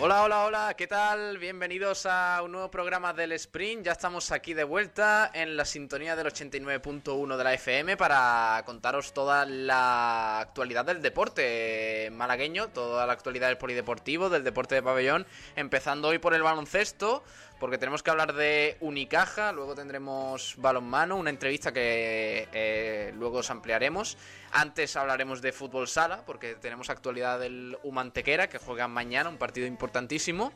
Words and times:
Hola, 0.00 0.22
hola, 0.22 0.44
hola, 0.44 0.74
¿qué 0.76 0.86
tal? 0.86 1.38
Bienvenidos 1.38 2.06
a 2.06 2.40
un 2.44 2.52
nuevo 2.52 2.70
programa 2.70 3.12
del 3.12 3.32
Sprint. 3.32 3.84
Ya 3.84 3.92
estamos 3.92 4.30
aquí 4.30 4.54
de 4.54 4.62
vuelta 4.62 5.28
en 5.34 5.56
la 5.56 5.64
sintonía 5.64 6.14
del 6.14 6.28
89.1 6.28 7.36
de 7.36 7.44
la 7.44 7.54
FM 7.54 7.96
para 7.96 8.62
contaros 8.64 9.12
toda 9.12 9.44
la 9.44 10.38
actualidad 10.38 10.84
del 10.84 11.02
deporte 11.02 12.10
malagueño, 12.12 12.68
toda 12.68 13.06
la 13.06 13.12
actualidad 13.12 13.48
del 13.48 13.58
polideportivo, 13.58 14.30
del 14.30 14.44
deporte 14.44 14.76
de 14.76 14.84
pabellón, 14.84 15.26
empezando 15.56 16.06
hoy 16.06 16.18
por 16.18 16.32
el 16.32 16.44
baloncesto 16.44 17.24
porque 17.58 17.78
tenemos 17.78 18.02
que 18.02 18.10
hablar 18.10 18.34
de 18.34 18.76
Unicaja, 18.80 19.52
luego 19.52 19.74
tendremos 19.74 20.54
balonmano, 20.58 21.16
una 21.16 21.30
entrevista 21.30 21.72
que 21.72 22.48
eh, 22.52 23.12
luego 23.16 23.38
os 23.38 23.50
ampliaremos. 23.50 24.16
Antes 24.52 24.96
hablaremos 24.96 25.42
de 25.42 25.52
fútbol 25.52 25.88
sala, 25.88 26.22
porque 26.24 26.54
tenemos 26.54 26.90
actualidad 26.90 27.40
del 27.40 27.76
Humantequera, 27.82 28.48
que 28.48 28.58
juega 28.58 28.86
mañana, 28.88 29.28
un 29.28 29.38
partido 29.38 29.66
importantísimo. 29.66 30.52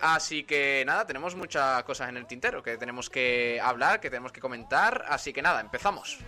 Así 0.00 0.44
que 0.44 0.84
nada, 0.86 1.06
tenemos 1.06 1.34
muchas 1.34 1.82
cosas 1.84 2.08
en 2.08 2.16
el 2.16 2.26
tintero 2.26 2.62
que 2.62 2.76
tenemos 2.76 3.08
que 3.08 3.60
hablar, 3.62 4.00
que 4.00 4.10
tenemos 4.10 4.32
que 4.32 4.40
comentar. 4.40 5.04
Así 5.08 5.32
que 5.32 5.42
nada, 5.42 5.60
empezamos. 5.60 6.18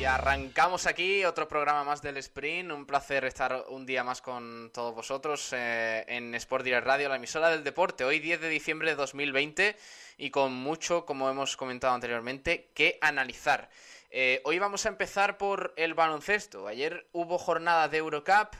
Y 0.00 0.04
arrancamos 0.04 0.86
aquí 0.86 1.24
otro 1.24 1.46
programa 1.46 1.84
más 1.84 2.02
del 2.02 2.16
Sprint. 2.16 2.72
Un 2.72 2.86
placer 2.86 3.24
estar 3.24 3.66
un 3.68 3.86
día 3.86 4.02
más 4.02 4.20
con 4.20 4.72
todos 4.74 4.96
vosotros 4.96 5.52
eh, 5.52 6.04
en 6.08 6.34
Sport 6.34 6.64
Direct 6.64 6.84
Radio, 6.84 7.08
la 7.08 7.16
emisora 7.16 7.50
del 7.50 7.62
deporte. 7.62 8.02
Hoy 8.02 8.18
10 8.18 8.40
de 8.40 8.48
diciembre 8.48 8.90
de 8.90 8.96
2020 8.96 9.76
y 10.18 10.30
con 10.30 10.54
mucho, 10.54 11.06
como 11.06 11.30
hemos 11.30 11.56
comentado 11.56 11.94
anteriormente, 11.94 12.72
que 12.74 12.98
analizar. 13.00 13.68
Eh, 14.10 14.40
hoy 14.44 14.58
vamos 14.58 14.86
a 14.86 14.88
empezar 14.88 15.38
por 15.38 15.72
el 15.76 15.94
baloncesto. 15.94 16.66
Ayer 16.66 17.06
hubo 17.12 17.38
jornada 17.38 17.86
de 17.86 17.98
Eurocup. 17.98 18.56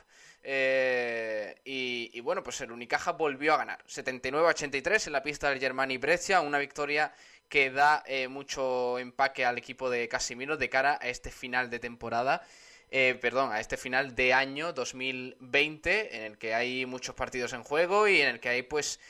Eh, 0.49 1.55
y, 1.65 2.21
bueno, 2.21 2.41
pues 2.41 2.61
el 2.61 2.71
Unicaja 2.71 3.11
volvió 3.11 3.53
a 3.53 3.57
ganar. 3.57 3.83
79-83 3.85 5.07
en 5.07 5.13
la 5.13 5.21
pista 5.21 5.49
del 5.49 5.59
Germani 5.59 5.97
Brescia, 5.97 6.39
una 6.39 6.57
victoria 6.57 7.11
que 7.49 7.69
da 7.69 8.01
eh, 8.07 8.29
mucho 8.29 8.97
empaque 8.97 9.43
al 9.43 9.57
equipo 9.57 9.89
de 9.89 10.07
Casimiro 10.07 10.55
de 10.55 10.69
cara 10.69 10.99
a 11.01 11.09
este 11.09 11.31
final 11.31 11.69
de 11.69 11.79
temporada. 11.79 12.41
perdón, 12.89 13.51
a 13.51 13.59
este 13.59 13.75
final 13.75 14.15
de 14.15 14.33
año 14.33 14.71
2020, 14.71 16.15
en 16.15 16.23
el 16.23 16.37
que 16.37 16.53
hay 16.55 16.85
muchos 16.85 17.13
partidos 17.13 17.51
en 17.51 17.63
juego 17.63 18.07
y 18.07 18.21
en 18.21 18.29
el 18.29 18.39
que 18.39 18.47
hay 18.47 18.61
pues 18.63 19.01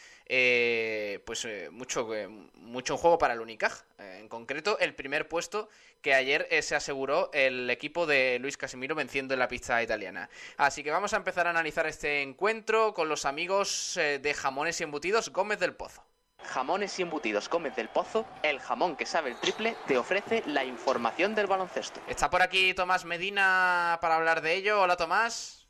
eh, 1.17 1.19
pues 1.19 1.45
eh, 1.45 1.69
mucho, 1.71 2.13
eh, 2.13 2.27
mucho 2.27 2.95
juego 2.97 3.17
para 3.17 3.33
el 3.33 3.41
Unicaja. 3.41 3.83
en 3.97 4.29
concreto, 4.29 4.77
el 4.79 4.93
primer 4.93 5.27
puesto 5.27 5.69
que 6.01 6.13
ayer 6.13 6.47
se 6.61 6.75
aseguró 6.75 7.31
el 7.33 7.69
equipo 7.69 8.05
de 8.05 8.37
Luis 8.39 8.57
Casimiro 8.57 8.93
venciendo 8.95 9.33
en 9.33 9.39
la 9.39 9.47
pista 9.47 9.81
italiana. 9.81 10.29
Así 10.57 10.83
que 10.83 10.91
vamos 10.91 11.13
a 11.13 11.17
empezar 11.17 11.47
a 11.47 11.49
analizar 11.49 11.87
este 11.87 12.21
encuentro 12.21 12.93
con 12.93 13.09
los 13.09 13.25
amigos 13.25 13.93
de 13.95 14.33
Jamones 14.33 14.79
y 14.79 14.83
Embutidos 14.83 15.29
Gómez 15.29 15.59
del 15.59 15.73
Pozo. 15.73 16.03
Jamones 16.43 16.97
y 16.99 17.01
embutidos 17.01 17.49
Gómez 17.49 17.75
del 17.75 17.89
Pozo, 17.89 18.25
el 18.43 18.59
jamón 18.59 18.95
que 18.95 19.05
sabe 19.05 19.31
el 19.31 19.39
triple, 19.39 19.75
te 19.87 19.97
ofrece 19.97 20.43
la 20.45 20.63
información 20.63 21.35
del 21.35 21.47
baloncesto. 21.47 21.99
Está 22.07 22.29
por 22.29 22.41
aquí 22.41 22.73
Tomás 22.73 23.05
Medina 23.05 23.97
para 24.01 24.15
hablar 24.15 24.41
de 24.41 24.53
ello. 24.53 24.81
Hola 24.81 24.95
Tomás. 24.95 25.67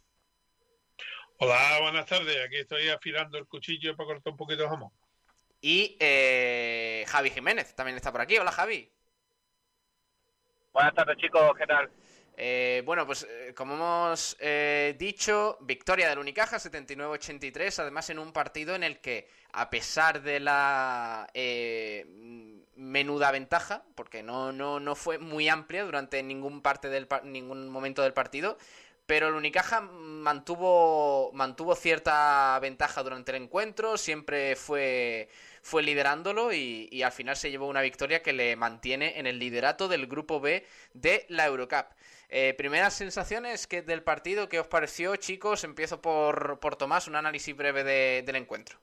Hola, 1.40 1.80
buenas 1.82 2.06
tardes. 2.06 2.36
Aquí 2.46 2.58
estoy 2.58 2.90
afilando 2.90 3.38
el 3.38 3.48
cuchillo 3.48 3.96
para 3.96 4.08
cortar 4.08 4.34
un 4.34 4.38
poquito 4.38 4.64
de 4.64 4.70
jamón. 4.70 4.92
Y 5.70 5.98
eh, 6.00 7.04
Javi 7.10 7.30
Jiménez 7.30 7.76
también 7.76 7.98
está 7.98 8.10
por 8.10 8.22
aquí. 8.22 8.38
Hola, 8.38 8.54
Javi. 8.54 8.90
Buenas 10.72 10.96
tardes, 10.96 11.18
chicos. 11.18 11.52
¿Qué 11.58 11.68
tal? 11.68 11.90
Eh, 12.38 12.82
bueno, 12.86 13.06
pues 13.06 13.28
eh, 13.30 13.54
como 13.54 13.74
hemos 13.74 14.38
dicho, 14.98 15.58
victoria 15.60 16.08
del 16.08 16.20
Unicaja 16.20 16.56
79-83, 16.56 17.80
además 17.80 18.10
en 18.10 18.20
un 18.20 18.32
partido 18.32 18.76
en 18.76 18.84
el 18.84 19.02
que, 19.02 19.30
a 19.52 19.70
pesar 19.70 20.22
de 20.22 20.40
la 20.40 21.28
menuda 22.78 23.32
ventaja, 23.32 23.84
porque 23.94 24.24
no, 24.24 24.54
no, 24.54 24.80
no 24.80 24.96
fue 24.96 25.18
muy 25.18 25.50
amplia 25.50 25.84
durante 25.84 26.24
ningún, 26.24 26.62
parte 26.62 26.88
del, 26.88 27.10
ningún 27.24 27.68
momento 27.68 28.04
del 28.04 28.14
partido, 28.14 28.58
pero 29.08 29.30
el 29.30 29.36
Unicaja 29.36 29.80
mantuvo, 29.80 31.32
mantuvo 31.34 31.76
cierta 31.76 32.60
ventaja 32.60 33.02
durante 33.04 33.32
el 33.32 33.42
encuentro, 33.42 33.98
siempre 33.98 34.58
fue, 34.58 35.30
fue 35.68 35.84
liderándolo 35.84 36.54
y, 36.54 37.04
al 37.04 37.12
final 37.12 37.36
se 37.36 37.52
llevó 37.52 37.68
una 37.68 37.82
victoria 37.82 38.24
que 38.24 38.32
le 38.32 38.56
mantiene 38.56 39.20
en 39.20 39.28
el 39.28 39.38
liderato 39.38 39.90
del 39.90 40.08
grupo 40.08 40.40
B 40.40 40.66
de 40.94 41.26
la 41.28 41.46
Eurocup. 41.46 41.88
Eh, 42.30 42.54
primeras 42.58 42.94
sensaciones 42.94 43.68
que 43.68 43.82
del 43.82 44.02
partido, 44.02 44.48
¿qué 44.48 44.62
os 44.62 44.68
pareció, 44.68 45.18
chicos? 45.18 45.66
Empiezo 45.66 46.02
por, 46.02 46.60
por 46.62 46.78
Tomás, 46.78 47.08
un 47.08 47.18
análisis 47.18 47.54
breve 47.54 47.84
del 48.24 48.36
encuentro. 48.38 48.80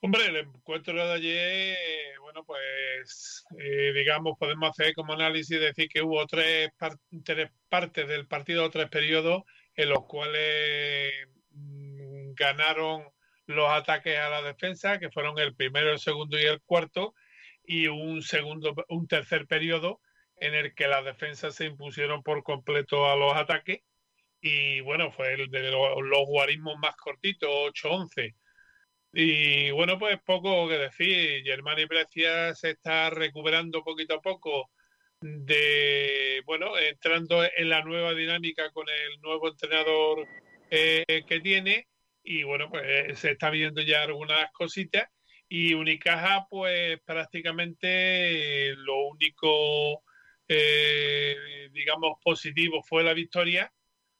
Hombre, 0.00 0.26
el 0.26 0.36
encuentro 0.36 0.94
de 0.94 1.12
ayer, 1.12 2.18
bueno, 2.20 2.44
pues 2.44 3.44
eh, 3.58 3.92
digamos, 3.94 4.38
podemos 4.38 4.70
hacer 4.70 4.94
como 4.94 5.14
análisis 5.14 5.58
decir 5.58 5.88
que 5.88 6.02
hubo 6.02 6.24
tres, 6.26 6.70
partes 7.68 8.06
del 8.06 8.28
partido, 8.28 8.70
tres 8.70 8.88
periodos, 8.90 9.42
en 9.74 9.88
los 9.88 10.04
cuales 10.04 11.12
mm, 11.50 12.34
ganaron 12.34 13.15
los 13.46 13.70
ataques 13.70 14.18
a 14.18 14.30
la 14.30 14.42
defensa, 14.42 14.98
que 14.98 15.10
fueron 15.10 15.38
el 15.38 15.54
primero, 15.54 15.92
el 15.92 15.98
segundo 15.98 16.38
y 16.38 16.44
el 16.44 16.60
cuarto, 16.62 17.14
y 17.64 17.88
un 17.88 18.22
segundo, 18.22 18.74
un 18.88 19.06
tercer 19.08 19.46
periodo 19.46 20.00
en 20.36 20.54
el 20.54 20.74
que 20.74 20.88
las 20.88 21.04
defensas 21.04 21.54
se 21.54 21.66
impusieron 21.66 22.22
por 22.22 22.42
completo 22.42 23.10
a 23.10 23.16
los 23.16 23.34
ataques. 23.34 23.80
Y 24.40 24.80
bueno, 24.80 25.10
fue 25.12 25.34
el 25.34 25.50
de 25.50 25.70
los, 25.70 26.26
guarismos 26.26 26.78
más 26.78 26.94
cortitos, 26.96 27.48
8-11 27.50 28.34
y 29.18 29.70
bueno, 29.70 29.98
pues 29.98 30.20
poco 30.26 30.68
que 30.68 30.76
decir. 30.76 31.42
Germán 31.42 31.78
Brescia 31.88 32.54
se 32.54 32.72
está 32.72 33.08
recuperando 33.08 33.82
poquito 33.82 34.16
a 34.16 34.20
poco 34.20 34.70
de, 35.22 36.42
bueno, 36.44 36.76
entrando 36.78 37.42
en 37.42 37.70
la 37.70 37.82
nueva 37.82 38.12
dinámica 38.12 38.70
con 38.72 38.86
el 38.88 39.18
nuevo 39.22 39.48
entrenador 39.48 40.26
eh, 40.70 41.24
que 41.26 41.40
tiene. 41.40 41.86
Y 42.26 42.42
bueno, 42.42 42.68
pues 42.68 43.20
se 43.20 43.30
está 43.30 43.50
viendo 43.50 43.80
ya 43.82 44.02
algunas 44.02 44.50
cositas 44.52 45.08
y 45.48 45.74
Unicaja 45.74 46.48
pues 46.50 47.00
prácticamente 47.04 48.74
lo 48.74 49.06
único 49.06 50.02
eh, 50.48 51.68
digamos 51.72 52.18
positivo 52.22 52.82
fue 52.82 53.04
la 53.04 53.14
victoria 53.14 53.72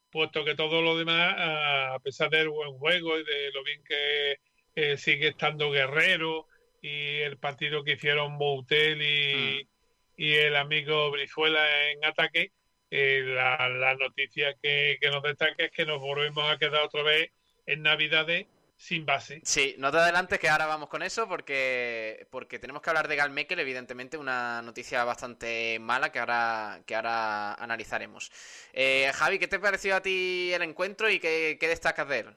puesto 0.09 0.45
que 0.45 0.55
todo 0.55 0.83
lo 0.83 0.97
demás 0.97 1.35
a 1.37 1.99
pesar 1.99 2.31
del 2.31 2.49
buen 2.49 2.79
juego 2.79 3.19
y 3.19 3.25
de 3.25 3.51
lo 3.53 3.65
bien 3.65 3.83
que 3.83 4.39
eh, 4.77 4.97
sigue 4.97 5.29
estando 5.29 5.73
Guerrero 5.73 6.47
y 6.81 7.17
el 7.19 7.39
partido 7.39 7.83
que 7.83 7.95
hicieron 7.95 8.39
Boutel 8.39 9.03
y, 9.03 9.65
mm. 9.65 9.69
y 10.17 10.33
el 10.35 10.55
amigo 10.55 11.11
Brizuela 11.11 11.91
en 11.91 12.05
ataque 12.05 12.53
eh, 12.89 13.23
la, 13.25 13.69
la, 13.69 13.95
noticia 13.97 14.55
que, 14.63 14.97
que 15.01 15.11
nos 15.11 15.25
destaca 15.25 15.65
es 15.65 15.73
que 15.73 15.85
nos 15.85 15.99
volvemos 15.99 16.49
a 16.49 16.57
quedar 16.57 16.85
otra 16.85 17.03
vez 17.03 17.33
en 17.67 17.83
Navidades 17.83 18.47
sin 18.77 19.07
base. 19.07 19.41
Sí, 19.43 19.75
no 19.79 19.91
te 19.91 19.99
adelantes 19.99 20.39
que 20.39 20.49
ahora 20.49 20.67
vamos 20.67 20.89
con 20.89 21.03
eso 21.03 21.27
porque, 21.29 22.27
porque 22.31 22.59
tenemos 22.59 22.83
que 22.83 22.91
hablar 22.91 23.09
de 23.09 23.17
Galmekel, 23.17 23.59
evidentemente 23.59 24.19
una 24.19 24.61
noticia 24.63 25.03
bastante 25.05 25.79
mala 25.81 26.13
que 26.13 26.19
ahora, 26.19 26.81
que 26.87 26.95
ahora 26.95 27.55
analizaremos. 27.55 28.31
Eh, 28.73 29.11
Javi, 29.15 29.39
¿qué 29.39 29.49
te 29.49 29.59
pareció 29.59 29.97
a 29.97 30.03
ti 30.03 30.53
el 30.53 30.63
encuentro 30.63 31.09
y 31.11 31.19
qué, 31.19 31.57
qué 31.59 31.69
destacas 31.69 32.09
de 32.09 32.19
él? 32.21 32.37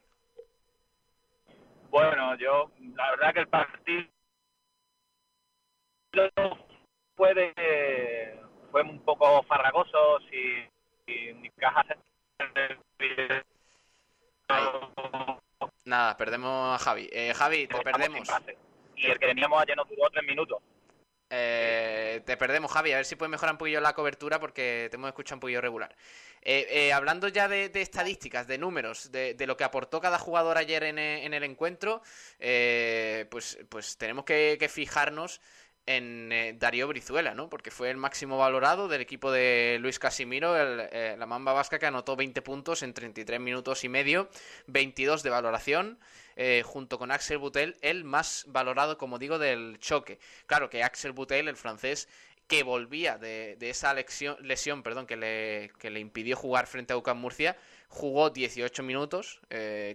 Bueno, 1.90 2.36
yo, 2.38 2.72
la 2.96 3.12
verdad 3.12 3.34
que 3.34 3.40
el 3.42 3.48
partido 3.48 4.08
fue, 7.16 7.34
fue 8.72 8.81
un 8.84 9.04
poco 9.04 9.44
farragoso, 9.44 10.20
si, 10.30 10.64
si 11.06 11.34
mi 11.34 11.50
Nada, 15.86 16.18
perdemos 16.18 16.75
a 16.75 16.84
Javi. 16.84 17.10
Eh, 17.12 17.34
Javi, 17.34 17.68
te 17.68 17.81
perdemos. 17.81 18.28
Y 18.96 19.07
el 19.07 19.19
que 19.19 19.28
teníamos 19.28 19.62
ayer 19.62 19.75
nos 19.75 19.88
duró 19.90 20.10
tres 20.12 20.25
minutos. 20.25 20.60
Eh, 21.31 22.22
te 22.25 22.38
perdemos, 22.38 22.72
Javi. 22.72 22.92
A 22.92 22.98
ver 22.98 23.06
si 23.06 23.16
puedes 23.16 23.31
mejorar 23.31 23.54
un 23.54 23.57
poquillo 23.57 23.81
la 23.81 23.94
cobertura 23.94 24.40
porque 24.40 24.88
te 24.90 24.98
hemos 24.98 25.10
escuchado 25.10 25.38
un 25.38 25.40
poquillo 25.42 25.62
regular. 25.62 25.96
Eh, 26.42 26.94
hablando 26.94 27.28
ya 27.28 27.48
de, 27.48 27.72
estadísticas, 27.74 28.48
de 28.48 28.57
números, 28.57 29.12
de, 29.12 29.36
lo 29.46 29.57
que 29.57 29.63
aportó 29.63 30.00
cada 30.00 30.19
jugador 30.19 30.57
ayer 30.57 30.84
en, 30.84 30.98
el 31.00 31.44
encuentro, 31.44 32.02
pues, 32.38 33.60
pues 33.69 33.98
tenemos 33.98 34.25
que 34.25 34.69
fijarnos 34.72 35.42
en 35.89 36.31
eh, 36.31 36.53
Darío 36.53 36.88
Brizuela, 36.88 37.33
¿no? 37.33 37.50
Porque 37.50 37.71
fue 37.71 37.89
el 37.89 37.97
máximo 37.97 38.38
valorado 38.38 38.88
del 38.88 39.01
equipo 39.01 39.31
de 39.31 39.80
Luis 39.81 39.97
Casimiro, 39.97 40.56
eh, 40.56 41.15
la 41.18 41.25
Mamba 41.25 41.51
Vasca 41.51 41.80
que 41.80 41.88
anotó 41.88 42.15
20 42.15 42.44
puntos 42.44 42.83
en 42.83 42.94
33 42.94 43.39
minutos 43.39 43.83
y 43.83 43.89
medio, 43.89 44.30
22 44.68 45.24
de 45.24 45.31
valoración, 45.31 45.97
eh, 46.36 46.62
junto 46.63 47.00
con 47.00 47.09
Axel 47.09 47.39
Butel, 47.39 47.75
el 47.81 48.03
más 48.03 48.45
valorado, 48.50 49.00
como 49.00 49.18
digo, 49.18 49.39
del 49.39 49.80
choque. 49.80 50.19
Claro 50.45 50.69
que 50.69 50.83
Axel 50.83 51.12
Butel, 51.12 51.47
el 51.47 51.56
francés, 51.56 52.07
que 52.47 52.62
volvía 52.62 53.18
de, 53.18 53.57
esa 53.59 53.95
lesión, 53.95 54.83
perdón, 54.83 55.07
que, 55.07 55.18
le, 55.18 55.71
que 55.80 55.89
le 55.89 56.00
impidió 56.00 56.35
jugar 56.35 56.68
frente 56.68 56.94
a 56.94 56.97
UCAM 56.97 57.18
Murcia, 57.18 57.57
jugó 57.88 58.30
18 58.30 58.83
minutos, 58.83 59.39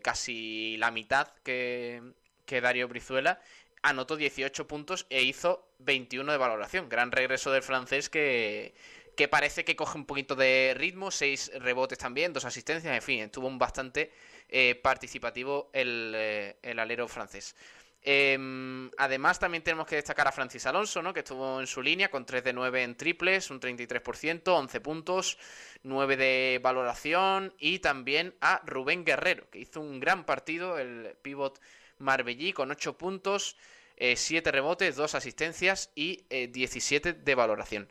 casi 0.02 0.76
la 0.79 0.90
mitad 0.90 1.29
que, 1.44 2.00
que 2.47 2.61
Darío 2.61 2.88
Brizuela, 2.88 3.40
anotó 3.85 4.17
18 4.17 4.67
puntos 4.67 5.07
e 5.11 5.23
hizo 5.23 5.69
21 5.79 6.33
de 6.33 6.39
valoración. 6.39 6.89
Gran 6.89 7.13
regreso 7.13 7.53
del 7.53 7.63
francés 7.63 8.09
que, 8.09 8.75
que 9.15 9.29
parece 9.29 9.65
que 9.65 9.77
coge 9.77 9.99
un 9.99 10.07
poquito 10.07 10.35
de 10.35 10.75
ritmo, 10.77 11.11
6 11.11 11.53
rebotes 11.61 11.99
también, 11.99 12.33
dos 12.33 12.47
asistencias, 12.47 12.95
en 12.95 13.03
fin, 13.03 13.21
estuvo 13.21 13.47
un 13.47 13.59
bastante 13.59 14.11
eh, 14.49 14.75
participativo 14.83 15.71
el, 15.73 16.13
eh, 16.17 16.57
el, 16.63 16.79
alero 16.79 17.07
francés. 17.09 17.55
Em, 18.01 18.91
además, 18.97 19.39
también 19.39 19.63
tenemos 19.63 19.87
que 19.87 19.97
destacar 19.97 20.29
a 20.29 20.33
Francis 20.33 20.67
Alonso, 20.67 21.03
¿no? 21.03 21.13
que 21.13 21.21
estuvo 21.21 21.61
en 21.61 21.67
su 21.67 21.83
línea 21.83 22.11
con 22.11 22.25
3 22.25 22.43
de 22.43 22.53
9 22.55 22.83
en 22.83 22.97
triples, 22.97 23.51
un 23.51 23.61
33%, 23.61 24.43
11 24.47 24.81
puntos, 24.81 25.39
9 25.83 26.17
de 26.17 26.61
valoración, 26.63 27.55
y 27.59 27.81
también 27.81 28.35
a 28.41 28.63
Rubén 28.65 29.05
Guerrero, 29.05 29.49
que 29.51 29.59
hizo 29.59 29.81
un 29.81 30.01
gran 30.01 30.25
partido, 30.25 30.79
el 30.79 31.17
pivot 31.21 31.61
Marbellí 31.99 32.53
con 32.53 32.71
8 32.71 32.99
puntos, 32.99 33.57
7 33.99 34.49
eh, 34.49 34.52
rebotes, 34.52 34.96
2 34.96 35.14
asistencias 35.14 35.91
y 35.94 36.25
17 36.29 37.08
eh, 37.08 37.12
de 37.12 37.35
valoración. 37.35 37.88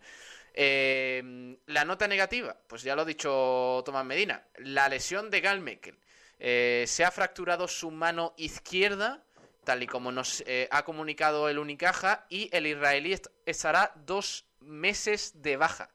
Eh, 0.54 1.58
la 1.66 1.86
nota 1.86 2.08
negativa, 2.08 2.58
pues 2.68 2.84
ya 2.84 2.96
lo 2.96 3.02
ha 3.02 3.06
dicho 3.06 3.82
Tomás 3.86 4.06
Medina, 4.06 4.44
la 4.58 4.90
lesión 4.90 5.30
de 5.30 5.42
Galmekel. 5.42 5.98
se 6.40 7.06
ha 7.06 7.12
fracturado 7.12 7.68
su 7.68 7.90
mano 7.90 8.34
izquierda, 8.38 9.24
tal 9.64 9.82
y 9.82 9.88
como 9.88 10.12
nos 10.12 10.44
ha 10.70 10.84
comunicado 10.84 11.50
el 11.50 11.58
Unicaja, 11.58 12.26
y 12.30 12.50
el 12.52 12.68
israelí 12.68 13.18
estará 13.46 13.94
dos 14.06 14.46
meses 14.60 15.42
de 15.42 15.58
baja. 15.58 15.90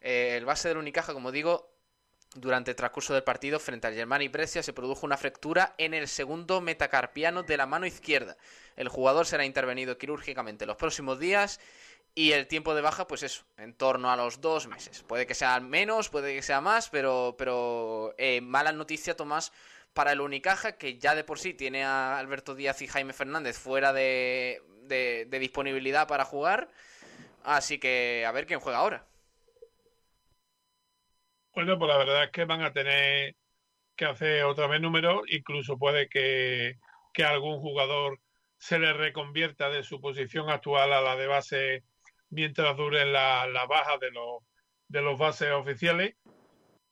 el 0.00 0.44
base 0.44 0.68
del 0.68 0.78
Unicaja, 0.78 1.14
como 1.14 1.32
digo, 1.32 1.73
durante 2.34 2.72
el 2.72 2.76
transcurso 2.76 3.14
del 3.14 3.22
partido, 3.22 3.58
frente 3.58 3.86
al 3.86 3.94
Germani 3.94 4.28
Brescia, 4.28 4.62
se 4.62 4.72
produjo 4.72 5.06
una 5.06 5.16
fractura 5.16 5.74
en 5.78 5.94
el 5.94 6.08
segundo 6.08 6.60
metacarpiano 6.60 7.42
de 7.42 7.56
la 7.56 7.66
mano 7.66 7.86
izquierda. 7.86 8.36
El 8.76 8.88
jugador 8.88 9.26
será 9.26 9.44
intervenido 9.44 9.98
quirúrgicamente 9.98 10.66
los 10.66 10.76
próximos 10.76 11.18
días 11.18 11.60
y 12.14 12.32
el 12.32 12.46
tiempo 12.46 12.74
de 12.74 12.82
baja, 12.82 13.06
pues 13.06 13.22
eso, 13.22 13.44
en 13.56 13.74
torno 13.74 14.10
a 14.10 14.16
los 14.16 14.40
dos 14.40 14.66
meses. 14.66 15.02
Puede 15.02 15.26
que 15.26 15.34
sea 15.34 15.58
menos, 15.60 16.08
puede 16.08 16.34
que 16.34 16.42
sea 16.42 16.60
más, 16.60 16.88
pero, 16.88 17.34
pero 17.38 18.14
eh, 18.18 18.40
mala 18.40 18.72
noticia, 18.72 19.16
Tomás, 19.16 19.52
para 19.92 20.12
el 20.12 20.20
Unicaja, 20.20 20.72
que 20.72 20.98
ya 20.98 21.14
de 21.14 21.24
por 21.24 21.38
sí 21.38 21.54
tiene 21.54 21.84
a 21.84 22.18
Alberto 22.18 22.54
Díaz 22.54 22.82
y 22.82 22.88
Jaime 22.88 23.12
Fernández 23.12 23.58
fuera 23.58 23.92
de, 23.92 24.62
de 24.82 25.38
disponibilidad 25.38 26.06
para 26.06 26.24
jugar. 26.24 26.68
Así 27.44 27.78
que 27.78 28.24
a 28.26 28.32
ver 28.32 28.46
quién 28.46 28.60
juega 28.60 28.78
ahora. 28.78 29.06
Bueno, 31.54 31.78
pues 31.78 31.88
la 31.88 31.98
verdad 31.98 32.24
es 32.24 32.30
que 32.30 32.44
van 32.46 32.62
a 32.62 32.72
tener 32.72 33.36
que 33.96 34.06
hacer 34.06 34.44
otra 34.44 34.66
vez 34.66 34.80
números, 34.80 35.22
incluso 35.28 35.78
puede 35.78 36.08
que, 36.08 36.76
algún 37.24 37.60
jugador 37.60 38.20
se 38.58 38.78
le 38.78 38.92
reconvierta 38.92 39.70
de 39.70 39.84
su 39.84 40.00
posición 40.00 40.50
actual 40.50 40.92
a 40.92 41.00
la 41.00 41.16
de 41.16 41.26
base 41.28 41.84
mientras 42.30 42.76
duren 42.76 43.12
las 43.12 43.48
la 43.50 43.66
bajas 43.66 44.00
de 44.00 44.10
los, 44.10 44.42
de 44.88 45.02
los 45.02 45.18
bases 45.18 45.52
oficiales. 45.52 46.16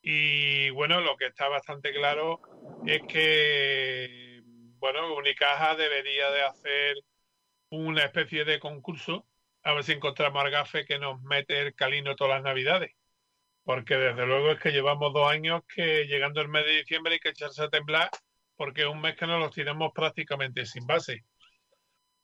Y 0.03 0.71
bueno, 0.71 1.01
lo 1.01 1.17
que 1.17 1.27
está 1.27 1.49
bastante 1.49 1.93
claro 1.93 2.41
es 2.87 3.03
que, 3.09 4.43
bueno, 4.79 5.15
Unicaja 5.17 5.77
debería 5.77 6.31
de 6.31 6.43
hacer 6.43 6.97
una 7.71 8.05
especie 8.05 8.45
de 8.45 8.61
concurso 8.61 9.27
a 9.65 9.75
ver 9.75 9.85
si 9.85 9.93
encontramos 9.93 10.45
al 10.45 10.51
gafe 10.51 10.85
que 10.85 10.99
nos 10.99 11.21
mete 11.23 11.61
el 11.61 11.75
calino 11.75 12.17
todas 12.17 12.35
las 12.37 12.45
navidades 12.45 12.93
porque 13.65 13.97
desde 13.97 14.27
luego 14.27 14.53
es 14.53 14.61
que 14.61 14.73
llevamos 14.73 15.13
dos 15.13 15.31
años 15.31 15.63
que 15.73 16.05
llegando 16.07 16.41
el 16.41 16.49
mes 16.49 16.65
de 16.65 16.79
diciembre 16.79 17.15
hay 17.15 17.21
que 17.21 17.31
echarse 17.31 17.63
a 17.63 17.69
temblar 17.69 18.11
porque 18.57 18.83
es 18.83 18.87
un 18.87 19.01
mes 19.01 19.17
que 19.17 19.27
nos 19.27 19.41
los 19.41 19.55
tiramos 19.55 19.93
prácticamente 19.95 20.67
sin 20.67 20.87
base. 20.87 21.25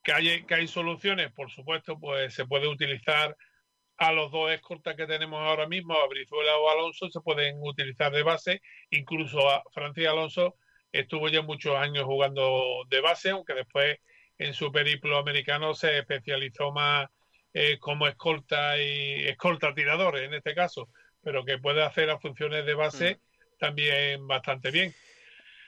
Que 0.02 0.12
hay, 0.12 0.44
que 0.44 0.54
hay 0.54 0.68
soluciones, 0.68 1.32
por 1.32 1.50
supuesto, 1.50 1.98
pues 1.98 2.34
se 2.34 2.46
puede 2.46 2.68
utilizar 2.68 3.36
a 3.98 4.12
los 4.12 4.30
dos 4.30 4.50
escortas 4.52 4.94
que 4.94 5.06
tenemos 5.06 5.40
ahora 5.40 5.66
mismo, 5.66 5.94
a 5.94 6.06
Brizuela 6.06 6.56
o 6.58 6.70
Alonso, 6.70 7.10
se 7.10 7.20
pueden 7.20 7.56
utilizar 7.60 8.12
de 8.12 8.22
base, 8.22 8.60
incluso 8.90 9.50
a 9.50 9.62
Francis 9.72 10.06
Alonso 10.06 10.54
estuvo 10.92 11.28
ya 11.28 11.42
muchos 11.42 11.74
años 11.76 12.04
jugando 12.04 12.84
de 12.88 13.00
base, 13.00 13.30
aunque 13.30 13.54
después 13.54 13.98
en 14.38 14.54
su 14.54 14.70
periplo 14.70 15.18
americano 15.18 15.74
se 15.74 15.98
especializó 15.98 16.70
más 16.70 17.08
eh, 17.52 17.78
como 17.80 18.06
escolta 18.06 18.80
y 18.80 19.24
escolta 19.26 19.74
tirador 19.74 20.18
en 20.18 20.34
este 20.34 20.54
caso 20.54 20.88
pero 21.22 21.44
que 21.44 21.58
puede 21.58 21.82
hacer 21.82 22.08
las 22.08 22.20
funciones 22.20 22.64
de 22.66 22.74
base 22.74 23.14
mm. 23.14 23.58
también 23.58 24.26
bastante 24.26 24.70
bien. 24.70 24.94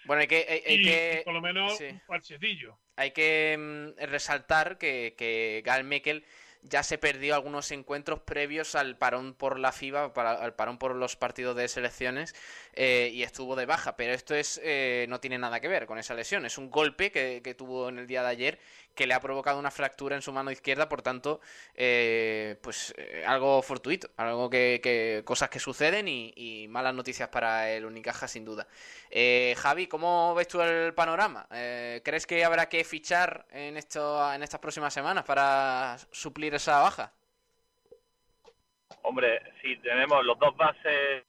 Bueno, 0.05 0.23
hay 0.23 0.29
que... 0.29 0.63
Hay, 0.67 0.83
que 0.83 1.23
por 1.25 1.35
lo 1.35 1.41
menos 1.41 1.79
un 1.81 2.01
parchecillo. 2.07 2.79
Hay 2.97 3.13
que 3.13 3.57
mm, 3.59 4.03
resaltar 4.07 4.79
que, 4.79 5.15
que 5.17 5.63
Gal 5.65 5.85
Mekel 5.85 6.25
ya 6.63 6.83
se 6.83 6.99
perdió 6.99 7.35
algunos 7.35 7.71
encuentros 7.71 8.21
previos 8.21 8.75
al 8.75 8.97
parón 8.97 9.35
por 9.35 9.59
la 9.59 9.73
FIBA, 9.73 10.13
al 10.15 10.55
parón 10.55 10.79
por 10.79 10.95
los 10.95 11.17
partidos 11.17 11.57
de 11.57 11.69
selecciones 11.69 12.35
eh, 12.75 13.11
y 13.13 13.23
estuvo 13.23 13.57
de 13.57 13.67
baja, 13.67 13.97
pero 13.97 14.13
esto 14.13 14.35
es 14.35 14.61
eh, 14.63 15.07
no 15.09 15.21
tiene 15.21 15.39
nada 15.39 15.61
que 15.61 15.69
ver 15.69 15.87
con 15.87 15.99
esa 15.99 16.15
lesión, 16.15 16.45
es 16.45 16.59
un 16.59 16.71
golpe 16.71 17.11
que, 17.11 17.41
que, 17.43 17.55
tuvo 17.55 17.89
en 17.89 17.99
el 17.99 18.07
día 18.07 18.23
de 18.23 18.29
ayer 18.29 18.59
que 18.95 19.07
le 19.07 19.15
ha 19.15 19.21
provocado 19.21 19.59
una 19.59 19.71
fractura 19.71 20.17
en 20.17 20.23
su 20.23 20.33
mano 20.33 20.51
izquierda, 20.51 20.89
por 20.89 21.03
tanto, 21.03 21.41
eh, 21.75 22.57
pues 22.63 22.95
algo 23.27 23.63
fortuito, 23.63 24.11
algo 24.17 24.51
que, 24.51 25.23
cosas 25.25 25.49
que 25.49 25.59
suceden 25.59 26.07
y, 26.09 26.67
malas 26.69 26.95
noticias 26.95 27.29
para 27.29 27.71
el 27.71 27.85
Unicaja 27.85 28.29
sin 28.29 28.45
duda. 28.45 28.67
Javi, 29.57 29.87
¿cómo 29.87 30.35
ves 30.35 30.49
tú 30.49 30.61
el 30.61 30.95
panorama? 30.95 31.47
¿Crees 31.49 32.27
que 32.27 32.45
habrá 32.45 32.69
que 32.69 32.85
fichar 32.85 33.47
en 33.51 33.77
esto 33.77 34.33
en 34.33 34.43
estas 34.43 34.61
próximas 34.61 34.93
semanas 34.93 35.25
para 35.25 35.97
suplir 36.11 36.55
esa 36.55 36.81
baja? 36.81 37.13
Hombre, 39.03 39.41
si 39.63 39.77
tenemos 39.79 40.25
los 40.25 40.39
dos 40.39 40.57
bases 40.57 41.25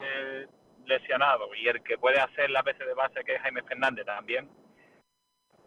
lesionados 0.86 1.50
y 1.56 1.68
el 1.68 1.82
que 1.82 1.98
puede 1.98 2.20
hacer 2.20 2.50
la 2.50 2.62
veces 2.62 2.86
de 2.86 2.94
base, 2.94 3.24
que 3.24 3.34
es 3.34 3.42
Jaime 3.42 3.62
Fernández 3.62 4.04
también, 4.04 4.48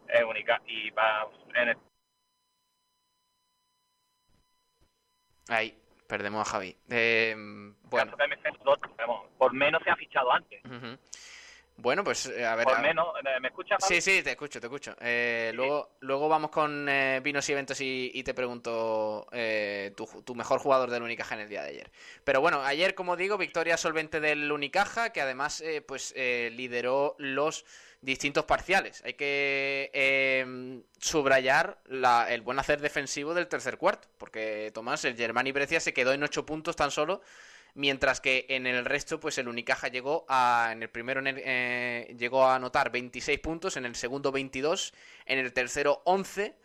es 0.08 0.24
única 0.24 0.60
y 0.66 0.90
va 0.90 1.28
en 1.54 1.68
el... 1.68 1.76
Ahí, 5.48 5.78
perdemos 6.08 6.46
a 6.46 6.50
Javi. 6.50 6.76
Eh, 6.90 7.34
bueno. 7.84 8.16
por 9.38 9.52
menos 9.52 9.82
se 9.82 9.90
ha 9.90 9.96
fichado 9.96 10.32
antes. 10.32 10.60
Bueno, 11.78 12.02
pues 12.02 12.26
eh, 12.26 12.46
a 12.46 12.56
ver. 12.56 12.64
Por 12.64 12.80
menos, 12.80 13.06
¿me 13.40 13.48
escuchas? 13.48 13.78
Sí, 13.86 14.00
sí, 14.00 14.22
te 14.22 14.30
escucho, 14.30 14.60
te 14.60 14.66
escucho. 14.66 14.96
Eh, 14.98 15.52
luego, 15.54 15.96
luego 16.00 16.28
vamos 16.28 16.50
con 16.50 16.88
eh, 16.88 17.20
vinos 17.22 17.46
y 17.48 17.52
eventos 17.52 17.78
y, 17.80 18.22
te 18.22 18.32
pregunto 18.32 19.26
tu, 20.24 20.34
mejor 20.34 20.58
jugador 20.58 20.90
del 20.90 21.02
Unicaja 21.02 21.34
en 21.34 21.42
el 21.42 21.48
día 21.48 21.62
de 21.62 21.68
ayer. 21.68 21.90
Pero 22.24 22.40
bueno, 22.40 22.62
ayer, 22.62 22.94
como 22.94 23.16
digo, 23.16 23.36
victoria 23.36 23.76
solvente 23.76 24.20
del 24.20 24.50
Unicaja, 24.50 25.10
que 25.10 25.20
además 25.20 25.62
pues 25.86 26.14
lideró 26.16 27.14
los 27.18 27.66
distintos 28.00 28.44
parciales. 28.44 29.02
Hay 29.04 29.14
que 29.14 29.90
em, 29.92 30.82
subrayar 30.98 31.78
el 32.28 32.40
buen 32.42 32.58
hacer 32.58 32.80
defensivo 32.80 33.34
del 33.34 33.48
tercer 33.48 33.78
cuarto, 33.78 34.08
porque 34.18 34.70
Tomás, 34.74 35.04
el 35.04 35.16
Germán 35.16 35.46
y 35.46 35.52
Brescia 35.52 35.80
se 35.80 35.92
quedó 35.92 36.12
en 36.12 36.22
ocho 36.22 36.46
puntos 36.46 36.76
tan 36.76 36.90
solo 36.90 37.20
mientras 37.76 38.20
que 38.20 38.46
en 38.48 38.66
el 38.66 38.84
resto, 38.84 39.20
pues 39.20 39.38
el 39.38 39.48
Unicaja 39.48 39.88
llegó 39.88 40.24
a, 40.28 40.70
en 40.72 40.82
el 40.82 40.88
primero 40.88 41.20
eh, 41.24 42.14
llegó 42.18 42.44
a 42.44 42.56
anotar 42.56 42.90
26 42.90 43.38
puntos, 43.38 43.76
en 43.76 43.84
el 43.84 43.94
segundo 43.94 44.32
22, 44.32 44.92
en 45.26 45.38
el 45.38 45.52
tercero 45.52 46.02
11, 46.06 46.56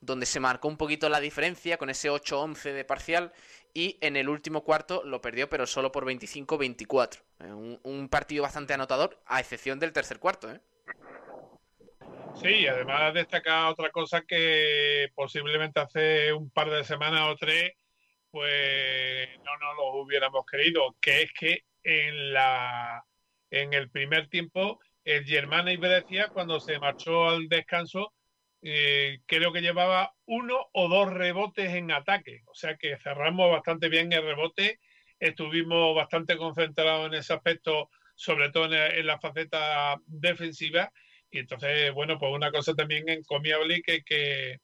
donde 0.00 0.26
se 0.26 0.40
marcó 0.40 0.68
un 0.68 0.76
poquito 0.76 1.08
la 1.08 1.20
diferencia 1.20 1.76
con 1.76 1.90
ese 1.90 2.10
8-11 2.10 2.72
de 2.72 2.84
parcial, 2.84 3.32
y 3.74 3.98
en 4.00 4.16
el 4.16 4.28
último 4.28 4.64
cuarto 4.64 5.02
lo 5.04 5.20
perdió, 5.20 5.48
pero 5.50 5.66
solo 5.66 5.92
por 5.92 6.06
25-24. 6.06 7.20
Eh, 7.40 7.52
un, 7.52 8.08
partido 8.08 8.42
bastante 8.42 8.72
anotador, 8.72 9.20
a 9.26 9.40
excepción 9.40 9.78
del 9.78 9.92
tercer 9.92 10.18
cuarto, 10.18 10.50
¿eh? 10.50 10.60
Sí, 12.34 12.66
además 12.66 13.14
destaca 13.14 13.68
otra 13.70 13.90
cosa 13.90 14.22
que 14.22 15.08
posiblemente 15.14 15.80
hace 15.80 16.32
un 16.32 16.50
par 16.50 16.70
de 16.70 16.84
semanas 16.84 17.22
o 17.30 17.36
tres 17.36 17.72
pues 18.30 19.28
no 19.44 19.56
nos 19.58 19.76
lo 19.76 20.02
hubiéramos 20.02 20.44
querido, 20.44 20.96
que 21.00 21.22
es 21.22 21.32
que 21.38 21.64
en 21.84 22.32
la 22.32 23.04
en 23.50 23.72
el 23.72 23.88
primer 23.88 24.28
tiempo 24.28 24.80
el 25.04 25.24
Germana 25.24 25.72
y 25.72 25.76
Brescia 25.76 26.28
cuando 26.28 26.58
se 26.58 26.80
marchó 26.80 27.28
al 27.28 27.48
descanso 27.48 28.12
eh, 28.62 29.20
creo 29.26 29.52
que 29.52 29.60
llevaba 29.60 30.14
uno 30.26 30.68
o 30.72 30.88
dos 30.88 31.12
rebotes 31.12 31.74
en 31.74 31.92
ataque, 31.92 32.42
o 32.46 32.54
sea 32.54 32.76
que 32.76 32.96
cerramos 32.96 33.52
bastante 33.52 33.88
bien 33.88 34.12
el 34.12 34.24
rebote, 34.24 34.80
estuvimos 35.20 35.94
bastante 35.94 36.36
concentrados 36.38 37.06
en 37.06 37.14
ese 37.14 37.34
aspecto, 37.34 37.90
sobre 38.14 38.50
todo 38.50 38.72
en, 38.72 39.06
la 39.06 39.18
faceta 39.18 39.96
defensiva, 40.06 40.92
y 41.30 41.38
entonces, 41.38 41.92
bueno, 41.92 42.18
pues 42.18 42.32
una 42.32 42.52
cosa 42.52 42.74
también 42.74 43.08
encomiable 43.08 43.82
que, 43.82 44.02
que, 44.02 44.60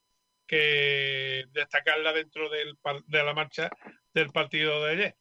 que 0.46 1.44
destacarla 1.52 2.12
dentro 2.12 2.48
del, 2.48 2.78
de 3.06 3.24
la 3.24 3.34
marcha 3.34 3.70
del 4.14 4.30
partido 4.30 4.84
de 4.84 4.92
ayer. 4.92 5.16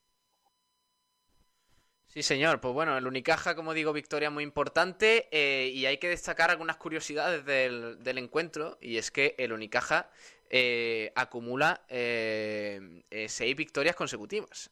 Sí, 2.09 2.23
señor. 2.23 2.59
Pues 2.59 2.73
bueno, 2.73 2.97
el 2.97 3.05
Unicaja, 3.05 3.55
como 3.55 3.75
digo, 3.75 3.93
victoria 3.93 4.31
muy 4.31 4.43
importante 4.43 5.29
eh, 5.31 5.67
y 5.67 5.85
hay 5.85 5.99
que 5.99 6.09
destacar 6.09 6.49
algunas 6.49 6.77
curiosidades 6.77 7.45
del, 7.45 8.03
del 8.03 8.17
encuentro 8.17 8.79
y 8.81 8.97
es 8.97 9.11
que 9.11 9.35
el 9.37 9.53
Unicaja 9.53 10.09
eh, 10.51 11.11
acumula 11.13 11.81
eh, 11.89 13.03
eh, 13.11 13.29
seis 13.29 13.55
victorias 13.55 13.95
consecutivas. 13.95 14.71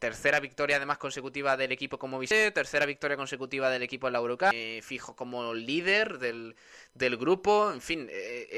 tercera 0.00 0.40
victoria 0.40 0.76
además 0.76 0.98
consecutiva 0.98 1.56
del 1.56 1.70
equipo 1.70 1.96
como 1.96 2.18
visitante, 2.18 2.50
tercera 2.50 2.86
victoria 2.86 3.16
consecutiva 3.16 3.70
del 3.70 3.84
equipo 3.84 4.08
en 4.08 4.14
la 4.14 4.18
Eurocup, 4.18 4.52
fijo 4.82 5.14
como 5.14 5.54
líder 5.54 6.18
del, 6.18 6.56
del 6.94 7.16
grupo. 7.16 7.70
En 7.72 7.80
fin, 7.80 8.10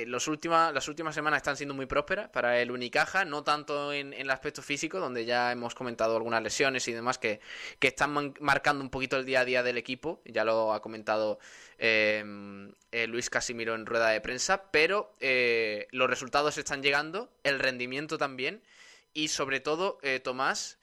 los 0.07 0.27
últimas, 0.27 0.73
las 0.73 0.89
últimas 0.89 1.15
semanas 1.15 1.39
están 1.39 1.57
siendo 1.59 1.75
muy 1.75 1.85
prósperas 1.85 2.31
para 2.31 2.59
el 2.61 2.71
Unicaja, 2.71 3.27
no 3.27 3.45
tanto 3.45 3.93
en, 3.93 4.15
el 4.15 4.31
aspecto 4.31 4.63
físico, 4.63 5.01
donde 5.01 5.27
ya 5.27 5.53
hemos 5.53 5.75
comentado 5.75 6.17
algunas 6.17 6.43
lesiones 6.43 6.89
y 6.89 6.93
demás 6.93 7.19
que, 7.19 7.41
que 7.79 7.89
están 7.89 8.35
marcando 8.41 8.83
un 8.83 8.91
poquito 8.91 9.19
el 9.19 9.27
día 9.27 9.41
a 9.41 9.45
día 9.45 9.63
del 9.63 9.77
equipo, 9.77 10.23
ya 10.25 10.45
lo 10.45 10.73
ha 10.73 10.81
comentado 10.81 11.39
Em, 11.79 12.73
eh, 12.93 13.07
Luis 13.07 13.31
Casimiro 13.31 13.75
en 13.75 13.87
rueda 13.87 14.09
de 14.11 14.21
prensa, 14.21 14.71
pero 14.71 15.15
eh, 15.21 15.89
los 15.91 16.09
resultados 16.09 16.57
están 16.59 16.83
llegando, 16.83 17.31
el 17.43 17.59
rendimiento 17.59 18.19
también, 18.19 18.63
y 19.13 19.29
sobre 19.29 19.61
todo, 19.61 19.99
eh, 20.03 20.21
Tomás, 20.21 20.79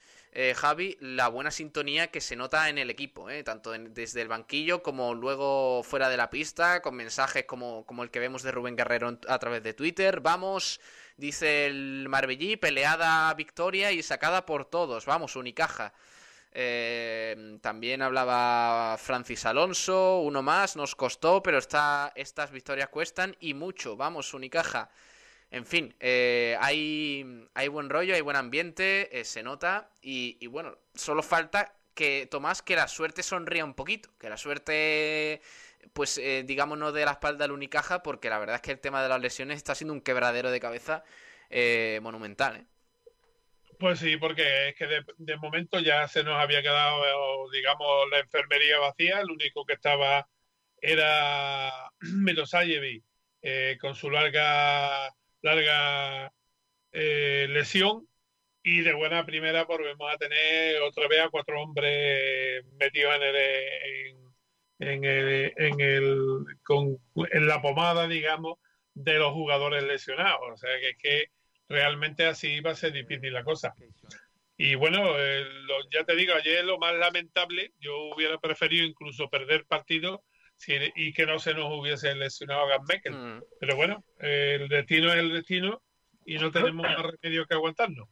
Javi, 0.56 0.96
la 1.00 1.28
buena 1.28 1.50
sintonía 1.50 2.06
que 2.06 2.22
se 2.22 2.36
nota 2.36 2.70
en 2.70 2.78
el 2.78 2.88
equipo, 2.88 3.26
tanto 3.44 3.72
desde 3.72 4.22
el 4.22 4.28
banquillo 4.28 4.82
como 4.82 5.12
luego 5.14 5.82
fuera 5.82 6.08
de 6.08 6.16
la 6.16 6.30
pista, 6.30 6.80
con 6.80 6.94
mensajes 6.94 7.44
como, 7.44 7.84
como 7.84 8.02
el 8.02 8.10
que 8.10 8.18
vemos 8.18 8.42
de 8.42 8.50
Rubén 8.50 8.74
Guerrero 8.74 9.18
a 9.28 9.38
través 9.38 9.62
de 9.62 9.74
Twitter. 9.74 10.20
Vamos, 10.20 10.80
dice 11.18 11.66
el 11.66 12.06
Marbellí, 12.08 12.56
peleada 12.56 13.34
victoria 13.34 13.92
y 13.92 14.02
sacada 14.02 14.46
por 14.46 14.64
todos. 14.64 15.04
Vamos, 15.04 15.36
Unicaja. 15.36 15.92
Eh, 16.54 17.58
también 17.62 18.02
hablaba 18.02 18.96
Francis 18.98 19.46
Alonso, 19.46 20.20
uno 20.20 20.42
más, 20.42 20.76
nos 20.76 20.94
costó, 20.94 21.42
pero 21.42 21.58
está, 21.58 22.12
estas 22.14 22.50
victorias 22.50 22.88
cuestan 22.90 23.36
y 23.40 23.54
mucho. 23.54 23.96
Vamos, 23.96 24.34
Unicaja. 24.34 24.90
En 25.50 25.66
fin, 25.66 25.94
eh, 26.00 26.56
hay, 26.60 27.48
hay 27.54 27.68
buen 27.68 27.90
rollo, 27.90 28.14
hay 28.14 28.20
buen 28.20 28.36
ambiente, 28.36 29.18
eh, 29.18 29.24
se 29.24 29.42
nota. 29.42 29.90
Y, 30.02 30.46
bueno, 30.46 30.76
solo 30.94 31.22
falta 31.22 31.74
que, 31.94 32.26
Tomás, 32.30 32.62
que 32.62 32.76
la 32.76 32.88
suerte 32.88 33.22
sonría 33.22 33.64
un 33.64 33.74
poquito. 33.74 34.10
Que 34.18 34.28
la 34.30 34.36
suerte, 34.36 35.40
pues 35.92 36.20
digamos, 36.44 36.78
no 36.78 36.92
de 36.92 37.04
la 37.04 37.12
espalda 37.12 37.44
al 37.44 37.52
Unicaja, 37.52 38.02
porque 38.02 38.30
la 38.30 38.38
verdad 38.38 38.56
es 38.56 38.62
que 38.62 38.72
el 38.72 38.80
tema 38.80 39.02
de 39.02 39.08
las 39.08 39.20
lesiones 39.20 39.56
está 39.58 39.74
siendo 39.74 39.94
un 39.94 40.00
quebradero 40.00 40.50
de 40.50 40.60
cabeza 40.60 41.04
monumental. 42.00 42.66
Pues 43.82 43.98
sí, 43.98 44.16
porque 44.16 44.68
es 44.68 44.76
que 44.76 44.86
de, 44.86 45.36
momento 45.38 45.80
ya 45.80 46.06
se 46.06 46.22
nos 46.22 46.40
había 46.40 46.62
quedado, 46.62 47.02
digamos, 47.50 48.08
la 48.12 48.20
enfermería 48.20 48.78
vacía. 48.78 49.18
El 49.18 49.32
único 49.32 49.64
que 49.64 49.72
estaba 49.72 50.24
era 50.80 51.90
Milosayevic 52.00 53.02
eh, 53.42 53.76
con 53.80 53.96
su 53.96 54.08
larga, 54.08 55.08
larga 55.40 56.32
eh, 56.92 57.48
lesión. 57.50 58.06
Y 58.62 58.82
de 58.82 58.92
buena 58.92 59.26
primera 59.26 59.64
volvemos 59.64 60.14
a 60.14 60.16
tener 60.16 60.80
otra 60.82 61.08
vez 61.08 61.20
a 61.22 61.30
cuatro 61.30 61.60
hombres 61.60 62.64
metidos 62.78 63.16
en 63.16 63.22
el, 63.24 64.16
en, 64.78 65.04
el, 65.04 65.52
en, 65.56 65.80
el 65.80 66.44
con, 66.62 66.98
en 67.32 67.48
la 67.48 67.60
pomada, 67.60 68.06
digamos, 68.06 68.58
de 68.94 69.14
los 69.18 69.32
jugadores 69.32 69.82
lesionados. 69.82 70.52
O 70.52 70.56
sea 70.56 70.70
que 70.78 70.90
es 70.90 70.98
que 70.98 71.41
realmente 71.72 72.26
así 72.26 72.60
va 72.60 72.72
a 72.72 72.76
ser 72.76 72.92
difícil 72.92 73.32
la 73.32 73.42
cosa. 73.42 73.74
Y 74.56 74.74
bueno, 74.74 75.18
eh, 75.18 75.44
ya 75.90 76.04
te 76.04 76.14
digo, 76.14 76.34
ayer 76.34 76.64
lo 76.64 76.78
más 76.78 76.94
lamentable, 76.94 77.72
yo 77.80 77.96
hubiera 78.14 78.38
preferido 78.38 78.84
incluso 78.84 79.28
perder 79.28 79.64
partido 79.64 80.22
y 80.94 81.12
que 81.12 81.26
no 81.26 81.40
se 81.40 81.54
nos 81.54 81.72
hubiese 81.72 82.14
lesionado 82.14 82.62
a 82.62 82.68
Gambekel. 82.68 83.12
Mm. 83.12 83.42
Pero 83.58 83.76
bueno, 83.76 84.04
el 84.18 84.68
destino 84.68 85.10
es 85.10 85.18
el 85.18 85.32
destino 85.32 85.82
y 86.24 86.38
no 86.38 86.52
tenemos 86.52 86.86
más 86.86 87.02
remedio 87.02 87.46
que 87.46 87.54
aguantarnos. 87.54 88.08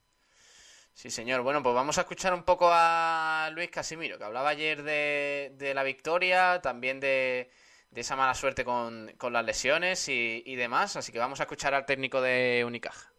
Sí, 0.92 1.10
señor. 1.10 1.42
Bueno, 1.42 1.62
pues 1.62 1.74
vamos 1.74 1.98
a 1.98 2.00
escuchar 2.00 2.34
un 2.34 2.42
poco 2.42 2.68
a 2.72 3.50
Luis 3.52 3.70
Casimiro, 3.70 4.18
que 4.18 4.24
hablaba 4.24 4.48
ayer 4.48 4.82
de, 4.82 5.52
de 5.54 5.74
la 5.74 5.84
victoria, 5.84 6.60
también 6.60 6.98
de, 6.98 7.50
de, 7.90 8.00
esa 8.00 8.16
mala 8.16 8.34
suerte 8.34 8.64
con, 8.64 9.12
con 9.16 9.32
las 9.32 9.44
lesiones 9.44 10.08
y, 10.08 10.42
y 10.44 10.56
demás. 10.56 10.96
Así 10.96 11.12
que 11.12 11.18
vamos 11.20 11.38
a 11.38 11.44
escuchar 11.44 11.74
al 11.74 11.86
técnico 11.86 12.20
de 12.20 12.64
Unicaja. 12.66 13.12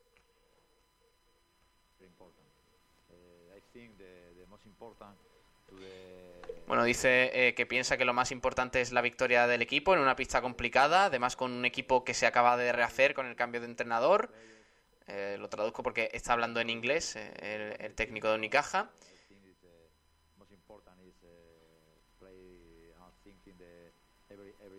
Bueno, 6.71 6.85
dice 6.85 7.31
eh, 7.33 7.53
que 7.53 7.65
piensa 7.65 7.97
que 7.97 8.05
lo 8.05 8.13
más 8.13 8.31
importante 8.31 8.79
es 8.79 8.93
la 8.93 9.01
victoria 9.01 9.45
del 9.45 9.61
equipo 9.61 9.93
en 9.93 9.99
una 9.99 10.15
pista 10.15 10.41
complicada, 10.41 11.07
además 11.07 11.35
con 11.35 11.51
un 11.51 11.65
equipo 11.65 12.05
que 12.05 12.13
se 12.13 12.25
acaba 12.25 12.55
de 12.55 12.71
rehacer 12.71 13.13
con 13.13 13.25
el 13.25 13.35
cambio 13.35 13.59
de 13.59 13.67
entrenador. 13.67 14.31
Eh, 15.05 15.35
lo 15.37 15.49
traduzco 15.49 15.83
porque 15.83 16.09
está 16.13 16.31
hablando 16.31 16.61
en 16.61 16.69
inglés 16.69 17.17
eh, 17.17 17.75
el, 17.77 17.93
técnico 17.93 18.29
de 18.29 18.35
Unicaja. 18.35 18.89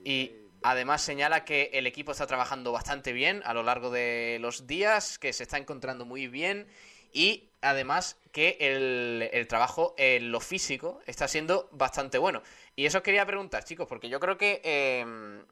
Y 0.02 0.32
además 0.62 1.02
señala 1.02 1.44
que 1.44 1.72
el 1.74 1.86
equipo 1.86 2.12
está 2.12 2.26
trabajando 2.26 2.72
bastante 2.72 3.12
bien 3.12 3.42
a 3.44 3.52
lo 3.52 3.62
largo 3.62 3.90
de 3.90 4.38
los 4.40 4.66
días, 4.66 5.18
que 5.18 5.34
se 5.34 5.42
está 5.42 5.58
encontrando 5.58 6.06
muy 6.06 6.26
bien 6.26 6.68
y 7.12 7.50
además 7.60 8.20
que 8.32 8.56
el, 8.60 9.46
trabajo 9.46 9.94
en 9.96 10.32
lo 10.32 10.40
físico 10.40 11.00
está 11.06 11.28
siendo 11.28 11.68
bastante 11.72 12.18
bueno. 12.18 12.42
Y 12.76 12.86
eso 12.86 12.98
os 12.98 13.04
quería 13.04 13.26
preguntar, 13.26 13.64
chicos, 13.64 13.86
porque 13.86 14.08
yo 14.08 14.18
creo 14.20 14.36
que 14.36 14.60
em, 14.64 15.44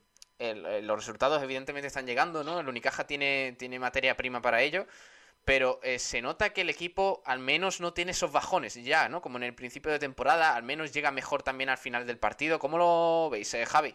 los 0.84 0.96
resultados 0.96 1.42
evidentemente 1.42 1.86
están 1.86 2.06
llegando, 2.06 2.42
¿no? 2.42 2.60
El 2.60 2.68
Unicaja 2.68 3.06
tiene, 3.06 3.54
tiene 3.58 3.78
materia 3.78 4.16
prima 4.16 4.40
para 4.40 4.62
ello, 4.62 4.86
pero 5.44 5.80
eh, 5.82 5.98
se 5.98 6.22
nota 6.22 6.52
que 6.52 6.62
el 6.62 6.70
equipo 6.70 7.22
al 7.24 7.38
menos 7.38 7.80
no 7.80 7.92
tiene 7.92 8.12
esos 8.12 8.32
bajones 8.32 8.74
ya, 8.82 9.08
¿no? 9.08 9.20
Como 9.20 9.36
en 9.36 9.44
el 9.44 9.54
principio 9.54 9.92
de 9.92 9.98
temporada, 9.98 10.56
al 10.56 10.62
menos 10.62 10.92
llega 10.92 11.10
mejor 11.10 11.42
también 11.42 11.68
al 11.70 11.78
final 11.78 12.06
del 12.06 12.18
partido. 12.18 12.58
¿Cómo 12.58 12.78
lo 12.78 13.30
veis, 13.30 13.52
eh, 13.54 13.66
Javi? 13.66 13.94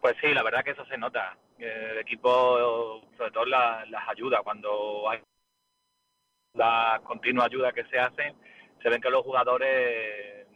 Pues 0.00 0.16
sí, 0.20 0.28
la 0.34 0.42
verdad 0.42 0.64
que 0.64 0.72
eso 0.72 0.84
se 0.86 0.98
nota. 0.98 1.36
El 1.58 1.98
equipo, 1.98 3.00
sobre 3.16 3.30
todo 3.30 3.44
las 3.44 4.08
ayuda, 4.08 4.42
cuando 4.42 5.08
hay 5.08 5.20
la 6.54 7.00
continua 7.04 7.46
ayuda 7.46 7.72
que 7.72 7.84
se 7.84 7.98
hacen, 7.98 8.34
se 8.82 8.88
ven 8.90 9.00
que 9.00 9.10
los 9.10 9.24
jugadores 9.24 9.68
eh, 9.70 10.46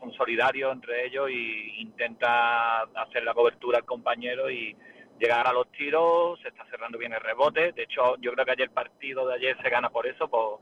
son 0.00 0.12
solidarios 0.14 0.72
entre 0.72 1.06
ellos 1.06 1.30
y 1.30 1.80
intenta 1.80 2.82
hacer 2.82 3.22
la 3.22 3.34
cobertura 3.34 3.78
al 3.78 3.84
compañero 3.84 4.50
y 4.50 4.76
llegar 5.20 5.46
a 5.46 5.52
los 5.52 5.70
tiros, 5.72 6.40
se 6.40 6.48
está 6.48 6.64
cerrando 6.70 6.98
bien 6.98 7.12
el 7.12 7.20
rebote. 7.20 7.72
De 7.72 7.82
hecho, 7.84 8.16
yo 8.20 8.32
creo 8.32 8.44
que 8.44 8.52
ayer 8.52 8.68
el 8.68 8.74
partido 8.74 9.26
de 9.28 9.34
ayer 9.34 9.56
se 9.62 9.70
gana 9.70 9.90
por 9.90 10.06
eso, 10.06 10.28
por, 10.28 10.60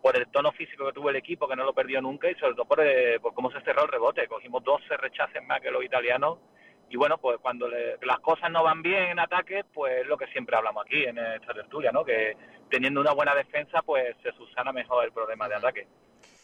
por 0.00 0.16
el 0.16 0.28
tono 0.28 0.52
físico 0.52 0.86
que 0.86 0.92
tuvo 0.92 1.10
el 1.10 1.16
equipo, 1.16 1.48
que 1.48 1.56
no 1.56 1.64
lo 1.64 1.74
perdió 1.74 2.00
nunca, 2.00 2.30
y 2.30 2.34
sobre 2.36 2.54
todo 2.54 2.64
por, 2.66 2.80
eh, 2.80 3.18
por 3.20 3.34
cómo 3.34 3.50
se 3.50 3.60
cerró 3.60 3.82
el 3.82 3.88
rebote. 3.88 4.28
Cogimos 4.28 4.62
12 4.62 4.96
rechaces 4.96 5.42
más 5.46 5.60
que 5.60 5.70
los 5.70 5.84
italianos 5.84 6.38
y 6.90 6.96
bueno, 6.96 7.18
pues 7.18 7.38
cuando 7.38 7.68
las 7.68 8.20
cosas 8.20 8.50
no 8.50 8.62
van 8.62 8.82
bien 8.82 9.04
en 9.04 9.18
ataque, 9.18 9.64
pues 9.72 10.02
es 10.02 10.06
lo 10.06 10.16
que 10.16 10.26
siempre 10.28 10.56
hablamos 10.56 10.84
aquí 10.84 11.04
en 11.04 11.18
esta 11.18 11.52
tertulia, 11.52 11.90
¿no? 11.90 12.04
Que 12.04 12.36
teniendo 12.70 13.00
una 13.00 13.12
buena 13.12 13.34
defensa, 13.34 13.82
pues 13.82 14.16
se 14.22 14.32
susana 14.32 14.72
mejor 14.72 15.04
el 15.04 15.12
problema 15.12 15.48
de 15.48 15.54
ataque. 15.56 15.88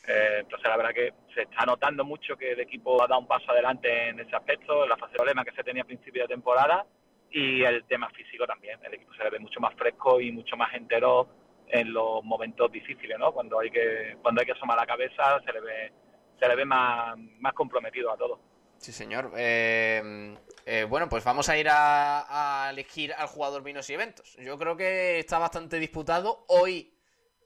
Eh, 0.09 0.39
entonces 0.41 0.69
la 0.69 0.77
verdad 0.77 0.95
que 0.95 1.13
se 1.35 1.43
está 1.43 1.65
notando 1.67 2.05
mucho 2.05 2.37
que 2.37 2.53
el 2.53 2.61
equipo 2.61 3.03
ha 3.03 3.07
dado 3.07 3.21
un 3.21 3.27
paso 3.27 3.51
adelante 3.51 4.09
en 4.09 4.19
ese 4.19 4.35
aspecto, 4.35 4.87
la 4.87 4.97
fase 4.97 5.13
de 5.13 5.19
problema 5.19 5.45
que 5.45 5.53
se 5.53 5.63
tenía 5.63 5.83
a 5.83 5.87
principio 5.87 6.23
de 6.23 6.29
temporada 6.29 6.87
y 7.31 7.63
el 7.63 7.85
tema 7.85 8.09
físico 8.11 8.47
también. 8.47 8.81
El 8.85 8.95
equipo 8.95 9.13
se 9.15 9.23
le 9.23 9.31
ve 9.31 9.39
mucho 9.39 9.61
más 9.61 9.75
fresco 9.75 10.21
y 10.21 10.33
mucho 10.33 10.57
más 10.57 10.75
entero 10.75 11.29
en 11.69 11.93
los 11.93 12.25
momentos 12.25 12.73
difíciles, 12.73 13.19
¿no? 13.19 13.33
Cuando 13.33 13.61
hay 13.61 13.71
que 13.71 14.17
cuando 14.23 14.41
hay 14.41 14.47
que 14.47 14.53
asomar 14.53 14.77
la 14.77 14.87
cabeza 14.87 15.41
se 15.45 15.53
le 15.53 15.61
ve 15.61 15.93
se 16.41 16.49
le 16.49 16.57
ve 16.57 16.65
más, 16.65 17.17
más 17.39 17.53
comprometido 17.53 18.11
a 18.11 18.17
todo. 18.17 18.41
Sí, 18.81 18.93
señor. 18.93 19.33
Eh, 19.37 20.35
eh, 20.65 20.87
bueno, 20.89 21.07
pues 21.07 21.23
vamos 21.23 21.51
a 21.51 21.59
ir 21.59 21.69
a, 21.71 22.69
elegir 22.71 23.13
al 23.13 23.27
jugador 23.27 23.63
vinos 23.63 23.91
y 23.91 23.95
eventos. 23.95 24.35
Yo 24.39 24.57
creo 24.57 24.75
que 24.75 25.19
está 25.19 25.39
bastante 25.39 25.79
disputado. 25.79 26.45
Hoy, 26.49 26.91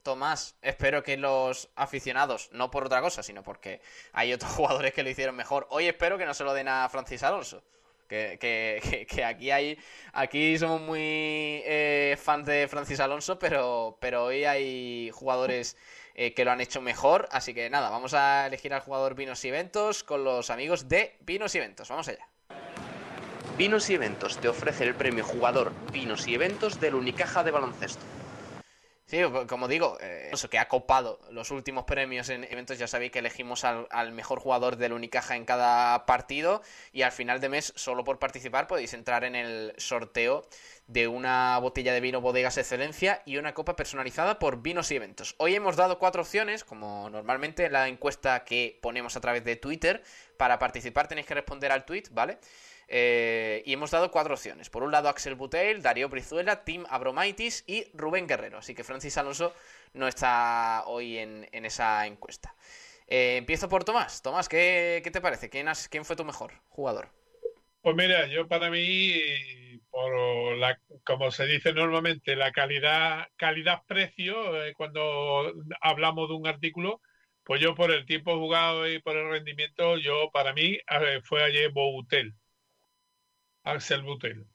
Tomás, 0.04 0.56
espero 0.62 1.02
que 1.02 1.16
los 1.16 1.70
aficionados, 1.74 2.50
no 2.52 2.70
por 2.70 2.86
otra 2.86 3.00
cosa, 3.00 3.24
sino 3.24 3.42
porque 3.42 3.80
hay 4.12 4.32
otros 4.32 4.52
jugadores 4.56 4.94
que 4.94 5.02
lo 5.02 5.10
hicieron 5.10 5.34
mejor. 5.34 5.66
Hoy 5.70 5.88
espero 5.88 6.16
que 6.18 6.24
no 6.24 6.34
se 6.34 6.44
lo 6.44 6.54
den 6.54 6.68
a 6.68 6.88
Francis 6.88 7.24
Alonso. 7.24 7.64
Que, 8.08 8.38
que, 9.08 9.24
aquí 9.24 9.50
hay 9.50 9.76
aquí 10.12 10.56
somos 10.58 10.80
muy 10.82 11.00
eh, 11.00 12.16
fans 12.22 12.46
de 12.46 12.68
Francis 12.68 13.00
Alonso, 13.00 13.40
pero, 13.40 13.98
pero 14.00 14.26
hoy 14.26 14.44
hay 14.44 15.10
jugadores 15.10 15.76
eh, 16.14 16.35
que 16.35 16.44
lo 16.44 16.52
han 16.52 16.61
hecho 16.61 16.80
mejor. 16.80 17.28
Así 17.30 17.54
que 17.54 17.68
nada, 17.71 17.90
vamos 17.90 18.14
a 18.14 18.47
elegir 18.47 18.73
al 18.73 18.80
jugador 18.80 19.14
Vinos 19.14 19.44
y 19.44 19.49
Eventos 19.49 20.04
con 20.04 20.25
los 20.25 20.50
amigos 20.50 20.88
de 20.88 21.16
Vinos 21.21 21.54
y 21.54 21.59
Eventos. 21.59 21.88
Vamos 21.88 22.09
allá. 22.09 22.26
Vinos 23.56 23.88
y 23.88 23.94
Eventos 23.94 24.38
te 24.38 24.49
ofrece 24.49 24.85
el 24.85 24.94
premio 24.94 25.25
jugador 25.25 25.73
Vinos 25.92 26.26
y 26.26 26.35
Eventos 26.35 26.80
del 26.80 26.94
Unicaja 26.94 27.44
de 27.44 27.50
baloncesto. 27.50 28.04
Sí, 29.14 29.21
como 29.47 29.68
digo, 29.68 29.97
eh, 30.00 30.30
eso 30.33 30.50
que 30.50 30.59
ha 30.59 30.66
copado 30.66 31.21
los 31.30 31.52
últimos 31.52 31.85
premios 31.85 32.30
en 32.30 32.42
eventos, 32.42 32.80
ya 32.80 32.88
sabéis 32.88 33.12
que 33.12 33.21
elegimos 33.21 33.62
al, 33.62 33.86
al, 33.91 34.10
mejor 34.10 34.41
jugador 34.41 34.76
del 34.76 34.93
Unicaja 34.93 35.36
en 35.36 35.45
cada 35.45 36.04
partido 36.04 36.62
y 36.91 37.02
al 37.02 37.12
final 37.12 37.41
de 37.41 37.49
mes, 37.49 37.73
solo 37.76 38.02
por 38.02 38.19
participar, 38.19 38.67
podéis 38.67 38.93
entrar 38.93 39.23
en 39.23 39.36
el 39.36 39.73
sorteo 39.76 40.45
de 40.88 41.06
una 41.06 41.56
botella 41.58 41.93
de 41.93 42.00
vino 42.00 42.21
Bodegas 42.21 42.58
Excelencia 42.58 43.23
y 43.25 43.36
una 43.36 43.54
copa 43.54 43.76
personalizada 43.76 44.41
por 44.41 44.62
vinos 44.62 44.91
y 44.91 44.97
eventos. 44.97 45.36
Hoy 45.38 45.54
hemos 45.54 45.76
dado 45.76 46.00
cuatro 46.00 46.23
opciones, 46.23 46.65
como 46.65 47.08
normalmente 47.08 47.67
en 47.67 47.73
la 47.73 47.86
encuesta 47.86 48.43
que 48.43 48.80
ponemos 48.82 49.17
a 49.17 49.21
través 49.21 49.45
de 49.45 49.54
Twitter. 49.54 50.02
Para 50.36 50.58
participar 50.58 51.06
tenéis 51.06 51.28
que 51.28 51.34
responder 51.34 51.71
al 51.71 51.84
tweet, 51.84 52.04
¿vale? 52.10 52.38
Eh, 52.88 53.62
y 53.66 53.73
hemos 53.73 53.90
dado 53.90 54.10
cuatro 54.10 54.34
opciones. 54.34 54.70
Por 54.70 54.82
un 54.82 54.92
lado, 54.92 55.08
Axel 55.08 55.34
Butel, 55.34 55.82
Darío 55.82 56.08
Brizuela, 56.08 56.64
Tim 56.64 56.84
Abromaitis 56.88 57.64
y 57.66 57.86
Rubén 57.94 58.26
Guerrero. 58.26 58.58
Así 58.58 58.75
que 58.75 58.84
Francis 58.84 59.16
Alonso 59.18 59.54
no 59.92 60.08
está 60.08 60.84
hoy 60.86 61.18
en, 61.18 61.49
esa 61.52 62.06
encuesta. 62.06 62.54
Eh, 63.06 63.36
empiezo 63.36 63.68
por 63.68 63.84
Tomás. 63.84 64.23
Tomás, 64.23 64.49
¿qué, 64.49 65.02
te 65.12 65.20
parece? 65.20 65.49
¿Quién, 65.50 65.66
¿Quién 65.90 66.04
fue 66.04 66.16
tu 66.16 66.25
mejor 66.25 66.52
jugador? 66.68 67.08
Pues 67.80 67.97
mira, 67.97 68.26
yo 68.28 68.49
para 68.49 68.70
mí 68.70 69.20
por 69.90 70.56
la, 70.56 70.78
como 71.04 71.30
se 71.30 71.47
dice 71.47 71.73
normalmente, 71.73 72.34
la 72.34 72.50
calidad, 72.50 73.28
calidad-precio, 73.36 74.64
eh, 74.64 74.73
cuando 74.75 75.52
hablamos 75.80 76.28
de 76.28 76.34
un 76.34 76.47
artículo, 76.47 77.00
pues 77.44 77.60
yo 77.60 77.75
por 77.75 77.92
el 77.92 78.06
tiempo 78.06 78.36
jugado 78.38 78.88
y 78.88 78.99
por 79.00 79.16
el 79.16 79.30
rendimiento, 79.30 79.99
yo 79.99 80.30
para 80.32 80.52
mí 80.52 80.78
fue 81.25 81.44
ayer 81.44 81.70
Boutel, 81.70 82.34
Axel 83.64 84.02
Butel. 84.02 84.46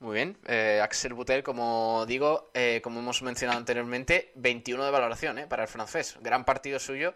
Muy 0.00 0.14
bien, 0.14 0.36
eh, 0.48 0.80
Axel 0.82 1.14
Butel, 1.14 1.44
como 1.44 2.04
digo, 2.06 2.50
eh, 2.54 2.80
como 2.82 2.98
hemos 2.98 3.22
mencionado 3.22 3.58
anteriormente, 3.58 4.32
21 4.34 4.84
de 4.84 4.90
valoración 4.90 5.46
para 5.48 5.62
el 5.62 5.68
francés. 5.68 6.18
Gran 6.20 6.44
partido 6.44 6.78
suyo 6.78 7.14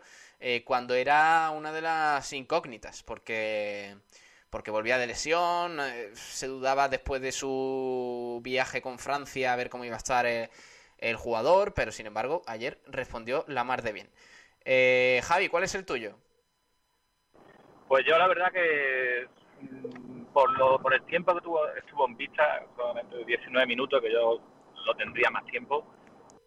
cuando 0.64 0.94
era 0.94 1.50
una 1.50 1.72
de 1.72 1.80
las 1.80 2.32
incógnitas, 2.32 3.02
porque 3.02 3.96
porque 4.50 4.70
volvía 4.70 4.98
de 4.98 5.06
lesión, 5.06 5.78
eh, 5.80 6.10
se 6.14 6.46
dudaba 6.46 6.88
después 6.88 7.20
de 7.20 7.32
su 7.32 8.40
viaje 8.42 8.80
con 8.80 8.98
Francia 8.98 9.52
a 9.52 9.56
ver 9.56 9.68
cómo 9.68 9.84
iba 9.84 9.96
a 9.96 9.98
estar 9.98 10.24
eh, 10.24 10.50
el, 10.96 11.16
jugador, 11.16 11.74
pero 11.74 11.92
sin 11.92 12.06
embargo 12.06 12.42
ayer 12.46 12.78
respondió 12.86 13.44
la 13.48 13.64
mar 13.64 13.82
de 13.82 13.92
bien. 13.92 14.08
Eh, 14.64 15.20
Javi, 15.24 15.48
¿cuál 15.48 15.64
es 15.64 15.74
el 15.74 15.84
tuyo? 15.84 16.16
Pues 17.88 18.04
yo 18.06 18.16
la 18.18 18.26
verdad 18.28 18.52
que 18.52 19.28
por, 20.37 20.55
lo, 20.59 20.79
por 20.79 20.92
el 20.92 21.03
tiempo 21.05 21.35
que 21.35 21.40
tuvo, 21.40 21.66
estuvo 21.68 22.07
en 22.07 22.14
vista, 22.14 22.62
solamente 22.77 23.25
19 23.25 23.66
minutos, 23.66 24.03
que 24.03 24.12
yo 24.12 24.38
lo 24.85 24.94
tendría 24.94 25.31
más 25.31 25.46
tiempo, 25.46 25.83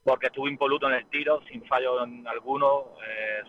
porque 0.04 0.28
estuvo 0.28 0.48
impoluto 0.48 0.88
en 0.88 0.94
el 0.94 1.10
tiro, 1.10 1.42
sin 1.50 1.66
fallo 1.66 2.04
en 2.04 2.28
alguno, 2.28 2.94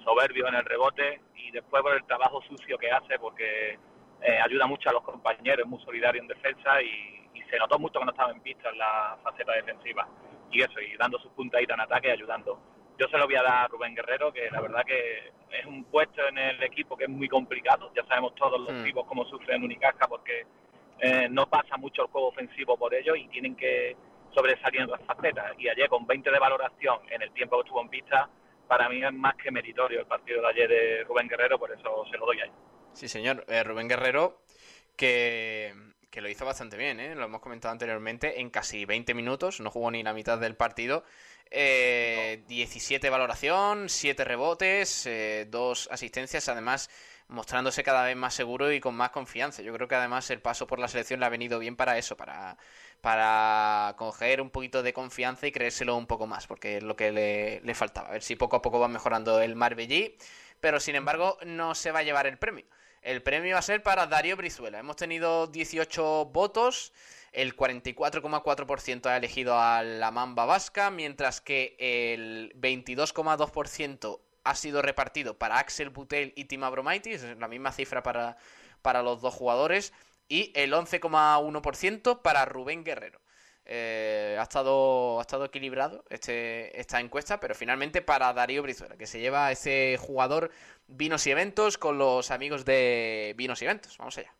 soberbio 0.02 0.48
en 0.48 0.54
el 0.54 0.64
rebote 0.64 1.20
y 1.36 1.50
después 1.50 1.82
por 1.82 1.92
el 1.92 2.04
trabajo 2.04 2.40
sucio 2.48 2.78
que 2.78 2.90
hace, 2.90 3.18
porque 3.18 3.78
eh, 4.22 4.38
ayuda 4.42 4.66
mucho 4.66 4.88
a 4.88 4.94
los 4.94 5.02
compañeros, 5.02 5.66
es 5.66 5.70
muy 5.70 5.84
solidario 5.84 6.22
en 6.22 6.28
defensa 6.28 6.80
y, 6.80 7.18
se 7.50 7.58
notó 7.58 7.80
mucho 7.80 7.94
cuando 7.94 8.12
estaba 8.12 8.30
en 8.30 8.40
pista 8.42 8.70
en 8.70 8.78
la 8.78 9.18
faceta 9.24 9.52
defensiva. 9.52 10.06
Y 10.52 10.62
eso, 10.62 10.80
y 10.80 10.96
dando 10.96 11.18
sus 11.18 11.32
puntaditas 11.32 11.74
en 11.74 11.80
ataque 11.80 12.06
y 12.06 12.12
ayudando. 12.12 12.60
Yo 13.00 13.08
se 13.08 13.16
lo 13.16 13.24
voy 13.24 13.36
a 13.36 13.42
dar 13.42 13.64
a 13.64 13.68
Rubén 13.68 13.94
Guerrero, 13.94 14.30
que 14.30 14.50
la 14.50 14.60
verdad 14.60 14.84
que 14.84 15.32
es 15.58 15.64
un 15.64 15.84
puesto 15.84 16.20
en 16.28 16.36
el 16.36 16.62
equipo 16.62 16.98
que 16.98 17.04
es 17.04 17.10
muy 17.10 17.30
complicado. 17.30 17.90
Ya 17.96 18.04
sabemos 18.04 18.34
todos 18.34 18.60
los 18.60 18.78
equipos 18.82 19.06
cómo 19.06 19.24
sufren 19.24 19.64
Unicaja 19.64 20.06
porque 20.06 20.44
eh, 20.98 21.26
no 21.30 21.48
pasa 21.48 21.78
mucho 21.78 22.02
el 22.02 22.08
juego 22.08 22.28
ofensivo 22.28 22.76
por 22.76 22.92
ellos 22.94 23.16
y 23.16 23.26
tienen 23.28 23.56
que 23.56 23.96
sobresalir 24.34 24.82
en 24.82 24.90
las 24.90 25.02
facetas. 25.06 25.58
Y 25.58 25.70
ayer 25.70 25.88
con 25.88 26.06
20 26.06 26.30
de 26.30 26.38
valoración 26.38 26.98
en 27.08 27.22
el 27.22 27.32
tiempo 27.32 27.56
que 27.56 27.62
estuvo 27.62 27.80
en 27.80 27.88
pista, 27.88 28.28
para 28.68 28.86
mí 28.90 29.02
es 29.02 29.14
más 29.14 29.34
que 29.36 29.50
meritorio 29.50 30.00
el 30.00 30.06
partido 30.06 30.42
de 30.42 30.48
ayer 30.48 30.68
de 30.68 31.04
Rubén 31.04 31.26
Guerrero, 31.26 31.58
por 31.58 31.72
eso 31.72 32.04
se 32.10 32.18
lo 32.18 32.26
doy 32.26 32.40
a 32.40 32.44
él. 32.44 32.50
Sí, 32.92 33.08
señor. 33.08 33.46
Eh, 33.48 33.64
Rubén 33.64 33.88
Guerrero, 33.88 34.42
que, 36.10 36.20
lo 36.20 36.28
hizo 36.28 36.44
bastante 36.44 36.76
bien, 36.76 37.00
¿eh? 37.00 37.14
lo 37.14 37.24
hemos 37.24 37.40
comentado 37.40 37.72
anteriormente, 37.72 38.40
en 38.40 38.50
casi 38.50 38.84
20 38.84 39.14
minutos, 39.14 39.60
no 39.60 39.70
jugó 39.70 39.90
ni 39.90 40.02
la 40.02 40.12
mitad 40.12 40.38
del 40.38 40.56
partido. 40.56 41.04
Eh, 41.50 42.44
17 42.48 43.10
valoración, 43.10 43.88
7 43.88 44.24
rebotes, 44.24 45.06
eh, 45.06 45.46
2 45.50 45.88
asistencias, 45.90 46.48
además 46.48 46.90
mostrándose 47.28 47.82
cada 47.84 48.04
vez 48.04 48.16
más 48.16 48.34
seguro 48.34 48.72
y 48.72 48.80
con 48.80 48.94
más 48.94 49.10
confianza. 49.10 49.62
Yo 49.62 49.72
creo 49.72 49.88
que 49.88 49.94
además 49.94 50.30
el 50.30 50.40
paso 50.40 50.66
por 50.66 50.78
la 50.78 50.88
selección 50.88 51.20
le 51.20 51.26
ha 51.26 51.28
venido 51.28 51.58
bien 51.58 51.76
para 51.76 51.96
eso, 51.96 52.16
para, 52.16 52.56
para 53.00 53.94
coger 53.96 54.40
un 54.40 54.50
poquito 54.50 54.82
de 54.82 54.92
confianza 54.92 55.46
y 55.46 55.52
creérselo 55.52 55.96
un 55.96 56.06
poco 56.06 56.26
más, 56.26 56.46
porque 56.46 56.78
es 56.78 56.82
lo 56.82 56.96
que 56.96 57.12
le, 57.12 57.60
le 57.60 57.74
faltaba. 57.74 58.08
A 58.08 58.12
ver 58.12 58.22
si 58.22 58.36
poco 58.36 58.56
a 58.56 58.62
poco 58.62 58.80
va 58.80 58.88
mejorando 58.88 59.40
el 59.40 59.56
Marbellí, 59.56 60.16
pero 60.60 60.80
sin 60.80 60.96
embargo 60.96 61.38
no 61.46 61.74
se 61.74 61.92
va 61.92 62.00
a 62.00 62.02
llevar 62.02 62.26
el 62.26 62.38
premio. 62.38 62.66
El 63.02 63.22
premio 63.22 63.54
va 63.54 63.60
a 63.60 63.62
ser 63.62 63.82
para 63.82 64.06
Darío 64.06 64.36
Brizuela. 64.36 64.78
Hemos 64.78 64.96
tenido 64.96 65.46
18 65.46 66.26
votos, 66.26 66.92
el 67.32 67.56
44,4% 67.56 69.06
ha 69.06 69.16
elegido 69.16 69.58
a 69.58 69.82
la 69.82 70.10
Mamba 70.10 70.44
Vasca, 70.44 70.90
mientras 70.90 71.40
que 71.40 71.76
el 71.78 72.52
22,2% 72.60 74.20
ha 74.44 74.54
sido 74.54 74.82
repartido 74.82 75.38
para 75.38 75.58
Axel 75.58 75.90
Butel 75.90 76.32
y 76.36 76.44
Tim 76.44 76.64
Abromaitis, 76.64 77.22
la 77.22 77.48
misma 77.48 77.72
cifra 77.72 78.02
para, 78.02 78.36
para 78.82 79.02
los 79.02 79.22
dos 79.22 79.34
jugadores, 79.34 79.92
y 80.28 80.52
el 80.54 80.72
11,1% 80.72 82.20
para 82.20 82.44
Rubén 82.44 82.84
Guerrero. 82.84 83.19
Eh, 83.72 84.36
ha, 84.36 84.42
estado, 84.42 85.20
ha 85.20 85.20
estado 85.20 85.44
equilibrado 85.44 86.04
este, 86.10 86.78
esta 86.78 86.98
encuesta, 86.98 87.38
pero 87.38 87.54
finalmente 87.54 88.02
para 88.02 88.32
Darío 88.32 88.64
Brizuela, 88.64 88.96
que 88.96 89.06
se 89.06 89.20
lleva 89.20 89.52
ese 89.52 89.96
jugador 89.96 90.50
Vinos 90.88 91.24
y 91.28 91.30
Eventos 91.30 91.78
con 91.78 91.96
los 91.96 92.32
amigos 92.32 92.64
de 92.64 93.32
Vinos 93.36 93.62
y 93.62 93.66
Eventos. 93.66 93.96
Vamos 93.96 94.18
allá. 94.18 94.34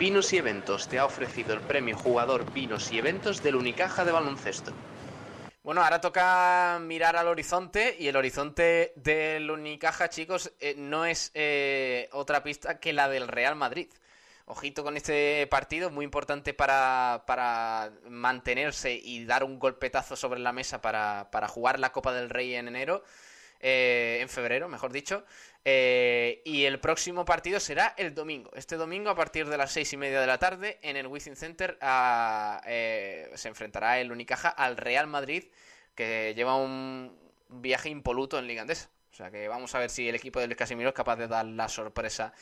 Vinos 0.00 0.32
y 0.32 0.38
Eventos 0.38 0.88
te 0.88 0.98
ha 0.98 1.04
ofrecido 1.04 1.54
el 1.54 1.60
premio 1.60 1.96
jugador 1.96 2.52
Vinos 2.52 2.90
y 2.90 2.98
Eventos 2.98 3.40
del 3.40 3.54
Unicaja 3.54 4.04
de 4.04 4.10
baloncesto. 4.10 4.72
Bueno, 5.62 5.84
ahora 5.84 6.00
toca 6.00 6.80
mirar 6.82 7.14
al 7.14 7.28
horizonte 7.28 7.94
y 8.00 8.08
el 8.08 8.16
horizonte 8.16 8.94
del 8.96 9.48
Unicaja, 9.48 10.10
chicos, 10.10 10.52
eh, 10.58 10.74
no 10.76 11.06
es 11.06 11.30
eh, 11.34 12.08
otra 12.10 12.42
pista 12.42 12.80
que 12.80 12.92
la 12.92 13.08
del 13.08 13.28
Real 13.28 13.54
Madrid. 13.54 13.86
Ojito 14.46 14.84
con 14.84 14.96
este 14.96 15.46
partido, 15.48 15.90
muy 15.90 16.04
importante 16.04 16.54
para, 16.54 17.24
para 17.26 17.92
mantenerse 18.08 18.94
y 18.94 19.24
dar 19.24 19.44
un 19.44 19.58
golpetazo 19.58 20.16
sobre 20.16 20.40
la 20.40 20.52
mesa 20.52 20.80
para, 20.80 21.30
para 21.30 21.48
jugar 21.48 21.80
la 21.80 21.92
Copa 21.92 22.12
del 22.12 22.30
Rey 22.30 22.54
en 22.54 22.68
enero. 22.68 23.02
Eh, 23.66 24.18
en 24.20 24.28
febrero, 24.28 24.68
mejor 24.68 24.92
dicho. 24.92 25.24
Eh, 25.64 26.42
y 26.44 26.64
el 26.64 26.80
próximo 26.80 27.24
partido 27.24 27.58
será 27.60 27.94
el 27.96 28.14
domingo. 28.14 28.50
Este 28.54 28.76
domingo, 28.76 29.08
a 29.08 29.14
partir 29.14 29.48
de 29.48 29.56
las 29.56 29.72
seis 29.72 29.90
y 29.94 29.96
media 29.96 30.20
de 30.20 30.26
la 30.26 30.36
tarde, 30.36 30.78
en 30.82 30.98
el 30.98 31.06
Wizzing 31.06 31.34
Center 31.34 31.78
eh, 32.66 33.30
se 33.34 33.48
enfrentará 33.48 33.98
el 34.00 34.12
Unicaja 34.12 34.50
al 34.50 34.76
Real 34.76 35.06
Madrid, 35.06 35.44
que 35.94 36.34
lleva 36.36 36.56
un 36.56 37.18
viaje 37.48 37.88
impoluto 37.88 38.38
en 38.38 38.46
Liga 38.46 38.60
Andesa. 38.60 38.90
O 39.10 39.14
sea 39.14 39.30
que 39.30 39.48
vamos 39.48 39.74
a 39.74 39.78
ver 39.78 39.88
si 39.88 40.10
el 40.10 40.14
equipo 40.14 40.40
del 40.40 40.54
Casimiro 40.56 40.90
es 40.90 40.94
capaz 40.94 41.16
de 41.16 41.28
dar 41.28 41.46
la 41.46 41.70
sorpresa 41.70 42.34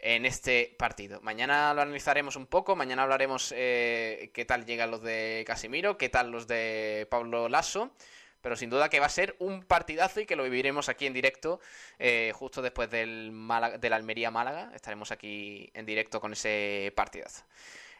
en 0.00 0.26
este 0.26 0.74
partido. 0.78 1.20
Mañana 1.22 1.72
lo 1.74 1.82
analizaremos 1.82 2.36
un 2.36 2.46
poco, 2.46 2.76
mañana 2.76 3.02
hablaremos 3.02 3.50
qué 3.50 4.44
tal 4.46 4.64
llegan 4.64 4.90
los 4.90 5.02
de 5.02 5.44
Casimiro, 5.46 5.98
qué 5.98 6.08
tal 6.08 6.30
los 6.30 6.46
de 6.46 7.06
Pablo 7.10 7.48
Lasso 7.48 7.92
pero 8.40 8.56
sin 8.56 8.70
duda 8.70 8.88
que 8.88 9.00
va 9.00 9.06
a 9.06 9.10
ser 9.10 9.36
un 9.38 9.62
partidazo 9.62 10.20
y 10.20 10.26
que 10.26 10.36
lo 10.36 10.44
viviremos 10.44 10.88
aquí 10.88 11.06
en 11.06 11.12
directo 11.12 11.60
eh, 11.98 12.32
justo 12.34 12.62
después 12.62 12.90
del, 12.90 13.32
del 13.80 13.92
Almería 13.92 14.30
Málaga. 14.30 14.72
Estaremos 14.74 15.12
aquí 15.12 15.70
en 15.74 15.86
directo 15.86 16.20
con 16.20 16.32
ese 16.32 16.92
partidazo. 16.96 17.44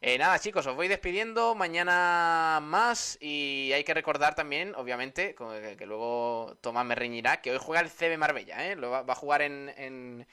Eh, 0.03 0.17
nada, 0.17 0.39
chicos, 0.39 0.67
os 0.67 0.75
voy 0.75 0.89
despidiendo. 0.89 1.55
Mañana 1.55 2.61
más. 2.63 3.19
Y 3.21 3.71
hay 3.75 3.85
que 3.85 3.93
recordar 3.93 4.35
también, 4.35 4.75
obviamente, 4.77 5.35
que, 5.35 5.87
luego 5.87 6.57
Tomás 6.63 6.87
me 6.87 6.95
reñirá, 6.95 7.43
que 7.43 7.51
hoy 7.51 7.59
juega 7.61 7.83
el 7.83 7.91
CB 7.91 8.17
Marbella. 8.17 8.67
¿eh? 8.67 8.77
Lo 8.77 8.91
va, 8.91 9.05
a 9.07 9.15
jugar 9.15 9.43
en, 9.43 9.71
en, 9.77 10.27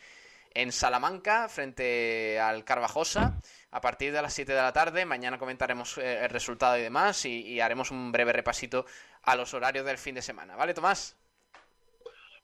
en 0.58 0.72
Salamanca 0.72 1.50
frente 1.50 2.40
al 2.40 2.66
Carvajosa 2.66 3.40
a 3.70 3.80
partir 3.80 4.12
de 4.12 4.24
las 4.24 4.34
7 4.34 4.54
de 4.54 4.62
la 4.62 4.74
tarde. 4.74 5.06
Mañana 5.06 5.38
comentaremos 5.38 6.00
eh, 6.00 6.24
el 6.24 6.30
resultado 6.32 6.78
y 6.80 6.82
demás 6.82 7.26
y, 7.26 7.60
haremos 7.62 7.92
un 7.92 8.12
breve 8.12 8.34
repasito 8.34 8.86
a 9.22 9.36
los 9.36 9.54
horarios 9.54 9.86
del 9.86 10.00
fin 10.00 10.16
de 10.16 10.24
semana. 10.24 10.56
¿Vale, 10.56 10.74
Tomás? 10.74 11.16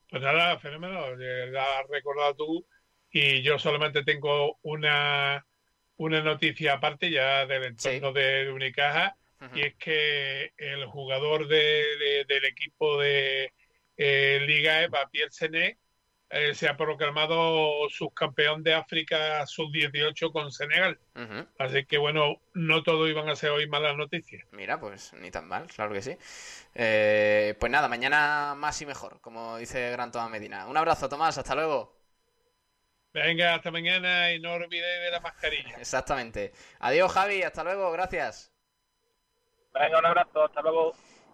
Pues 0.09 0.21
nada, 0.21 0.59
fenómeno, 0.59 1.15
la 1.15 1.79
has 1.79 1.87
recordado 1.89 2.35
tú 2.35 2.67
y 3.09 3.41
yo 3.41 3.57
solamente 3.57 4.03
tengo 4.03 4.59
una, 4.61 5.43
una 5.97 6.21
noticia 6.21 6.73
aparte 6.73 7.09
ya 7.09 7.47
del 7.47 7.63
entorno 7.63 8.13
de 8.13 8.51
Unicaja 8.51 9.17
y 9.55 9.61
es 9.61 9.75
que 9.75 10.53
el 10.57 10.85
jugador 10.85 11.47
del 11.47 12.45
equipo 12.45 13.01
de 13.01 13.51
eh, 13.97 14.39
Liga 14.45 14.83
EVA, 14.83 15.09
Pierre 15.09 15.31
Sené, 15.31 15.79
eh, 16.35 16.55
se 16.55 16.67
ha 16.67 16.75
proclamado 16.75 17.87
subcampeón 17.89 18.63
de 18.63 18.73
África 18.73 19.45
sub-18 19.45 20.31
con 20.31 20.51
Senegal. 20.51 20.97
Así 21.59 21.85
que 21.85 21.99
bueno, 21.99 22.41
no 22.55 22.81
todo 22.81 23.07
iban 23.07 23.29
a 23.29 23.35
ser 23.35 23.51
hoy 23.51 23.67
malas 23.67 23.95
noticias. 23.95 24.43
Mira, 24.51 24.79
pues 24.79 25.13
ni 25.13 25.29
tan 25.29 25.47
mal, 25.47 25.67
claro 25.67 25.93
que 25.93 26.01
sí. 26.01 26.17
Eh, 26.73 27.55
pues 27.59 27.71
nada, 27.71 27.87
mañana 27.87 28.55
más 28.57 28.81
y 28.81 28.87
mejor, 28.87 29.21
como 29.21 29.57
dice 29.57 29.91
Gran 29.91 30.11
Tomás 30.11 30.31
Medina. 30.31 30.65
Un 30.65 30.75
abrazo, 30.75 31.07
Tomás, 31.07 31.37
hasta 31.37 31.53
luego. 31.53 31.95
Venga, 33.13 33.53
hasta 33.53 33.69
mañana 33.69 34.33
y 34.33 34.39
no 34.39 34.53
olvidéis 34.53 35.01
de 35.03 35.11
la 35.11 35.19
mascarilla. 35.19 35.75
Exactamente. 35.77 36.51
Adiós, 36.79 37.11
Javi, 37.11 37.43
hasta 37.43 37.63
luego, 37.63 37.91
gracias. 37.91 38.51
Venga, 39.71 39.99
un 39.99 40.05
abrazo, 40.07 40.45
hasta 40.45 40.61
luego. 40.63 40.95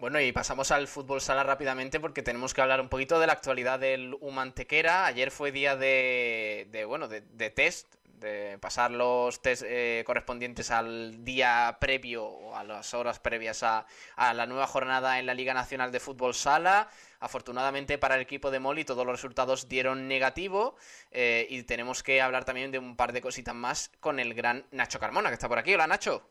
Bueno, 0.00 0.18
y 0.18 0.32
pasamos 0.32 0.70
al 0.70 0.88
fútbol 0.88 1.20
sala 1.20 1.42
rápidamente 1.42 2.00
porque 2.00 2.22
tenemos 2.22 2.54
que 2.54 2.62
hablar 2.62 2.80
un 2.80 2.88
poquito 2.88 3.20
de 3.20 3.26
la 3.26 3.34
actualidad 3.34 3.78
del 3.78 4.16
Humantequera. 4.22 5.04
Ayer 5.04 5.30
fue 5.30 5.52
día 5.52 5.76
de, 5.76 6.86
bueno, 6.88 7.06
de, 7.06 7.50
test, 7.50 7.96
de 8.18 8.56
pasar 8.62 8.92
los 8.92 9.42
test 9.42 9.62
eh, 9.66 10.02
correspondientes 10.06 10.70
al 10.70 11.22
día 11.22 11.76
previo 11.78 12.24
o 12.24 12.56
a 12.56 12.64
las 12.64 12.94
horas 12.94 13.18
previas 13.18 13.62
a, 13.62 13.84
la 14.16 14.46
nueva 14.46 14.66
jornada 14.66 15.18
en 15.18 15.26
la 15.26 15.34
Liga 15.34 15.52
Nacional 15.52 15.92
de 15.92 16.00
Fútbol 16.00 16.32
Sala. 16.32 16.88
Afortunadamente 17.18 17.98
para 17.98 18.14
el 18.14 18.22
equipo 18.22 18.50
de 18.50 18.58
Moli 18.58 18.86
todos 18.86 19.04
los 19.04 19.14
resultados 19.14 19.68
dieron 19.68 20.08
negativo 20.08 20.76
eh, 21.10 21.46
y 21.50 21.64
tenemos 21.64 22.02
que 22.02 22.22
hablar 22.22 22.46
también 22.46 22.70
de 22.70 22.78
un 22.78 22.96
par 22.96 23.12
de 23.12 23.20
cositas 23.20 23.54
más 23.54 23.92
con 24.00 24.18
el 24.18 24.32
gran 24.32 24.64
Nacho 24.70 24.98
Carmona 24.98 25.28
que 25.28 25.34
está 25.34 25.46
por 25.46 25.58
aquí. 25.58 25.74
Hola 25.74 25.86
Nacho. 25.86 26.22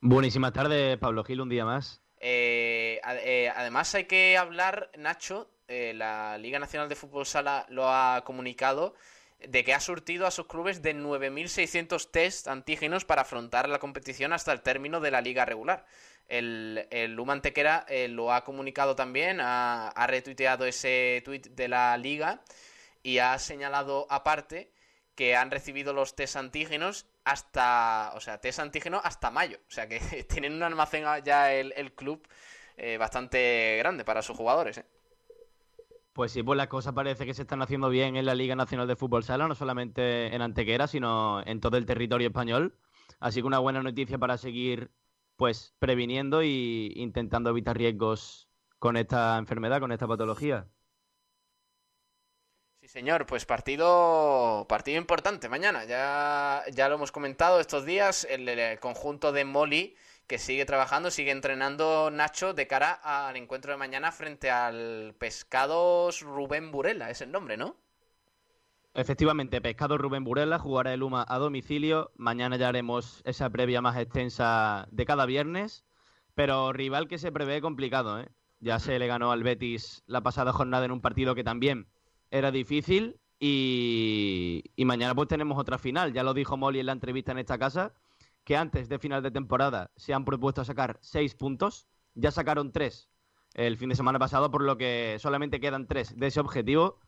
Buenísimas 0.00 0.52
tardes, 0.52 0.96
Pablo 0.98 1.24
Gil, 1.24 1.40
un 1.40 1.48
día 1.48 1.64
más. 1.64 2.00
Eh, 2.20 3.00
eh, 3.04 3.52
además 3.54 3.94
hay 3.94 4.04
que 4.04 4.36
hablar, 4.36 4.90
Nacho, 4.96 5.50
eh, 5.68 5.92
la 5.94 6.38
Liga 6.38 6.58
Nacional 6.58 6.88
de 6.88 6.96
Fútbol 6.96 7.26
Sala 7.26 7.66
lo 7.68 7.88
ha 7.88 8.22
comunicado, 8.24 8.94
de 9.38 9.62
que 9.64 9.72
ha 9.72 9.80
surtido 9.80 10.26
a 10.26 10.32
sus 10.32 10.46
clubes 10.46 10.82
de 10.82 10.96
9.600 10.96 12.10
test 12.10 12.48
antígenos 12.48 13.04
para 13.04 13.22
afrontar 13.22 13.68
la 13.68 13.78
competición 13.78 14.32
hasta 14.32 14.52
el 14.52 14.62
término 14.62 15.00
de 15.00 15.12
la 15.12 15.20
liga 15.20 15.44
regular. 15.44 15.86
El, 16.26 16.86
el 16.90 17.14
lo 17.14 18.32
ha 18.32 18.44
comunicado 18.44 18.96
también, 18.96 19.40
ha, 19.40 19.88
ha 19.88 20.06
retuiteado 20.06 20.66
ese 20.66 21.22
tuit 21.24 21.46
de 21.46 21.68
la 21.68 21.96
liga 21.96 22.42
y 23.02 23.18
ha 23.18 23.38
señalado 23.38 24.06
aparte 24.10 24.70
que 25.18 25.34
han 25.34 25.50
recibido 25.50 25.92
los 25.92 26.14
test 26.14 26.36
antígenos 26.36 27.04
hasta, 27.24 28.12
o 28.14 28.20
sea, 28.20 28.38
test 28.38 28.60
antígeno 28.60 29.00
hasta 29.02 29.32
mayo. 29.32 29.58
O 29.66 29.70
sea 29.72 29.88
que 29.88 29.98
tienen 30.28 30.52
un 30.54 30.62
almacén 30.62 31.02
ya 31.24 31.52
el, 31.52 31.92
club 31.92 32.24
eh, 32.76 32.98
bastante 32.98 33.78
grande 33.78 34.04
para 34.04 34.22
sus 34.22 34.36
jugadores. 34.36 34.78
¿eh? 34.78 34.86
Pues 36.12 36.30
sí, 36.30 36.44
pues 36.44 36.56
las 36.56 36.68
cosas 36.68 36.94
parece 36.94 37.26
que 37.26 37.34
se 37.34 37.42
están 37.42 37.60
haciendo 37.62 37.88
bien 37.88 38.14
en 38.14 38.26
la 38.26 38.36
Liga 38.36 38.54
Nacional 38.54 38.86
de 38.86 38.94
Fútbol 38.94 39.24
Sala, 39.24 39.48
no 39.48 39.56
solamente 39.56 40.32
en 40.32 40.40
Antequera, 40.40 40.86
sino 40.86 41.44
en 41.44 41.58
todo 41.58 41.78
el 41.78 41.84
territorio 41.84 42.28
español. 42.28 42.78
Así 43.18 43.40
que 43.40 43.48
una 43.48 43.58
buena 43.58 43.82
noticia 43.82 44.18
para 44.18 44.38
seguir 44.38 44.92
pues 45.34 45.74
previniendo 45.80 46.42
e 46.42 46.92
intentando 46.94 47.50
evitar 47.50 47.76
riesgos 47.76 48.48
con 48.78 48.96
esta 48.96 49.36
enfermedad, 49.36 49.80
con 49.80 49.90
esta 49.90 50.06
patología 50.06 50.68
señor, 52.88 53.26
pues 53.26 53.44
partido 53.44 54.66
partido 54.68 54.98
importante 54.98 55.48
mañana. 55.48 55.84
Ya, 55.84 56.64
ya 56.72 56.88
lo 56.88 56.96
hemos 56.96 57.12
comentado 57.12 57.60
estos 57.60 57.84
días, 57.84 58.26
el, 58.28 58.78
conjunto 58.80 59.30
de 59.30 59.44
Moli 59.44 59.94
que 60.26 60.38
sigue 60.38 60.64
trabajando, 60.64 61.10
sigue 61.10 61.30
entrenando 61.30 62.10
Nacho 62.10 62.54
de 62.54 62.66
cara 62.66 62.92
al 62.92 63.36
encuentro 63.36 63.72
de 63.72 63.78
mañana 63.78 64.10
frente 64.12 64.50
al 64.50 65.14
Pescados 65.18 66.20
Rubén 66.22 66.70
Burela, 66.70 67.10
es 67.10 67.20
el 67.20 67.30
nombre, 67.30 67.56
¿no? 67.56 67.76
Efectivamente, 68.94 69.60
Pescado 69.60 69.96
Rubén 69.96 70.24
Burela 70.24 70.58
jugará 70.58 70.92
el 70.92 71.02
UMA 71.02 71.24
a 71.28 71.38
domicilio. 71.38 72.10
Mañana 72.16 72.56
ya 72.56 72.68
haremos 72.68 73.22
esa 73.24 73.48
previa 73.48 73.80
más 73.80 73.96
extensa 73.96 74.88
de 74.90 75.04
cada 75.04 75.24
viernes. 75.24 75.84
Pero 76.34 76.72
rival 76.72 77.06
que 77.06 77.18
se 77.18 77.30
prevé 77.30 77.60
complicado, 77.60 78.20
¿eh? 78.20 78.28
Ya 78.60 78.78
se 78.80 78.98
le 78.98 79.06
ganó 79.06 79.30
al 79.30 79.44
Betis 79.44 80.02
la 80.06 80.22
pasada 80.22 80.52
jornada 80.52 80.84
en 80.84 80.90
un 80.90 81.00
partido 81.00 81.34
que 81.34 81.44
también 81.44 81.86
era 82.30 82.50
difícil 82.50 83.20
y, 83.40 84.64
mañana 84.84 85.14
pues 85.14 85.28
tenemos 85.28 85.58
otra 85.58 85.78
final. 85.78 86.12
Ya 86.12 86.22
lo 86.22 86.34
dijo 86.34 86.56
Molly 86.56 86.80
en 86.80 86.86
la 86.86 86.92
entrevista 86.92 87.32
en 87.32 87.38
esta 87.38 87.58
casa, 87.58 87.94
que 88.44 88.56
antes 88.56 88.88
de 88.88 88.98
final 88.98 89.22
de 89.22 89.30
temporada 89.30 89.90
se 89.96 90.14
han 90.14 90.24
propuesto 90.24 90.64
sacar 90.64 90.98
seis 91.00 91.34
puntos, 91.34 91.86
ya 92.14 92.30
sacaron 92.30 92.72
tres 92.72 93.08
el 93.54 93.76
fin 93.76 93.88
de 93.88 93.96
semana 93.96 94.18
pasado, 94.18 94.50
por 94.50 94.62
lo 94.62 94.76
que 94.76 95.16
solamente 95.20 95.60
quedan 95.60 95.86
tres 95.86 96.18
de 96.18 96.26
ese 96.26 96.40
objetivo 96.40 96.98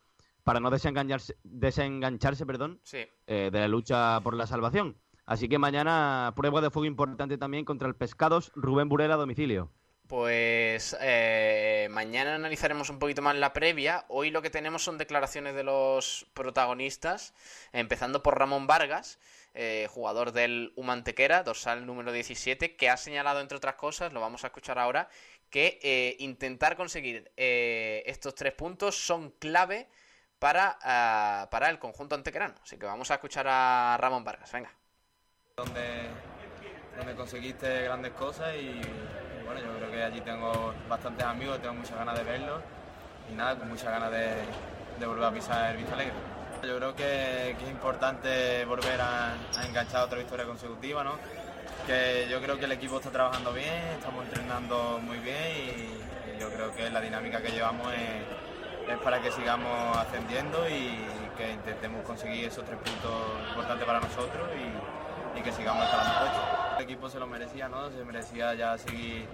para 0.43 0.59
no 0.59 0.71
desengancharse, 0.71 1.37
desengancharse 1.43 2.45
perdón, 2.45 2.81
eh, 2.91 3.49
de 3.51 3.59
la 3.59 3.67
lucha 3.67 4.19
por 4.21 4.35
la 4.35 4.47
salvación. 4.47 4.97
Así 5.25 5.47
que 5.47 5.59
mañana 5.59 6.33
prueba 6.35 6.61
de 6.61 6.71
fuego 6.71 6.85
importante 6.85 7.37
también 7.37 7.63
contra 7.63 7.87
el 7.87 7.95
Pescados 7.95 8.51
Rubén 8.55 8.89
Burela 8.89 9.13
a 9.13 9.17
domicilio. 9.17 9.71
Pues 10.11 10.93
eh, 10.99 11.87
mañana 11.89 12.35
analizaremos 12.35 12.89
un 12.89 12.99
poquito 12.99 13.21
más 13.21 13.33
la 13.37 13.53
previa. 13.53 14.03
Hoy 14.09 14.29
lo 14.29 14.41
que 14.41 14.49
tenemos 14.49 14.83
son 14.83 14.97
declaraciones 14.97 15.55
de 15.55 15.63
los 15.63 16.27
protagonistas, 16.33 17.33
empezando 17.71 18.21
por 18.21 18.37
Ramón 18.37 18.67
Vargas, 18.67 19.19
eh, 19.53 19.87
jugador 19.89 20.33
del 20.33 20.73
Humantequera, 20.75 21.43
dorsal 21.43 21.85
número 21.85 22.11
17, 22.11 22.75
que 22.75 22.89
ha 22.89 22.97
señalado, 22.97 23.39
entre 23.39 23.55
otras 23.55 23.75
cosas, 23.75 24.11
lo 24.11 24.19
vamos 24.19 24.43
a 24.43 24.47
escuchar 24.47 24.79
ahora, 24.79 25.07
que 25.49 25.79
eh, 25.81 26.17
intentar 26.19 26.75
conseguir 26.75 27.31
estos 27.37 28.35
tres 28.35 28.51
puntos 28.51 28.97
son 28.97 29.29
clave 29.39 29.87
para, 30.39 30.77
ah, 30.81 31.47
para 31.49 31.69
el 31.69 31.79
conjunto 31.79 32.15
antequerano. 32.15 32.55
Así 32.61 32.77
que 32.77 32.85
vamos 32.85 33.09
a 33.11 33.13
escuchar 33.13 33.47
a 33.47 33.95
Ramón 33.97 34.25
Vargas. 34.25 34.51
Venga. 34.51 34.73
Donde, 35.55 36.09
donde 36.97 37.15
conseguiste 37.15 37.83
grandes 37.83 38.11
cosas 38.11 38.53
y 38.57 38.81
yo 39.59 39.77
creo 39.77 39.91
que 39.91 40.03
allí 40.03 40.21
tengo 40.21 40.73
bastantes 40.87 41.25
amigos, 41.25 41.59
tengo 41.59 41.73
muchas 41.73 41.97
ganas 41.97 42.17
de 42.17 42.23
verlos 42.23 42.61
y 43.31 43.35
nada, 43.35 43.55
con 43.55 43.69
muchas 43.69 43.89
ganas 43.89 44.11
de, 44.11 45.05
volver 45.05 45.23
a 45.23 45.31
pisar 45.31 45.71
el 45.71 45.77
Vista 45.77 45.93
Alegre. 45.95 46.13
Yo 46.63 46.77
creo 46.77 46.95
que, 46.95 47.51
es 47.51 47.69
importante 47.69 48.65
volver 48.65 49.01
a, 49.01 49.33
enganchar 49.67 50.03
otra 50.03 50.19
victoria 50.19 50.45
consecutiva, 50.45 51.03
¿no? 51.03 51.13
que 51.87 52.27
yo 52.29 52.39
creo 52.39 52.59
que 52.59 52.65
el 52.65 52.73
equipo 52.73 52.97
está 52.97 53.09
trabajando 53.09 53.51
bien, 53.53 53.83
estamos 53.97 54.23
entrenando 54.25 54.99
muy 55.01 55.17
bien 55.17 55.51
y, 55.57 56.39
yo 56.39 56.49
creo 56.49 56.73
que 56.73 56.89
la 56.89 56.99
dinámica 56.99 57.39
que 57.39 57.51
llevamos 57.51 57.87
es, 57.93 58.97
para 59.03 59.21
que 59.21 59.31
sigamos 59.31 59.95
ascendiendo 59.95 60.67
y 60.67 60.97
que 61.37 61.51
intentemos 61.51 62.03
conseguir 62.03 62.45
esos 62.45 62.65
tres 62.65 62.77
puntos 62.79 63.49
importantes 63.49 63.85
para 63.85 63.99
nosotros 63.99 64.49
y, 64.55 65.39
y 65.39 65.43
que 65.43 65.51
sigamos 65.51 65.85
escalando 65.85 66.19
puestos 66.19 66.60
equipo 66.81 67.09
se 67.09 67.19
lo 67.19 67.27
merecía, 67.27 67.69
¿no? 67.69 67.89
Se 67.89 68.03
merecía 68.03 68.53
ya 68.53 68.77
seguir 68.77 69.25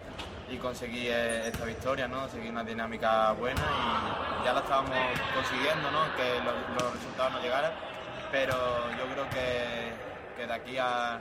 y 0.49 0.57
conseguir 0.57 1.12
esta 1.12 1.65
victoria, 1.65 2.07
¿no? 2.07 2.27
Seguir 2.29 2.51
una 2.51 2.63
dinámica 2.63 3.31
buena 3.33 3.62
y 4.41 4.45
ya 4.45 4.53
la 4.53 4.60
estábamos 4.60 4.95
consiguiendo, 5.33 5.91
¿no? 5.91 6.15
Que 6.15 6.39
los, 6.43 6.93
resultados 6.93 7.33
no 7.33 7.41
llegaran, 7.41 7.71
pero 8.31 8.55
yo 8.97 9.05
creo 9.13 9.29
que, 9.29 10.45
de 10.45 10.53
aquí 10.53 10.77
a, 10.77 11.19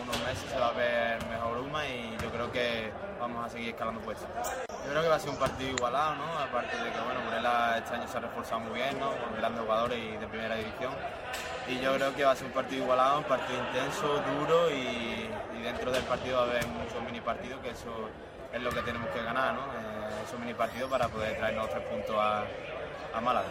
unos 0.00 0.16
meses 0.20 0.48
se 0.48 0.58
va 0.58 0.68
a 0.68 0.72
ver 0.72 1.24
mejor 1.26 1.58
Uma 1.58 1.84
y 1.86 2.16
yo 2.22 2.30
creo 2.30 2.52
que 2.52 2.92
vamos 3.18 3.44
a 3.44 3.48
seguir 3.48 3.70
escalando 3.70 4.00
puestos. 4.00 4.28
Yo 4.84 4.90
creo 4.90 5.02
que 5.02 5.08
va 5.08 5.16
a 5.16 5.20
ser 5.20 5.30
un 5.30 5.38
partido 5.38 5.70
igualado, 5.70 6.16
¿no? 6.16 6.38
Aparte 6.38 6.76
de 6.76 6.90
que, 6.90 7.00
bueno, 7.00 7.20
Morela 7.24 7.78
este 7.78 7.94
año 7.94 8.06
se 8.06 8.16
ha 8.16 8.20
reforzado 8.20 8.60
muy 8.60 8.74
bien, 8.74 8.98
¿no? 9.00 9.10
Con 9.10 9.36
grandes 9.36 9.62
jugadores 9.62 9.98
y 9.98 10.16
de 10.16 10.26
primera 10.26 10.54
división 10.56 10.92
y 11.68 11.78
yo 11.80 11.94
creo 11.94 12.14
que 12.14 12.24
va 12.24 12.32
a 12.32 12.36
ser 12.36 12.46
un 12.46 12.52
partido 12.52 12.82
igualado, 12.82 13.18
un 13.18 13.24
partido 13.24 13.58
intenso, 13.58 14.22
duro 14.38 14.70
y, 14.70 15.28
dentro 15.62 15.92
del 15.92 16.02
partido 16.04 16.38
va 16.38 16.42
a 16.42 16.46
haber 16.50 16.66
muchos 16.66 17.02
mini 17.04 17.20
partidos 17.20 17.60
que 17.60 17.70
eso 17.70 18.10
es 18.52 18.60
lo 18.60 18.70
que 18.70 18.82
tenemos 18.82 19.08
que 19.10 19.22
ganar, 19.22 19.54
¿no? 19.54 19.60
Eh, 19.60 20.24
esos 20.26 20.38
mini 20.38 20.54
partidos 20.54 20.90
para 20.90 21.08
poder 21.08 21.36
traernos 21.36 21.70
tres 21.70 21.84
puntos 21.86 22.16
a, 22.18 22.44
Málaga. 23.20 23.48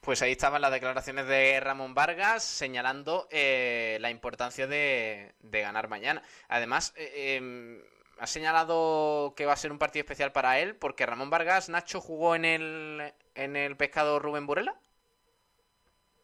Pues 0.00 0.22
ahí 0.22 0.32
estaban 0.32 0.62
las 0.62 0.70
declaraciones 0.70 1.26
de 1.26 1.58
Ramón 1.60 1.94
Vargas 1.94 2.42
señalando 2.44 3.26
eh, 3.30 3.98
la 4.00 4.10
importancia 4.10 4.66
de, 4.66 5.34
ganar 5.42 5.88
mañana. 5.88 6.22
Además, 6.48 6.94
eh, 6.96 7.36
em, 7.36 7.82
ha 8.18 8.26
señalado 8.26 9.34
que 9.36 9.46
va 9.46 9.52
a 9.52 9.56
ser 9.56 9.72
un 9.72 9.78
partido 9.78 10.02
especial 10.02 10.32
para 10.32 10.60
él 10.60 10.76
porque 10.76 11.06
Ramón 11.06 11.28
Vargas, 11.28 11.68
Nacho, 11.68 12.00
jugó 12.00 12.34
en 12.34 12.44
el, 12.44 13.12
en 13.34 13.56
el 13.56 13.76
pescado 13.76 14.20
Rubén 14.20 14.46
Burela. 14.46 14.74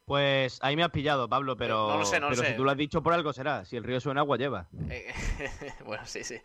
Pues 0.07 0.61
ahí 0.63 0.77
me 0.77 0.85
has 0.85 0.93
pillado, 0.93 1.29
Pablo, 1.29 1.57
pero, 1.57 1.89
no 1.89 1.99
lo 1.99 2.07
sé, 2.07 2.21
no 2.21 2.29
pero 2.29 2.41
sé. 2.41 2.51
si 2.51 2.57
tú 2.57 2.63
lo 2.63 2.71
has 2.71 2.77
dicho 2.77 3.03
por 3.03 3.13
algo 3.13 3.33
será. 3.33 3.65
Si 3.65 3.77
el 3.77 3.83
río 3.83 4.01
suena, 4.01 4.21
agua 4.21 4.37
lleva. 4.37 4.69
Eh, 4.89 5.13
bueno, 5.85 6.07
sí, 6.07 6.23
sí. 6.23 6.37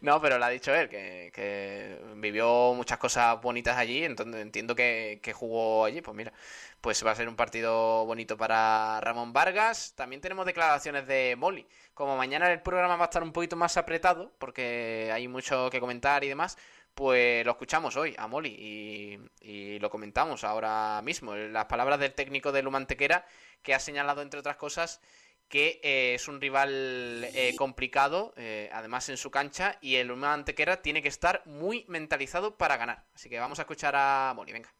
No, 0.00 0.20
pero 0.20 0.38
lo 0.38 0.44
ha 0.44 0.50
dicho 0.50 0.72
él, 0.72 0.88
que, 0.88 2.00
vivió 2.14 2.74
muchas 2.74 2.96
cosas 2.98 3.42
bonitas 3.42 3.76
allí, 3.76 4.04
entonces 4.04 4.40
entiendo 4.40 4.76
que, 4.76 5.20
jugó 5.34 5.84
allí. 5.84 6.00
Pues 6.00 6.16
mira, 6.16 6.32
pues 6.80 7.04
va 7.04 7.10
a 7.10 7.16
ser 7.16 7.28
un 7.28 7.34
partido 7.34 8.06
bonito 8.06 8.36
para 8.36 9.00
Ramón 9.00 9.32
Vargas. 9.32 9.94
También 9.96 10.20
tenemos 10.20 10.46
declaraciones 10.46 11.08
de 11.08 11.34
Molly. 11.36 11.66
Como 11.98 12.16
mañana 12.16 12.52
el 12.52 12.62
programa 12.62 12.94
va 12.94 13.06
a 13.06 13.10
estar 13.10 13.24
un 13.24 13.32
poquito 13.32 13.56
más 13.56 13.76
apretado, 13.76 14.30
porque 14.38 15.10
hay 15.12 15.26
mucho 15.26 15.68
que 15.68 15.80
comentar 15.80 16.22
y 16.22 16.28
demás, 16.28 16.56
pues 16.94 17.44
lo 17.44 17.50
escuchamos 17.50 17.96
hoy 17.96 18.14
a 18.16 18.28
Molly 18.28 19.28
y, 19.40 19.78
lo 19.80 19.90
comentamos 19.90 20.44
ahora 20.44 21.02
mismo. 21.02 21.34
Las 21.34 21.64
palabras 21.64 21.98
del 21.98 22.14
técnico 22.14 22.52
de 22.52 22.62
Lumantequera 22.62 23.26
que 23.64 23.74
ha 23.74 23.80
señalado, 23.80 24.22
entre 24.22 24.38
otras 24.38 24.54
cosas, 24.54 25.00
que 25.48 25.80
eh, 25.82 26.14
es 26.14 26.28
un 26.28 26.40
rival 26.40 27.24
eh, 27.34 27.56
complicado, 27.58 28.32
eh, 28.36 28.70
además 28.72 29.08
en 29.08 29.16
su 29.16 29.32
cancha, 29.32 29.76
y 29.80 29.96
el 29.96 30.06
Lumantequera 30.06 30.82
tiene 30.82 31.02
que 31.02 31.08
estar 31.08 31.42
muy 31.46 31.84
mentalizado 31.88 32.56
para 32.56 32.76
ganar. 32.76 33.06
Así 33.12 33.28
que 33.28 33.40
vamos 33.40 33.58
a 33.58 33.62
escuchar 33.62 33.96
a 33.96 34.34
Molly, 34.36 34.52
venga. 34.52 34.72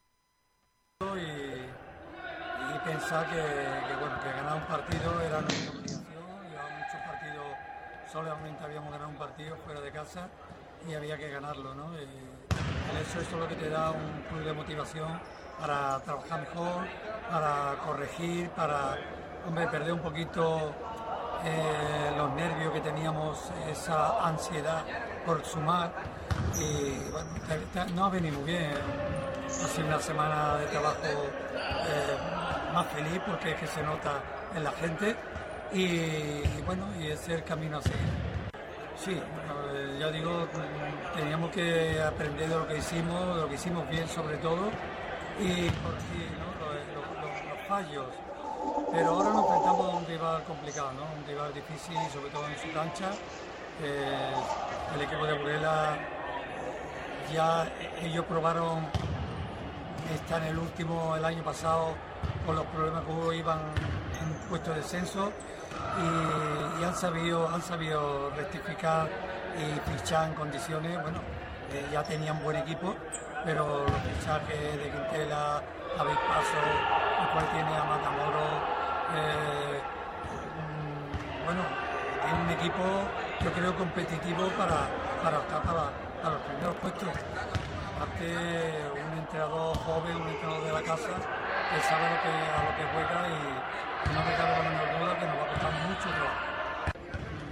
Y, 1.00 2.78
pensar 2.88 3.28
que, 3.28 3.34
que 3.34 4.36
ganar 4.36 4.56
un 4.56 4.66
partido 4.68 5.20
era 5.20 5.38
obligación, 5.38 6.06
llevamos 6.50 6.78
muchos 6.88 7.00
partidos, 7.06 7.46
solamente 8.12 8.64
habíamos 8.64 8.90
ganado 8.90 9.10
un 9.10 9.16
partido 9.16 9.56
fuera 9.64 9.80
de 9.80 9.90
casa 9.90 10.28
y 10.88 10.94
había 10.94 11.16
que 11.16 11.30
ganarlo, 11.30 11.74
¿no? 11.74 11.92
eso, 11.94 13.20
es 13.20 13.32
lo 13.32 13.46
que 13.48 13.56
te 13.56 13.68
da 13.68 13.90
un 13.90 14.22
plus 14.28 14.44
de 14.44 14.52
motivación 14.52 15.20
para 15.60 15.98
trabajar 16.00 16.40
mejor, 16.40 16.86
para 17.30 17.74
corregir, 17.84 18.48
para 18.50 18.96
perder 19.70 19.92
un 19.92 20.00
poquito 20.00 20.72
eh, 21.44 22.12
los 22.16 22.32
nervios 22.34 22.72
que 22.72 22.80
teníamos, 22.80 23.50
esa 23.68 24.26
ansiedad 24.26 24.82
por 25.26 25.44
sumar. 25.44 25.92
Y 26.58 27.94
no 27.94 28.06
ha 28.06 28.08
venido 28.08 28.42
bien. 28.42 28.72
Ha 29.46 29.50
sido 29.50 29.88
una 29.88 30.00
semana 30.00 30.56
de 30.56 30.66
trabajo 30.66 30.96
eh, 31.04 32.72
más 32.72 32.86
feliz 32.86 33.20
porque 33.26 33.52
es 33.52 33.60
que 33.60 33.66
se 33.66 33.82
nota 33.82 34.20
en 34.54 34.64
la 34.64 34.72
gente 34.72 35.16
y, 35.72 36.62
bueno, 36.64 36.86
y 37.00 37.08
es 37.08 37.28
el 37.28 37.44
camino 37.44 37.78
a 37.78 37.82
seguir. 37.82 37.98
Sí, 38.96 39.20
ya 39.98 40.10
digo, 40.10 40.46
teníamos 41.14 41.50
que 41.50 42.02
aprender 42.02 42.48
de 42.48 42.54
lo 42.56 42.66
que 42.66 42.78
hicimos, 42.78 43.36
de 43.36 43.42
lo 43.42 43.48
que 43.48 43.54
hicimos 43.54 43.88
bien 43.88 44.08
sobre 44.08 44.36
todo, 44.38 44.70
y 45.40 45.66
los, 45.66 46.08
fallos. 47.68 48.06
Pero 48.92 49.10
ahora 49.10 49.30
nos 49.30 49.44
enfrentamos 49.44 49.94
a 49.94 49.96
un 49.96 50.06
rival 50.06 50.44
complicado, 50.44 50.92
¿no? 50.92 51.02
un 51.20 51.26
rival 51.26 51.52
difícil, 51.52 51.96
sobre 52.12 52.30
todo 52.30 52.46
en 52.48 52.58
su 52.58 52.72
cancha. 52.72 53.10
Eh, 53.82 54.32
el 54.94 55.02
equipo 55.02 55.26
de 55.26 55.38
Burela 55.38 55.98
ya 57.32 57.70
ellos 58.02 58.24
probaron 58.24 58.86
estar 60.14 60.42
en 60.42 60.48
el 60.48 60.58
último 60.58 61.14
el 61.14 61.24
año 61.24 61.44
pasado 61.44 61.94
con 62.46 62.56
los 62.56 62.64
problemas 62.66 63.04
que 63.04 63.12
hubo, 63.12 63.32
iban 63.32 63.60
en 64.20 64.48
puesto 64.48 64.70
de 64.70 64.76
descenso 64.78 65.30
y, 66.80 66.84
han, 66.84 66.94
sabido, 66.94 67.48
han 67.48 67.62
sabido 67.62 68.30
rectificar 68.36 69.08
y 69.56 69.90
fichar 69.90 70.28
en 70.28 70.34
condiciones, 70.34 71.02
bueno, 71.02 71.18
eh, 71.72 71.86
ya 71.92 72.02
tenían 72.02 72.42
buen 72.42 72.56
equipo, 72.56 72.94
pero 73.44 73.84
los 73.84 74.00
fichajes 74.18 74.76
de 74.76 74.90
Quintela, 74.90 75.62
David 75.96 76.18
Paso, 76.28 76.62
el 77.22 77.28
cual 77.32 77.50
tiene 77.50 77.76
a 77.76 77.84
Matamoro, 77.84 78.46
eh, 79.14 79.80
mm, 80.58 81.44
bueno, 81.44 81.62
tiene 82.22 82.42
un 82.44 82.50
equipo 82.50 82.84
yo 83.44 83.52
creo 83.52 83.74
competitivo 83.76 84.48
para, 84.58 84.88
para 85.22 85.38
optar 85.38 85.62
para, 85.62 86.30
los 86.30 86.42
primeros 86.42 86.74
puestos. 86.82 87.08
Aparte, 87.94 88.26
un 88.94 89.18
entrenador 89.18 89.76
joven, 89.78 90.16
un 90.16 90.28
entrenador 90.28 90.64
de 90.64 90.72
la 90.72 90.82
casa, 90.82 91.14
que 91.14 91.80
sabe 91.82 92.04
lo 92.10 92.18
que, 92.22 92.34
a 92.34 92.60
lo 92.66 92.72
que 92.76 92.84
juega 92.92 93.28
y, 93.28 93.87
la 94.14 94.62
menor 94.62 94.88
duda 94.98 95.18
que 95.18 95.26
nos 95.26 95.36
va 95.36 95.42
a 95.42 95.48
costar 95.48 95.72
mucho 95.86 96.08
trabajo. 96.08 96.48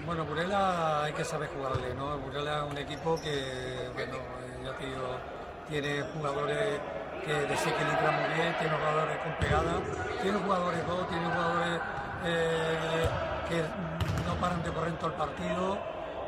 Bueno, 0.06 0.24
Burela 0.24 1.04
hay 1.04 1.12
que 1.12 1.24
saber 1.24 1.48
jugarle, 1.48 1.94
¿no? 1.94 2.18
Burela 2.18 2.64
es 2.64 2.72
un 2.72 2.78
equipo 2.78 3.20
que, 3.20 3.90
bueno, 3.94 4.16
eh, 4.16 4.56
tiene 5.68 6.02
jugadores 6.14 6.80
que 7.24 7.32
desequilibran 7.32 8.20
muy 8.20 8.34
bien, 8.34 8.54
tiene 8.58 8.76
jugadores 8.76 9.18
con 9.18 9.32
pegada, 9.40 9.80
tiene 10.22 10.38
jugadores 10.38 10.86
dos, 10.86 11.08
tiene 11.08 11.26
jugadores 11.26 11.80
eh, 12.24 13.08
que 13.48 13.62
no 14.26 14.34
paran 14.40 14.62
de 14.62 14.70
correr 14.70 14.92
todo 14.94 15.10
el 15.10 15.16
partido 15.16 15.78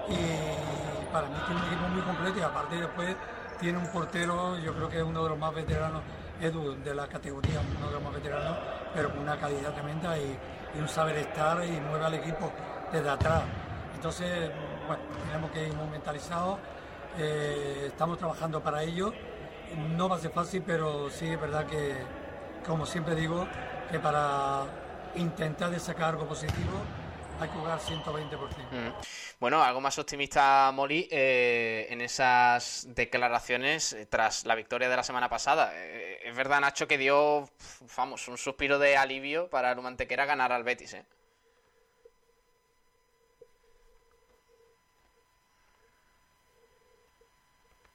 y 0.09 1.13
para 1.13 1.29
mí 1.29 1.37
tiene 1.47 1.61
un 1.61 1.67
equipo 1.69 1.89
muy 1.89 2.03
completo 2.03 2.39
y 2.39 2.43
aparte 2.43 2.77
después 2.77 3.17
tiene 3.61 3.79
un 3.79 3.87
portero, 3.89 4.59
yo 4.59 4.75
creo 4.75 4.89
que 4.89 4.99
es 4.99 5.05
uno 5.05 5.23
de 5.23 5.29
los 5.31 5.39
más 5.39 5.55
veteranos, 5.55 6.03
Edu, 6.41 6.77
de 6.85 6.95
la 6.95 7.07
categoría, 7.09 7.61
más 8.03 8.15
veteranos, 8.15 8.57
pero 8.95 9.11
con 9.11 9.21
una 9.21 9.39
calidad 9.39 9.73
tremenda 9.75 10.17
y, 10.19 10.39
un 10.79 10.87
saber 10.87 11.17
estar 11.17 11.65
y 11.65 11.81
mueve 11.81 12.05
al 12.05 12.15
equipo 12.15 12.53
desde 12.93 13.09
atrás. 13.09 13.43
Entonces, 13.95 14.51
bueno, 14.87 15.03
tenemos 15.27 15.51
que 15.51 15.67
ir 15.67 15.75
muy 15.75 15.89
mentalizados, 15.89 16.59
eh, 17.19 17.87
estamos 17.89 18.19
trabajando 18.19 18.63
para 18.63 18.83
ello. 18.83 19.13
No 19.97 20.09
va 20.09 20.17
a 20.17 20.19
ser 20.19 20.31
fácil, 20.31 20.63
pero 20.65 21.11
sí 21.11 21.27
es 21.27 21.41
verdad 21.41 21.67
que, 21.67 21.97
como 22.67 22.87
siempre 22.87 23.15
digo, 23.15 23.47
que 23.91 23.99
para 23.99 24.65
intentar 25.17 25.71
de 25.71 25.81
sacar 25.81 26.11
algo 26.11 26.27
positivo, 26.27 26.79
hay 27.41 27.49
que 27.49 27.55
jugar 27.57 27.79
120%. 27.79 28.71
Mm. 28.71 28.93
Bueno, 29.41 29.63
algo 29.63 29.81
más 29.81 29.99
optimista, 29.99 30.71
Molly, 30.73 31.09
eh, 31.11 31.87
en 31.91 32.01
esas 32.01 32.89
declaraciones 32.95 33.93
eh, 33.93 34.07
tras 34.07 34.45
la 34.45 34.55
victoria 34.55 34.89
de 34.89 34.97
la 34.97 35.03
semana 35.03 35.29
pasada. 35.29 35.71
Eh, 35.75 36.19
es 36.25 36.37
verdad, 36.37 36.61
Nacho, 36.61 36.89
que 36.89 36.99
dio, 36.99 37.49
vamos, 37.97 38.27
un 38.29 38.39
suspiro 38.39 38.79
de 38.79 38.97
alivio 38.97 39.49
para 39.49 39.73
el 39.73 39.81
Mantequera 39.81 40.27
ganar 40.27 40.53
al 40.53 40.65
Betis, 40.65 40.95
¿eh? 40.95 41.05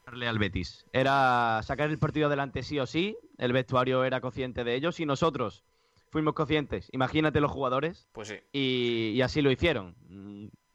al 0.06 0.40
Betis. 0.40 0.86
Era 0.94 1.62
sacar 1.64 1.90
el 1.90 1.98
partido 1.98 2.28
adelante 2.28 2.62
sí 2.64 2.80
o 2.80 2.86
sí, 2.86 3.18
el 3.38 3.52
vestuario 3.52 4.04
era 4.04 4.22
consciente 4.22 4.64
de 4.64 4.76
ellos 4.76 5.00
y 5.00 5.06
nosotros 5.06 5.64
fuimos 6.14 6.36
conscientes. 6.36 6.88
Imagínate 6.94 7.42
los 7.42 7.52
jugadores. 7.52 8.08
Pues 8.14 8.30
sí. 8.30 8.40
Y, 8.54 9.22
así 9.22 9.42
lo 9.42 9.52
hicieron. 9.52 9.96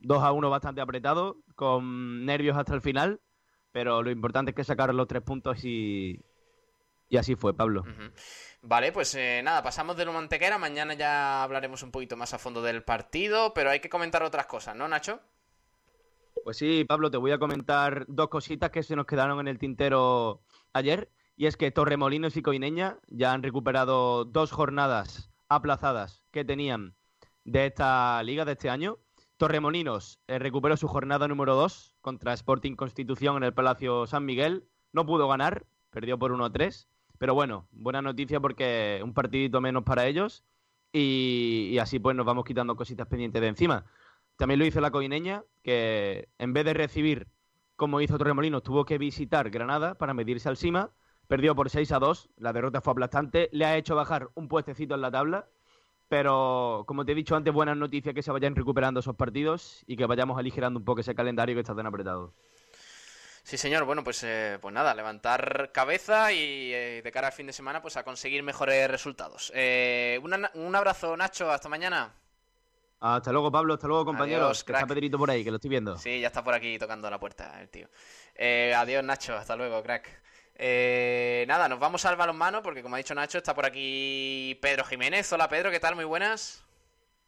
2 0.01 0.22
a 0.22 0.33
1 0.33 0.51
bastante 0.51 0.81
apretado, 0.81 1.38
con 1.55 2.27
nervios 2.27 2.59
hasta 2.59 2.74
el 2.74 2.83
final, 2.83 3.20
pero 3.72 4.03
lo 4.03 4.11
importante 4.11 4.51
es 4.51 4.55
que 4.55 4.64
sacaron 4.64 4.96
los 4.96 5.09
tres 5.09 5.22
puntos 5.22 5.64
y, 5.64 6.20
y 7.09 7.16
así 7.16 7.37
fue, 7.37 7.55
Pablo. 7.55 7.85
Vale, 8.62 8.92
pues 8.92 9.14
eh, 9.14 9.40
nada, 9.42 9.62
pasamos 9.62 9.96
de 9.96 10.05
lo 10.05 10.12
mantequera. 10.12 10.59
Mañana 10.59 10.94
ya 10.94 11.42
hablaremos 11.44 11.83
un 11.83 11.92
poquito 11.92 12.16
más 12.16 12.35
a 12.35 12.38
fondo 12.38 12.61
del 12.61 12.83
partido, 12.83 13.55
pero 13.55 13.70
hay 13.70 13.81
que 13.81 13.88
comentar 13.88 14.22
otras 14.22 14.46
cosas, 14.46 14.74
¿no, 14.74 14.88
Nacho? 14.88 15.20
Pues 16.42 16.57
sí, 16.57 16.85
Pablo, 16.85 17.11
te 17.11 17.16
voy 17.16 17.31
a 17.31 17.38
comentar 17.38 18.05
dos 18.09 18.29
cositas 18.29 18.70
que 18.70 18.83
se 18.83 18.96
nos 18.96 19.07
quedaron 19.07 19.38
en 19.40 19.48
el 19.48 19.59
tintero 19.59 20.42
ayer. 20.72 21.11
Y 21.38 21.46
es 21.46 21.57
que 21.57 21.70
Torremolinos 21.70 22.37
y 22.37 22.42
Coineña 22.42 22.98
ya 23.07 23.33
han 23.33 23.44
recuperado 23.44 24.24
dos 24.24 24.51
jornadas 24.51 25.31
aplazadas 25.48 26.24
que 26.33 26.44
tenían 26.44 26.96
de 27.44 27.66
esta 27.66 28.20
liga 28.24 28.44
de 28.44 28.53
este 28.53 28.68
año. 28.68 28.98
Torremolinos 29.37 30.18
eh, 30.27 30.40
recuperó 30.40 30.77
su 30.77 30.88
jornada 30.88 31.29
número 31.29 31.55
2 31.55 31.94
contra 32.01 32.33
Sporting 32.33 32.74
Constitución 32.74 33.37
en 33.37 33.44
el 33.44 33.55
Palacio 33.55 34.09
San 34.09 34.24
Miguel. 34.24 34.64
No 34.92 35.07
pudo 35.07 35.29
ganar, 35.29 35.64
perdió 35.90 36.18
por 36.18 36.33
1-3. 36.33 36.88
Pero 37.18 37.35
bueno, 37.35 37.68
buena 37.70 38.03
noticia 38.03 38.40
porque 38.40 39.01
un 39.05 39.14
partidito 39.14 39.61
menos 39.61 39.85
para 39.85 40.09
ellos. 40.09 40.42
Y, 40.92 41.68
y, 41.70 41.79
así 41.79 42.01
pues 42.01 42.16
nos 42.16 42.27
vamos 42.27 42.46
quitando 42.46 42.74
cositas 42.74 43.07
pendientes 43.07 43.40
de 43.40 43.46
encima. 43.46 43.85
También 44.37 44.59
lo 44.59 44.66
hizo 44.66 44.81
la 44.81 44.90
Coineña, 44.90 45.44
que 45.62 46.31
en 46.38 46.53
vez 46.53 46.64
de 46.64 46.74
recibir 46.74 47.29
como 47.77 48.01
hizo 48.01 48.18
Torremolinos, 48.18 48.64
tuvo 48.64 48.85
que 48.85 48.98
visitar 48.98 49.51
Granada 49.51 49.94
para 49.94 50.14
medirse 50.14 50.48
al 50.48 50.57
Sima 50.57 50.90
Perdió 51.29 51.55
por 51.55 51.69
6 51.71 51.93
a 51.93 51.99
2, 51.99 52.31
la 52.38 52.53
derrota 52.53 52.81
fue 52.81 52.93
aplastante, 52.93 53.51
le 53.53 53.67
ha 53.67 53.77
hecho 53.77 53.95
bajar 53.95 54.31
un 54.35 54.49
puestecito 54.49 54.95
en 54.95 55.03
la 55.03 55.11
tabla, 55.11 55.47
pero 56.09 56.85
como 56.87 57.05
te 57.05 57.12
he 57.12 57.14
dicho 57.14 57.37
antes, 57.37 57.53
buenas 57.53 57.77
noticias 57.77 58.14
que 58.14 58.23
se 58.23 58.33
vayan 58.33 58.57
recuperando 58.57 59.01
esos 59.01 59.14
partidos 59.14 59.85
y 59.87 59.97
que 59.97 60.07
vayamos 60.07 60.38
aligerando 60.38 60.79
un 60.79 60.87
poco 60.87 61.03
ese 61.03 61.14
calendario 61.14 61.55
que 61.55 61.61
está 61.61 61.75
tan 61.75 61.87
apretado. 61.87 62.33
Sí, 63.49 63.57
señor. 63.57 63.85
Bueno, 63.85 64.05
pues, 64.05 64.23
eh, 64.25 64.59
pues 64.61 64.75
nada, 64.75 64.95
levantar 64.95 65.71
cabeza 65.73 66.33
y 66.33 66.71
eh, 66.71 67.01
de 67.03 67.12
cara 67.12 67.29
al 67.29 67.33
fin 67.33 67.47
de 67.47 67.55
semana, 67.55 67.81
pues 67.81 67.97
a 67.97 68.05
conseguir 68.05 68.43
mejores 68.43 68.91
resultados. 68.91 69.51
Eh, 69.55 70.21
un 70.23 70.77
abrazo, 70.77 71.17
Nacho. 71.17 71.51
Hasta 71.51 71.67
mañana. 71.67 72.12
Hasta 73.01 73.33
luego, 73.33 73.51
Pablo. 73.51 73.73
Hasta 73.73 73.87
luego, 73.87 74.05
compañeros. 74.05 74.64
está 74.67 74.87
Pedrito 74.87 75.17
por 75.17 75.31
ahí, 75.31 75.45
que 75.45 75.51
lo 75.51 75.57
estoy 75.57 75.71
viendo. 75.71 75.97
Sí, 75.97 76.21
ya 76.21 76.27
está 76.27 76.45
por 76.45 76.53
aquí 76.53 76.79
tocando 76.79 77.09
la 77.09 77.19
puerta 77.19 77.59
el 77.59 77.71
tío. 77.71 77.88
adiós, 78.77 79.03
Nacho. 79.03 79.35
Hasta 79.35 79.57
luego, 79.57 79.83
crack. 79.83 80.21
Eh, 80.61 81.44
nada, 81.47 81.68
nos 81.68 81.79
vamos 81.79 82.05
al 82.05 82.16
balonmano 82.16 82.62
porque 82.62 82.83
como 82.83 82.97
ha 82.97 82.99
dicho 82.99 83.14
Nacho, 83.14 83.38
está 83.38 83.55
por 83.55 83.64
aquí 83.64 84.59
Pedro 84.61 84.85
Jiménez. 84.85 85.33
Hola 85.33 85.49
Pedro, 85.49 85.71
¿qué 85.71 85.79
tal? 85.79 85.94
Muy 85.94 86.05
buenas. 86.05 86.64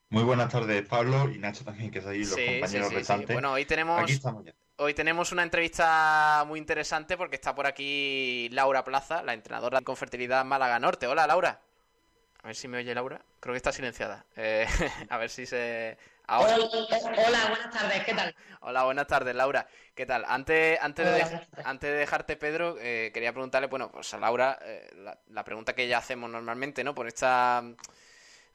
Muy 0.09 0.25
buenas 0.25 0.51
tardes, 0.51 0.85
Pablo 0.89 1.31
y 1.31 1.39
Nacho 1.39 1.65
también, 1.65 1.93
que 1.93 2.03
sois 2.03 2.31
los 2.31 2.37
compañeros 2.37 2.93
restantes. 2.93 3.33
Bueno, 3.33 3.53
hoy 3.53 3.65
tenemos, 3.65 4.11
hoy 4.77 4.95
tenemos 4.95 5.31
una 5.31 5.45
entrevista 5.45 6.43
muy 6.49 6.59
interesante 6.59 7.17
porque 7.17 7.37
está 7.37 7.55
por 7.55 7.69
aquí 7.69 8.49
Laura 8.51 8.83
Plaza, 8.83 9.23
la 9.23 9.35
entrenadora 9.35 9.79
de 9.79 9.85
Confertilidad 9.85 10.45
Málaga 10.45 10.81
Norte. 10.81 11.07
Hola, 11.07 11.29
Laura. 11.29 11.61
A 12.43 12.49
ver 12.49 12.57
si 12.57 12.67
me 12.67 12.79
oye 12.79 12.93
Laura. 12.93 13.21
Creo 13.39 13.53
que 13.53 13.59
está 13.59 13.71
silenciada. 13.71 14.25
Eh, 14.35 14.67
a 15.09 15.19
ver 15.19 15.31
si 15.31 15.47
se... 15.47 15.97
Hola, 16.33 17.49
buenas 17.49 17.71
tardes, 17.73 18.05
¿qué 18.05 18.15
tal? 18.15 18.35
Hola, 18.61 18.85
buenas 18.85 19.07
tardes, 19.09 19.35
Laura. 19.35 19.67
¿Qué 19.97 20.07
tal? 20.07 20.25
Antes, 20.29 20.79
antes, 20.81 21.05
de, 21.05 21.41
antes 21.65 21.91
de 21.91 21.97
dejarte, 21.97 22.37
Pedro, 22.37 22.77
eh, 22.79 23.11
quería 23.13 23.33
preguntarle, 23.33 23.67
bueno, 23.67 23.91
pues 23.91 24.15
a 24.15 24.19
Laura, 24.19 24.57
eh, 24.63 24.89
la, 25.29 25.45
pregunta 25.45 25.75
que 25.75 25.89
ya 25.89 25.99
hacemos 25.99 26.31
normalmente, 26.31 26.85
¿no? 26.85 26.95
Por 26.95 27.09
esta. 27.09 27.65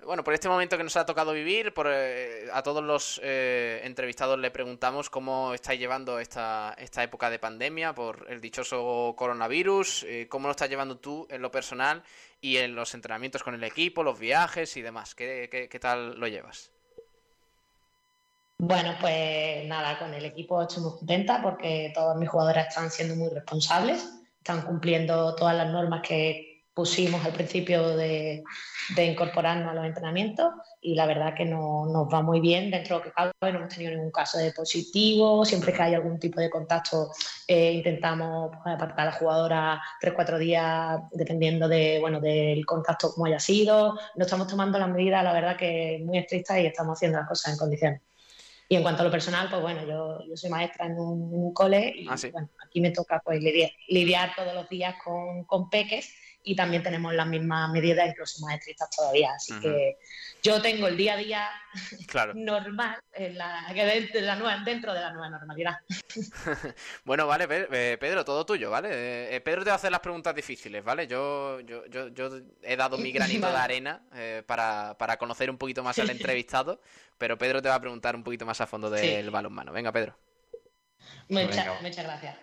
Bueno, 0.06 0.24
por 0.24 0.34
este 0.34 0.48
momento 0.48 0.78
que 0.78 0.86
nos 0.86 0.96
ha 0.96 1.06
tocado 1.06 1.34
vivir, 1.34 1.74
por, 1.74 1.88
eh, 1.90 2.48
a 2.54 2.64
todos 2.64 2.82
los 2.84 3.20
entrevistados 3.22 4.40
le 4.40 4.52
preguntamos 4.52 5.10
cómo 5.10 5.54
estáis 5.54 5.80
llevando 5.80 6.20
esta, 6.20 6.76
esta 6.78 7.04
época 7.04 7.30
de 7.30 7.40
pandemia 7.40 7.94
por 7.94 8.26
el 8.30 8.40
dichoso 8.40 9.16
coronavirus, 9.18 10.06
cómo 10.30 10.48
lo 10.48 10.52
estás 10.52 10.70
llevando 10.70 10.98
tú 10.98 11.28
en 11.30 11.42
lo 11.42 11.52
personal 11.52 12.04
y 12.40 12.58
en 12.58 12.76
los 12.76 12.94
entrenamientos 12.94 13.44
con 13.44 13.54
el 13.56 13.64
equipo, 13.64 14.04
los 14.04 14.20
viajes 14.20 14.78
y 14.78 14.82
demás. 14.82 15.16
¿Qué, 15.16 15.68
qué 15.70 15.80
tal 15.80 16.20
lo 16.20 16.28
llevas? 16.28 16.75
Bueno, 18.58 18.96
pues 19.02 19.68
nada, 19.68 20.00
con 20.00 20.14
el 20.14 20.24
equipo 20.26 20.62
estoy 20.62 20.84
muy 20.84 20.94
contenta 20.94 21.42
porque 21.42 21.92
todos 21.94 22.16
mis 22.16 22.30
jugadores 22.30 22.68
están 22.68 22.90
siendo 22.90 23.16
muy 23.16 23.30
responsables, 23.30 24.08
están 24.38 24.62
cumpliendo 24.62 25.36
todas 25.36 25.56
las 25.56 25.70
normas 25.72 26.02
que 26.02 26.64
pusimos 26.74 27.24
al 27.26 27.34
principio 27.34 27.96
de, 27.98 28.44
incorporarnos 28.98 29.72
a 29.72 29.74
los 29.74 29.86
entrenamientos 29.86 30.54
y 30.82 30.96
la 30.96 31.06
verdad 31.06 31.34
que 31.36 31.46
no, 31.46 31.86
nos 31.86 32.08
va 32.14 32.22
muy 32.22 32.40
bien 32.40 32.72
dentro 32.72 32.96
de 32.96 33.00
lo 33.00 33.06
que 33.06 33.14
cabe, 33.14 33.32
no 33.42 33.60
hemos 33.60 33.74
tenido 33.74 33.92
ningún 33.92 34.12
caso 34.12 34.38
de 34.38 34.52
positivo, 34.52 35.44
siempre 35.46 35.74
que 35.74 35.82
hay 35.82 35.94
algún 35.94 36.20
tipo 36.20 36.40
de 36.40 36.50
contacto 36.50 37.12
eh, 37.48 37.74
intentamos 37.74 38.52
pues, 38.64 38.76
apartar 38.76 39.02
a 39.02 39.12
la 39.12 39.18
jugadora 39.18 39.82
tres, 40.00 40.14
cuatro 40.14 40.38
días 40.38 41.00
dependiendo 41.12 41.68
de, 41.68 41.98
bueno, 42.00 42.20
del 42.22 42.66
contacto 42.66 43.14
como 43.14 43.26
haya 43.26 43.40
sido, 43.40 43.98
no 44.16 44.26
estamos 44.26 44.48
tomando 44.48 44.80
las 44.80 44.90
medidas 44.90 45.24
la 45.24 45.34
verdad 45.34 45.58
que 45.58 46.02
muy 46.06 46.20
estrictas 46.20 46.60
y 46.60 46.66
estamos 46.66 46.98
haciendo 46.98 47.20
las 47.20 47.28
cosas 47.28 47.54
en 47.54 47.58
condiciones. 47.58 48.02
Y 48.68 48.76
en 48.76 48.82
cuanto 48.82 49.02
a 49.02 49.06
lo 49.06 49.12
personal, 49.12 49.48
pues 49.50 49.62
bueno, 49.62 49.86
yo, 49.86 50.26
yo 50.28 50.36
soy 50.36 50.50
maestra 50.50 50.88
en 50.88 50.98
un, 50.98 51.54
cole 51.54 51.94
y 51.96 52.08
ah, 52.10 52.16
bueno, 52.32 52.50
aquí 52.66 52.82
me 52.82 52.92
toca 52.92 53.22
pues 53.24 53.40
lidiar, 53.88 54.32
todos 54.36 54.56
los 54.56 54.68
días 54.70 54.96
con, 55.04 55.44
con, 55.46 55.70
peques 55.70 56.14
y 56.46 56.56
también 56.56 56.84
tenemos 56.84 57.14
las 57.14 57.28
mismas 57.28 57.70
medidas, 57.72 58.08
incluso 58.08 58.46
maestristas 58.46 58.90
todavía. 58.92 59.32
Así 59.36 59.60
que 59.60 59.98
yo 60.44 60.62
tengo 60.62 60.88
el 60.88 60.96
día 60.96 61.16
a 61.16 61.18
día 61.18 61.50
normal 62.36 63.00
en 63.14 63.38
la, 63.38 63.66
dentro, 63.74 64.20
de 64.20 64.26
la 64.26 64.36
nueva, 64.36 64.64
dentro 64.64 64.94
de 64.94 65.02
la 65.02 65.12
nueva 65.12 65.30
normalidad. 65.30 65.80
bueno, 67.04 67.28
vale, 67.28 67.48
eh, 67.50 67.98
Pedro, 68.00 68.24
todo 68.24 68.46
tuyo, 68.46 68.70
¿vale? 68.70 69.36
Eh, 69.36 69.42
Pedro 69.42 69.64
te 69.64 69.72
va 69.72 69.74
a 69.74 69.78
hacer 69.78 69.92
las 69.92 70.02
preguntas 70.02 70.36
difíciles, 70.36 70.84
¿vale? 70.84 71.08
Yo, 71.08 71.60
yo, 71.62 71.86
yo, 71.88 72.10
yo 72.10 72.30
he 72.62 72.76
dado 72.76 72.98
mi 72.98 73.12
granito 73.14 73.50
de 73.50 73.58
arena 73.58 74.02
eh, 74.14 74.44
para, 74.46 74.96
para 74.98 75.18
conocer 75.18 75.50
un 75.50 75.58
poquito 75.58 75.84
más 75.84 75.98
al 76.00 76.10
entrevistado. 76.10 76.80
Pero 77.18 77.38
Pedro 77.38 77.62
te 77.62 77.70
va 77.70 77.76
a 77.76 77.82
preguntar 77.82 78.16
un 78.16 78.24
poquito 78.24 78.46
más 78.46 78.60
a 78.62 78.68
fondo 78.68 78.90
del 78.90 79.30
balonmano. 79.32 79.72
Venga, 79.72 79.92
Pedro. 79.92 80.18
Muchas, 81.30 81.66
gracias. 81.82 82.38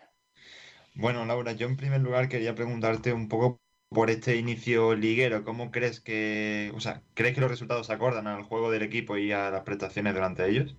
Bueno, 0.95 1.25
Laura, 1.25 1.53
yo 1.53 1.67
en 1.67 1.77
primer 1.77 2.01
lugar 2.01 2.29
quería 2.29 2.55
preguntarte 2.55 3.13
un 3.13 3.29
poco 3.29 3.61
por 3.93 4.11
este 4.11 4.37
inicio 4.37 4.95
liguero. 4.95 5.45
¿Cómo 5.45 5.71
crees 5.71 6.01
que, 6.01 6.73
o 6.75 6.81
sea, 6.81 7.03
crees 7.15 7.35
que 7.35 7.41
los 7.41 7.51
resultados 7.51 7.87
se 7.87 7.93
acordan 7.93 8.27
al 8.27 8.43
juego 8.43 8.71
del 8.71 8.83
equipo 8.83 9.17
y 9.17 9.33
a 9.33 9.51
las 9.51 9.63
prestaciones 9.63 10.15
durante 10.15 10.49
ellos? 10.49 10.75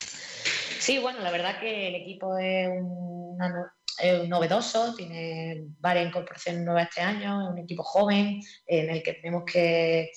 Sí, 0.00 0.98
bueno, 0.98 1.20
la 1.20 1.30
verdad 1.30 1.60
que 1.60 1.88
el 1.88 1.94
equipo 1.96 2.38
es, 2.38 2.70
es 4.00 4.28
novedoso, 4.28 4.94
tiene 4.94 5.64
varias 5.80 6.06
incorporaciones 6.06 6.62
nuevas 6.62 6.88
este 6.88 7.02
año, 7.02 7.42
es 7.42 7.50
un 7.50 7.58
equipo 7.58 7.82
joven 7.82 8.40
en 8.66 8.90
el 8.90 9.02
que 9.02 9.14
tenemos 9.14 9.44
que 9.44 10.10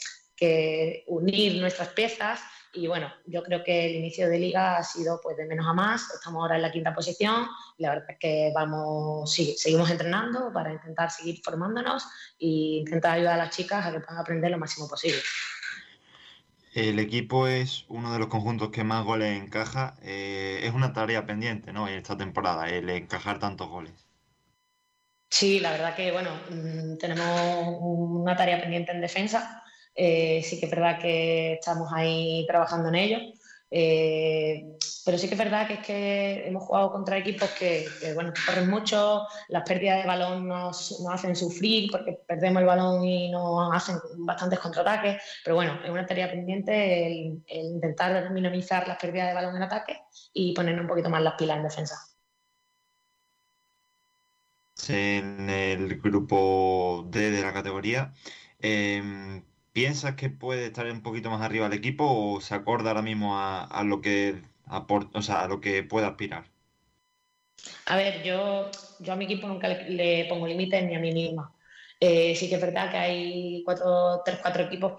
unir 1.08 1.60
nuestras 1.62 1.90
piezas 1.90 2.40
y 2.74 2.88
bueno, 2.88 3.12
yo 3.26 3.44
creo 3.44 3.64
que 3.64 3.86
el 3.86 3.96
inicio 3.96 4.30
de 4.30 4.40
liga 4.40 4.78
ha 4.78 4.84
sido 4.84 5.20
pues 5.22 5.38
de 5.38 5.46
menos 5.46 5.68
a 5.68 5.74
más, 5.74 6.10
estamos 6.14 6.42
ahora 6.42 6.56
en 6.56 6.62
la 6.62 6.72
quinta 6.72 6.94
posición 6.94 7.48
y 7.78 7.84
la 7.84 7.90
verdad 7.90 8.12
es 8.12 8.18
que 8.20 8.52
vamos, 8.56 9.32
sí, 9.32 9.56
seguimos 9.58 9.90
entrenando 9.90 10.52
para 10.54 10.72
intentar 10.72 11.12
seguir 11.12 11.42
formándonos 11.44 12.04
e 12.40 12.80
intentar 12.80 13.14
ayudar 13.14 13.34
a 13.34 13.46
las 13.46 13.56
chicas 13.56 13.86
a 13.86 13.92
que 13.92 14.00
puedan 14.00 14.18
aprender 14.18 14.52
lo 14.52 14.58
máximo 14.58 14.88
posible. 14.88 15.20
El 16.74 17.00
equipo 17.00 17.48
es 17.48 17.84
uno 17.90 18.14
de 18.14 18.20
los 18.20 18.28
conjuntos 18.28 18.70
que 18.70 18.86
más 18.86 19.04
goles 19.04 19.42
encaja. 19.42 19.96
Eh, 20.04 20.62
es 20.64 20.74
una 20.74 20.94
tarea 20.94 21.26
pendiente, 21.26 21.74
¿no? 21.74 21.90
En 21.90 21.96
esta 21.96 22.16
temporada, 22.16 22.70
el 22.70 22.90
encajar 22.90 23.40
tantos 23.40 23.68
goles. 23.68 24.08
Sí, 25.30 25.60
la 25.60 25.72
verdad 25.72 25.96
que, 25.96 26.14
bueno, 26.14 26.30
mm, 26.50 26.98
tenemos 26.98 27.78
una 27.80 28.38
tarea 28.38 28.62
pendiente 28.62 28.94
en 28.94 29.02
defensa, 29.02 29.64
eh, 29.96 30.42
sí 30.44 30.60
que 30.60 30.66
es 30.66 30.72
verdad 30.72 31.00
que 31.00 31.54
estamos 31.54 31.92
ahí 31.94 32.46
trabajando 32.48 32.90
en 32.90 32.96
ello 32.96 33.20
Eh, 33.74 34.78
pero 35.06 35.18
sí 35.18 35.28
que 35.28 35.36
es 35.36 35.40
verdad 35.40 35.66
que 35.66 35.76
es 35.76 35.80
que 35.80 36.48
hemos 36.48 36.64
jugado 36.64 36.92
contra 36.92 37.18
equipos 37.18 37.50
que, 37.52 37.88
bueno, 38.14 38.34
corren 38.46 38.70
mucho, 38.70 39.26
las 39.48 39.64
pérdidas 39.64 40.02
de 40.02 40.08
balón 40.08 40.48
nos, 40.48 41.02
hacen 41.10 41.36
sufrir 41.36 41.90
porque 41.90 42.20
perdemos 42.28 42.62
el 42.62 42.68
balón 42.68 43.04
y 43.06 43.32
nos 43.32 43.74
hacen 43.74 43.98
bastantes 44.18 44.60
contraataques. 44.60 45.22
Pero 45.44 45.56
bueno, 45.56 45.80
es 45.84 45.90
una 45.90 46.06
tarea 46.06 46.30
pendiente 46.30 47.08
el, 47.08 47.44
intentar 47.48 48.30
minimizar 48.32 48.88
las 48.88 48.98
pérdidas 48.98 49.30
de 49.30 49.34
balón 49.34 49.56
en 49.56 49.64
ataque 49.64 50.02
y 50.34 50.54
poner 50.54 50.80
un 50.80 50.88
poquito 50.88 51.10
más 51.10 51.22
las 51.22 51.36
pilas 51.36 51.58
en 51.58 51.64
defensa. 51.64 51.96
En 54.90 55.50
el 55.50 56.02
grupo 56.02 57.06
D 57.10 57.32
de 57.32 57.42
la 57.42 57.54
categoría, 57.54 58.14
em, 58.60 59.44
¿Piensas 59.74 60.16
que 60.16 60.30
puede 60.30 60.66
estar 60.66 60.86
un 60.88 61.02
poquito 61.02 61.30
más 61.30 61.42
arriba 61.42 61.68
el 61.68 61.74
equipo 61.74 62.06
o 62.06 62.42
se 62.42 62.56
acorda 62.56 62.90
ahora 62.90 63.02
mismo 63.02 63.40
a, 63.40 63.84
lo 63.86 64.02
que 64.02 64.42
o 64.68 65.22
sea, 65.22 65.44
a 65.44 65.48
lo 65.48 65.62
que 65.62 65.84
pueda 65.84 66.08
aspirar? 66.08 66.44
A 67.86 67.96
ver, 67.96 68.22
yo, 68.24 68.70
yo 69.00 69.14
a 69.14 69.16
mi 69.16 69.26
equipo 69.26 69.48
nunca 69.48 69.70
le, 69.70 70.26
pongo 70.28 70.48
límites 70.48 70.84
ni 70.84 70.96
a 70.96 71.00
mí 71.00 71.14
misma. 71.14 71.54
Eh, 72.04 72.36
sí 72.36 72.50
que 72.50 72.56
es 72.56 72.62
verdad 72.62 72.90
que 72.90 72.98
hay 72.98 73.64
cuatro, 73.64 74.24
tres, 74.26 74.40
cuatro 74.42 74.64
equipos 74.64 74.94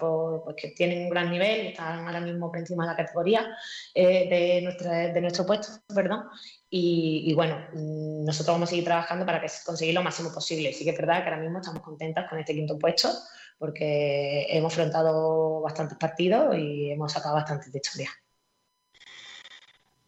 pues, 0.45 0.57
que 0.57 0.69
tienen 0.69 1.03
un 1.03 1.11
gran 1.11 1.33
nivel 1.33 1.67
están 1.67 2.07
ahora 2.07 2.21
mismo 2.21 2.49
por 2.49 2.61
encima 2.61 2.85
de 2.85 2.93
la 2.93 2.97
categoría 2.97 3.57
eh, 3.93 4.29
de, 4.29 4.63
nuestra, 4.63 5.13
de 5.13 5.21
nuestro 5.21 5.45
puesto, 5.45 5.69
perdón. 5.93 6.29
Y, 6.71 7.35
bueno, 7.35 7.59
mm, 7.75 8.25
nosotros 8.25 8.55
vamos 8.55 8.69
a 8.69 8.71
seguir 8.71 8.85
trabajando 8.85 9.27
para 9.27 9.43
conseguir 9.67 9.95
lo 9.95 10.03
máximo 10.03 10.33
posible. 10.33 10.73
Sí 10.73 10.85
que 10.85 10.91
es 10.91 10.97
verdad 10.97 11.25
que 11.25 11.31
ahora 11.31 11.43
mismo 11.43 11.59
estamos 11.59 11.83
contentas 11.83 12.31
con 12.31 12.39
este 12.39 12.55
quinto 12.55 12.79
puesto 12.79 13.11
porque 13.59 14.47
hemos 14.51 14.73
afrontado 14.73 15.61
bastantes 15.61 15.99
partidos 15.99 16.57
y 16.57 16.91
hemos 16.91 17.13
sacado 17.13 17.35
bastantes 17.35 17.73
victorias. 17.73 18.13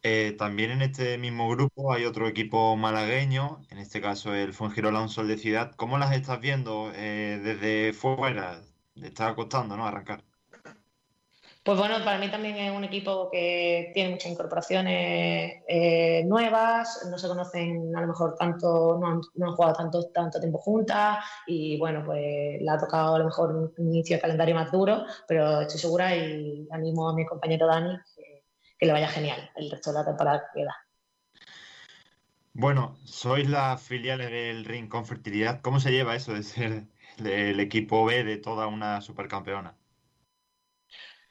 Eh, 0.07 0.35
también 0.37 0.71
en 0.71 0.83
este 0.83 1.17
mismo 1.17 1.49
grupo 1.49 1.95
hay 1.95 2.05
otro 2.05 2.29
equipo 2.29 2.77
malagueño, 2.77 3.63
en 3.71 3.79
este 3.79 4.03
caso 4.03 4.35
el 4.35 4.53
Fuengirola 4.53 5.09
Sol 5.09 5.29
de 5.29 5.39
Ciudad. 5.39 5.73
¿Cómo 5.77 5.97
las 5.97 6.13
estás 6.13 6.41
viendo 6.41 6.93
eh, 6.95 7.41
desde 7.43 7.95
fuera? 7.95 8.63
¿Te 9.01 9.07
está 9.07 9.35
costando 9.35 9.79
¿no? 9.79 9.87
arrancar? 9.87 10.23
Pues 11.65 11.79
bueno, 11.79 11.97
para 12.05 12.19
mí 12.19 12.31
también 12.31 12.57
es 12.59 12.71
un 12.77 12.85
equipo 12.85 13.31
que 13.31 13.91
tiene 13.95 14.11
muchas 14.11 14.31
incorporaciones 14.31 15.63
eh, 15.67 16.23
nuevas, 16.27 17.09
no 17.11 17.17
se 17.17 17.27
conocen 17.27 17.97
a 17.97 18.03
lo 18.03 18.09
mejor 18.09 18.35
tanto, 18.39 18.99
no 19.01 19.47
han, 19.47 19.55
jugado 19.55 19.73
tanto, 19.73 20.11
tanto 20.11 20.39
tiempo 20.39 20.59
juntas 20.59 21.25
y 21.47 21.79
bueno, 21.79 22.03
pues 22.05 22.21
le 22.61 22.71
ha 22.71 22.77
tocado 22.77 23.15
a 23.15 23.19
lo 23.19 23.25
mejor 23.25 23.73
un 23.79 23.95
inicio 23.95 24.17
de 24.17 24.21
calendario 24.21 24.55
más 24.55 24.71
duro, 24.71 25.07
pero 25.27 25.63
estoy 25.63 25.81
segura 25.81 26.15
y 26.15 26.69
animo 26.71 27.09
a 27.09 27.15
mi 27.15 27.25
compañero 27.25 27.67
Dani 27.67 27.97
que, 28.15 28.45
le 28.85 28.93
vaya 28.93 29.09
genial 29.09 29.51
el 29.57 29.71
resto 29.71 29.91
de 29.91 29.99
la 30.01 30.05
temporada 30.05 30.43
que 30.53 30.61
queda. 30.61 30.77
Bueno, 32.53 32.99
sois 33.07 33.49
las 33.49 33.81
filiales 33.81 34.31
del 34.31 34.67
Ring 34.67 34.91
con 34.91 35.07
Fertilidad. 35.07 35.63
¿Cómo 35.63 35.81
se 35.81 35.93
lleva 35.93 36.15
eso 36.15 36.35
de 36.35 36.43
ser 36.43 36.89
el 37.25 37.59
equipo 37.59 38.05
B 38.05 38.23
de 38.23 38.37
toda 38.37 38.67
una 38.67 39.01
supercampeona? 39.01 39.79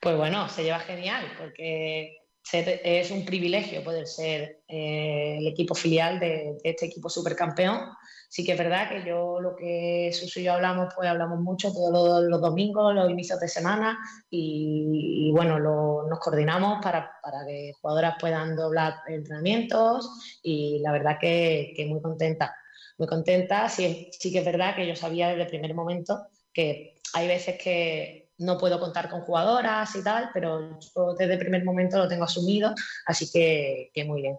Pues 0.03 0.17
bueno, 0.17 0.49
se 0.49 0.63
lleva 0.63 0.79
genial, 0.79 1.23
porque 1.39 2.17
es 2.51 3.09
un 3.09 3.23
privilegio 3.23 3.85
poder 3.85 4.05
ser 4.05 4.59
eh, 4.67 5.37
el 5.39 5.47
equipo 5.47 5.73
filial 5.73 6.19
de, 6.19 6.57
este 6.61 6.87
equipo 6.87 7.09
supercampeón. 7.09 7.79
Sí 8.27 8.43
que 8.43 8.51
es 8.51 8.57
verdad 8.57 8.89
que 8.89 9.07
yo 9.07 9.39
lo 9.39 9.55
que 9.55 10.11
Suso 10.11 10.41
y 10.41 10.43
yo 10.43 10.53
hablamos, 10.53 10.93
pues 10.93 11.07
hablamos 11.07 11.39
mucho 11.39 11.71
todos 11.71 12.21
los, 12.25 12.41
domingos, 12.41 12.93
los 12.93 13.09
inicios 13.09 13.39
de 13.39 13.47
semana 13.47 13.97
y, 14.29 15.31
bueno, 15.31 15.57
nos 15.57 16.19
coordinamos 16.19 16.83
para, 16.83 17.09
que 17.47 17.71
jugadoras 17.79 18.15
puedan 18.19 18.57
doblar 18.57 18.95
entrenamientos 19.07 20.39
y 20.43 20.79
la 20.79 20.91
verdad 20.91 21.17
que, 21.21 21.73
muy 21.87 22.01
contenta. 22.01 22.53
Muy 22.97 23.07
contenta, 23.07 23.69
sí, 23.69 24.09
sí 24.11 24.33
que 24.33 24.39
es 24.39 24.45
verdad 24.45 24.75
que 24.75 24.85
yo 24.85 24.97
sabía 24.97 25.29
desde 25.29 25.43
el 25.43 25.47
primer 25.47 25.73
momento 25.73 26.27
que 26.51 26.95
hay 27.13 27.27
veces 27.27 27.57
que 27.57 28.22
no 28.37 28.57
puedo 28.57 28.79
contar 28.79 29.09
con 29.09 29.21
jugadoras 29.21 29.95
y 29.95 30.03
tal, 30.03 30.29
pero 30.33 30.77
desde 31.17 31.33
el 31.33 31.39
primer 31.39 31.63
momento 31.63 31.97
lo 31.97 32.07
tengo 32.07 32.23
asumido, 32.23 32.73
así 33.05 33.29
que, 33.31 33.91
muy 34.05 34.21
bien. 34.21 34.37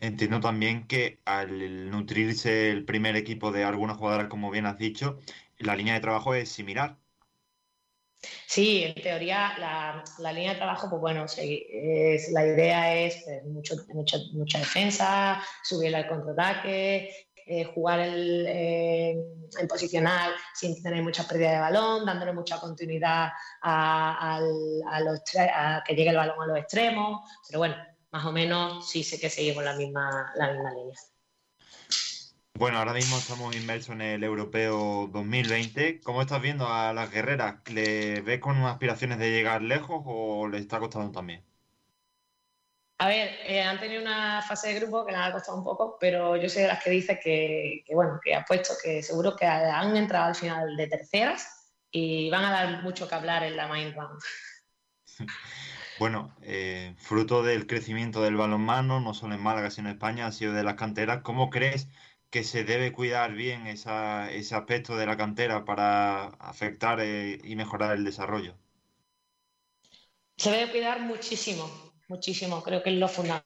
Entiendo 0.00 0.40
también 0.40 0.86
que 0.86 1.20
al 1.24 1.90
nutrirse 1.90 2.70
el 2.70 2.84
primer 2.84 3.16
equipo 3.16 3.52
de 3.52 3.64
algunas 3.64 3.96
jugadoras, 3.96 4.28
como 4.28 4.50
bien 4.50 4.66
has 4.66 4.76
dicho, 4.76 5.18
la 5.58 5.76
línea 5.76 5.94
de 5.94 6.00
trabajo 6.00 6.34
es 6.34 6.48
similar. 6.48 6.98
Sí, 8.46 8.84
en 8.84 9.02
teoría 9.02 9.54
la, 9.58 10.32
línea 10.32 10.52
de 10.52 10.58
trabajo, 10.58 10.88
pues 10.88 11.00
bueno, 11.00 11.24
es, 11.24 12.30
la 12.32 12.46
idea 12.46 12.94
es 12.94 13.22
pues, 13.24 13.44
mucho, 13.44 13.76
mucha 14.32 14.58
defensa, 14.58 15.42
subir 15.62 15.94
al 15.94 16.08
contraataque, 16.08 17.23
eh, 17.46 17.64
jugar 17.64 18.00
el, 18.00 18.46
eh, 18.48 19.10
en 19.58 19.68
posicional 19.68 20.32
sin 20.54 20.82
tener 20.82 21.02
mucha 21.02 21.26
pérdida 21.28 21.52
de 21.52 21.60
balón, 21.60 22.06
dándole 22.06 22.32
mucha 22.32 22.58
continuidad 22.58 23.30
a, 23.62 24.40
los, 24.40 25.20
que 25.86 25.94
llegue 25.94 26.10
el 26.10 26.16
balón 26.16 26.42
a 26.42 26.46
los 26.46 26.58
extremos. 26.58 27.20
Pero 27.46 27.58
bueno, 27.58 27.76
más 28.10 28.24
o 28.24 28.32
menos 28.32 28.88
sí 28.88 29.04
sé 29.04 29.20
que 29.20 29.28
seguimos 29.28 29.62
la 29.64 29.74
misma, 29.74 30.32
la 30.36 30.52
misma 30.52 30.72
línea. 30.72 30.96
Bueno, 32.56 32.78
ahora 32.78 32.92
mismo 32.92 33.18
estamos 33.18 33.54
inmersos 33.56 33.96
en 33.96 34.00
el 34.00 34.22
Europeo 34.22 35.10
2020. 35.12 36.00
¿Cómo 36.02 36.22
estás 36.22 36.40
viendo 36.40 36.68
a 36.68 36.92
las 36.92 37.10
guerreras? 37.10 37.56
¿Le 37.66 38.20
ves 38.20 38.38
con 38.38 38.56
aspiraciones 38.64 39.18
de 39.18 39.30
llegar 39.30 39.60
lejos 39.60 40.02
o 40.06 40.46
le 40.46 40.58
está 40.58 40.78
costando 40.78 41.10
también? 41.10 41.44
A 42.98 43.08
ver, 43.08 43.36
eh, 43.44 43.60
han 43.60 43.80
tenido 43.80 44.00
una 44.00 44.40
fase 44.42 44.68
de 44.68 44.80
grupo 44.80 45.04
que 45.04 45.12
les 45.12 45.20
ha 45.20 45.32
costado 45.32 45.58
un 45.58 45.64
poco, 45.64 45.96
pero 45.98 46.36
yo 46.36 46.48
soy 46.48 46.62
de 46.62 46.68
las 46.68 46.82
que 46.82 46.90
dice 46.90 47.18
que, 47.18 47.84
bueno, 47.92 48.20
que 48.22 48.34
ha 48.34 48.44
puesto 48.44 48.74
que 48.82 49.02
seguro 49.02 49.34
que 49.34 49.46
han 49.46 49.96
entrado 49.96 50.26
al 50.26 50.34
final 50.36 50.76
de 50.76 50.86
terceras 50.86 51.72
y 51.90 52.30
van 52.30 52.44
a 52.44 52.52
dar 52.52 52.82
mucho 52.82 53.08
que 53.08 53.14
hablar 53.14 53.42
en 53.42 53.56
la 53.56 53.68
main 53.68 53.92
round. 53.94 54.20
Bueno, 55.96 56.34
eh, 56.42 56.92
fruto 56.98 57.44
del 57.44 57.68
crecimiento 57.68 58.20
del 58.20 58.34
balonmano, 58.34 59.00
no 59.00 59.14
solo 59.14 59.36
en 59.36 59.40
Málaga, 59.40 59.70
sino 59.70 59.88
en 59.88 59.94
España, 59.94 60.26
ha 60.26 60.32
sido 60.32 60.52
de 60.52 60.64
las 60.64 60.74
canteras. 60.74 61.22
¿Cómo 61.22 61.50
crees 61.50 61.86
que 62.30 62.42
se 62.42 62.64
debe 62.64 62.90
cuidar 62.90 63.32
bien 63.34 63.68
ese 63.68 64.56
aspecto 64.56 64.96
de 64.96 65.06
la 65.06 65.16
cantera 65.16 65.64
para 65.64 66.24
afectar 66.40 66.98
eh, 67.00 67.38
y 67.44 67.54
mejorar 67.54 67.92
el 67.92 68.04
desarrollo? 68.04 68.56
Se 70.36 70.50
debe 70.50 70.72
cuidar 70.72 70.98
muchísimo, 70.98 71.70
muchísimo, 72.08 72.62
creo 72.62 72.82
que 72.82 72.90
es 72.90 72.96
lo 72.96 73.08
fundamental. 73.08 73.44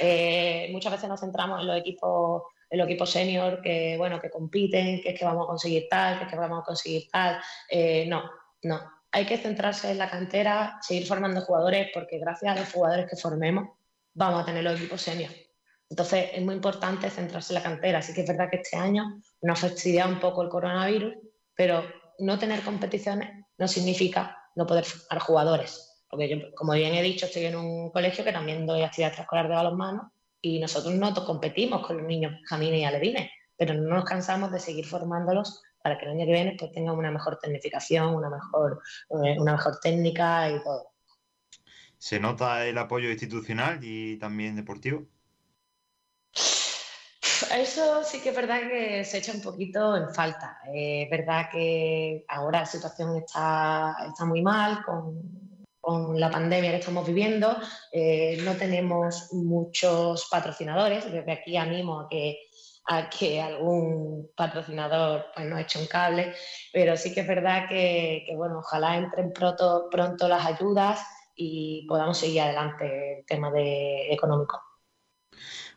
Eh, 0.00 0.68
muchas 0.72 0.92
veces 0.92 1.08
nos 1.08 1.20
centramos 1.20 1.60
en 1.60 1.66
los 1.66 1.78
equipos 1.78 2.42
en 2.70 2.78
los 2.78 2.86
equipos 2.86 3.10
senior 3.10 3.62
que 3.62 3.96
bueno 3.96 4.20
que 4.20 4.30
compiten, 4.30 5.00
que 5.00 5.10
es 5.10 5.18
que 5.18 5.24
vamos 5.24 5.44
a 5.44 5.48
conseguir 5.48 5.86
tal, 5.88 6.18
que 6.18 6.24
es 6.24 6.30
que 6.30 6.36
vamos 6.36 6.60
a 6.60 6.64
conseguir 6.64 7.08
tal. 7.10 7.40
Eh, 7.70 8.06
no, 8.06 8.30
no. 8.62 8.80
Hay 9.10 9.24
que 9.24 9.38
centrarse 9.38 9.90
en 9.90 9.98
la 9.98 10.10
cantera, 10.10 10.78
seguir 10.82 11.06
formando 11.06 11.40
jugadores, 11.40 11.88
porque 11.94 12.18
gracias 12.18 12.54
a 12.54 12.60
los 12.60 12.70
jugadores 12.70 13.08
que 13.08 13.16
formemos 13.16 13.70
vamos 14.12 14.42
a 14.42 14.44
tener 14.44 14.62
los 14.62 14.78
equipos 14.78 15.00
senior. 15.00 15.30
Entonces 15.88 16.30
es 16.34 16.42
muy 16.42 16.54
importante 16.54 17.08
centrarse 17.08 17.54
en 17.54 17.62
la 17.62 17.62
cantera. 17.62 17.98
Así 18.00 18.12
que 18.12 18.20
es 18.20 18.28
verdad 18.28 18.50
que 18.50 18.58
este 18.58 18.76
año 18.76 19.22
nos 19.40 19.64
ha 19.64 19.68
fastidiado 19.68 20.10
un 20.10 20.20
poco 20.20 20.42
el 20.42 20.50
coronavirus, 20.50 21.14
pero 21.54 21.82
no 22.18 22.38
tener 22.38 22.60
competiciones 22.60 23.30
no 23.56 23.66
significa 23.66 24.36
no 24.54 24.66
poder 24.66 24.84
formar 24.84 25.20
jugadores 25.20 25.87
porque 26.08 26.28
yo, 26.28 26.54
como 26.54 26.72
bien 26.72 26.94
he 26.94 27.02
dicho, 27.02 27.26
estoy 27.26 27.46
en 27.46 27.56
un 27.56 27.90
colegio 27.90 28.24
que 28.24 28.32
también 28.32 28.66
doy 28.66 28.82
actividad 28.82 29.08
extraescolar 29.08 29.48
de 29.48 29.54
balonmano 29.54 30.12
y 30.40 30.58
nosotros 30.58 30.94
no 30.94 31.12
competimos 31.26 31.86
con 31.86 31.98
los 31.98 32.06
niños 32.06 32.32
jamines 32.46 32.80
y 32.80 32.84
alevines, 32.84 33.30
pero 33.56 33.74
no 33.74 33.96
nos 33.96 34.04
cansamos 34.04 34.50
de 34.52 34.60
seguir 34.60 34.86
formándolos 34.86 35.62
para 35.82 35.98
que 35.98 36.06
el 36.06 36.12
año 36.12 36.26
que 36.26 36.32
viene 36.32 36.56
pues, 36.58 36.72
tengan 36.72 36.96
una 36.96 37.10
mejor 37.10 37.38
tecnificación, 37.38 38.14
una 38.14 38.30
mejor, 38.30 38.80
eh, 39.10 39.38
una 39.38 39.52
mejor 39.52 39.78
técnica 39.80 40.50
y 40.50 40.62
todo. 40.62 40.92
¿Se 41.98 42.20
nota 42.20 42.64
el 42.66 42.78
apoyo 42.78 43.10
institucional 43.10 43.80
y 43.82 44.16
también 44.18 44.56
deportivo? 44.56 45.06
Eso 47.54 48.04
sí 48.04 48.20
que 48.20 48.30
es 48.30 48.36
verdad 48.36 48.68
que 48.68 49.04
se 49.04 49.18
echa 49.18 49.32
un 49.32 49.40
poquito 49.40 49.96
en 49.96 50.12
falta. 50.14 50.58
Es 50.72 51.08
verdad 51.10 51.48
que 51.50 52.24
ahora 52.28 52.60
la 52.60 52.66
situación 52.66 53.16
está, 53.16 53.96
está 54.08 54.24
muy 54.24 54.42
mal 54.42 54.84
con 54.84 55.37
con 55.88 56.20
la 56.20 56.30
pandemia 56.30 56.70
que 56.70 56.76
estamos 56.76 57.06
viviendo, 57.06 57.56
eh, 57.90 58.38
no 58.44 58.52
tenemos 58.56 59.32
muchos 59.32 60.28
patrocinadores. 60.30 61.10
Desde 61.10 61.32
aquí 61.32 61.56
animo 61.56 62.00
a 62.00 62.08
que, 62.10 62.50
a 62.84 63.08
que 63.08 63.40
algún 63.40 64.30
patrocinador 64.36 65.28
pues, 65.34 65.46
nos 65.46 65.60
eche 65.60 65.80
un 65.80 65.86
cable, 65.86 66.34
pero 66.74 66.94
sí 66.94 67.14
que 67.14 67.20
es 67.20 67.26
verdad 67.26 67.66
que, 67.70 68.26
bueno, 68.36 68.58
ojalá 68.58 68.98
entren 68.98 69.32
pronto, 69.32 69.88
pronto 69.90 70.28
las 70.28 70.44
ayudas 70.44 71.00
y 71.34 71.86
podamos 71.88 72.18
seguir 72.18 72.42
adelante 72.42 73.20
el 73.20 73.24
tema 73.24 73.50
de, 73.50 74.12
económico. 74.12 74.60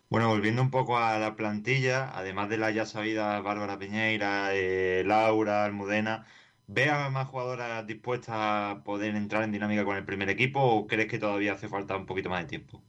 Bueno, 0.09 0.27
volviendo 0.27 0.61
un 0.61 0.71
poco 0.71 0.97
a 0.97 1.17
la 1.19 1.37
plantilla, 1.37 2.11
además 2.13 2.49
de 2.49 2.57
la 2.57 2.69
ya 2.71 2.85
sabida 2.85 3.39
Bárbara 3.39 3.79
Piñeira, 3.79 4.49
eh, 4.53 5.03
Laura, 5.05 5.63
Almudena, 5.63 6.27
¿Ves 6.73 6.87
a 6.87 7.09
más 7.09 7.27
jugadoras 7.27 7.85
dispuestas 7.85 8.33
a 8.33 8.81
poder 8.85 9.13
entrar 9.15 9.43
en 9.43 9.51
dinámica 9.51 9.83
con 9.83 9.97
el 9.97 10.05
primer 10.05 10.29
equipo 10.29 10.61
o 10.61 10.87
crees 10.87 11.09
que 11.09 11.19
todavía 11.19 11.51
hace 11.51 11.67
falta 11.67 11.97
un 11.97 12.05
poquito 12.05 12.29
más 12.29 12.43
de 12.43 12.47
tiempo? 12.47 12.81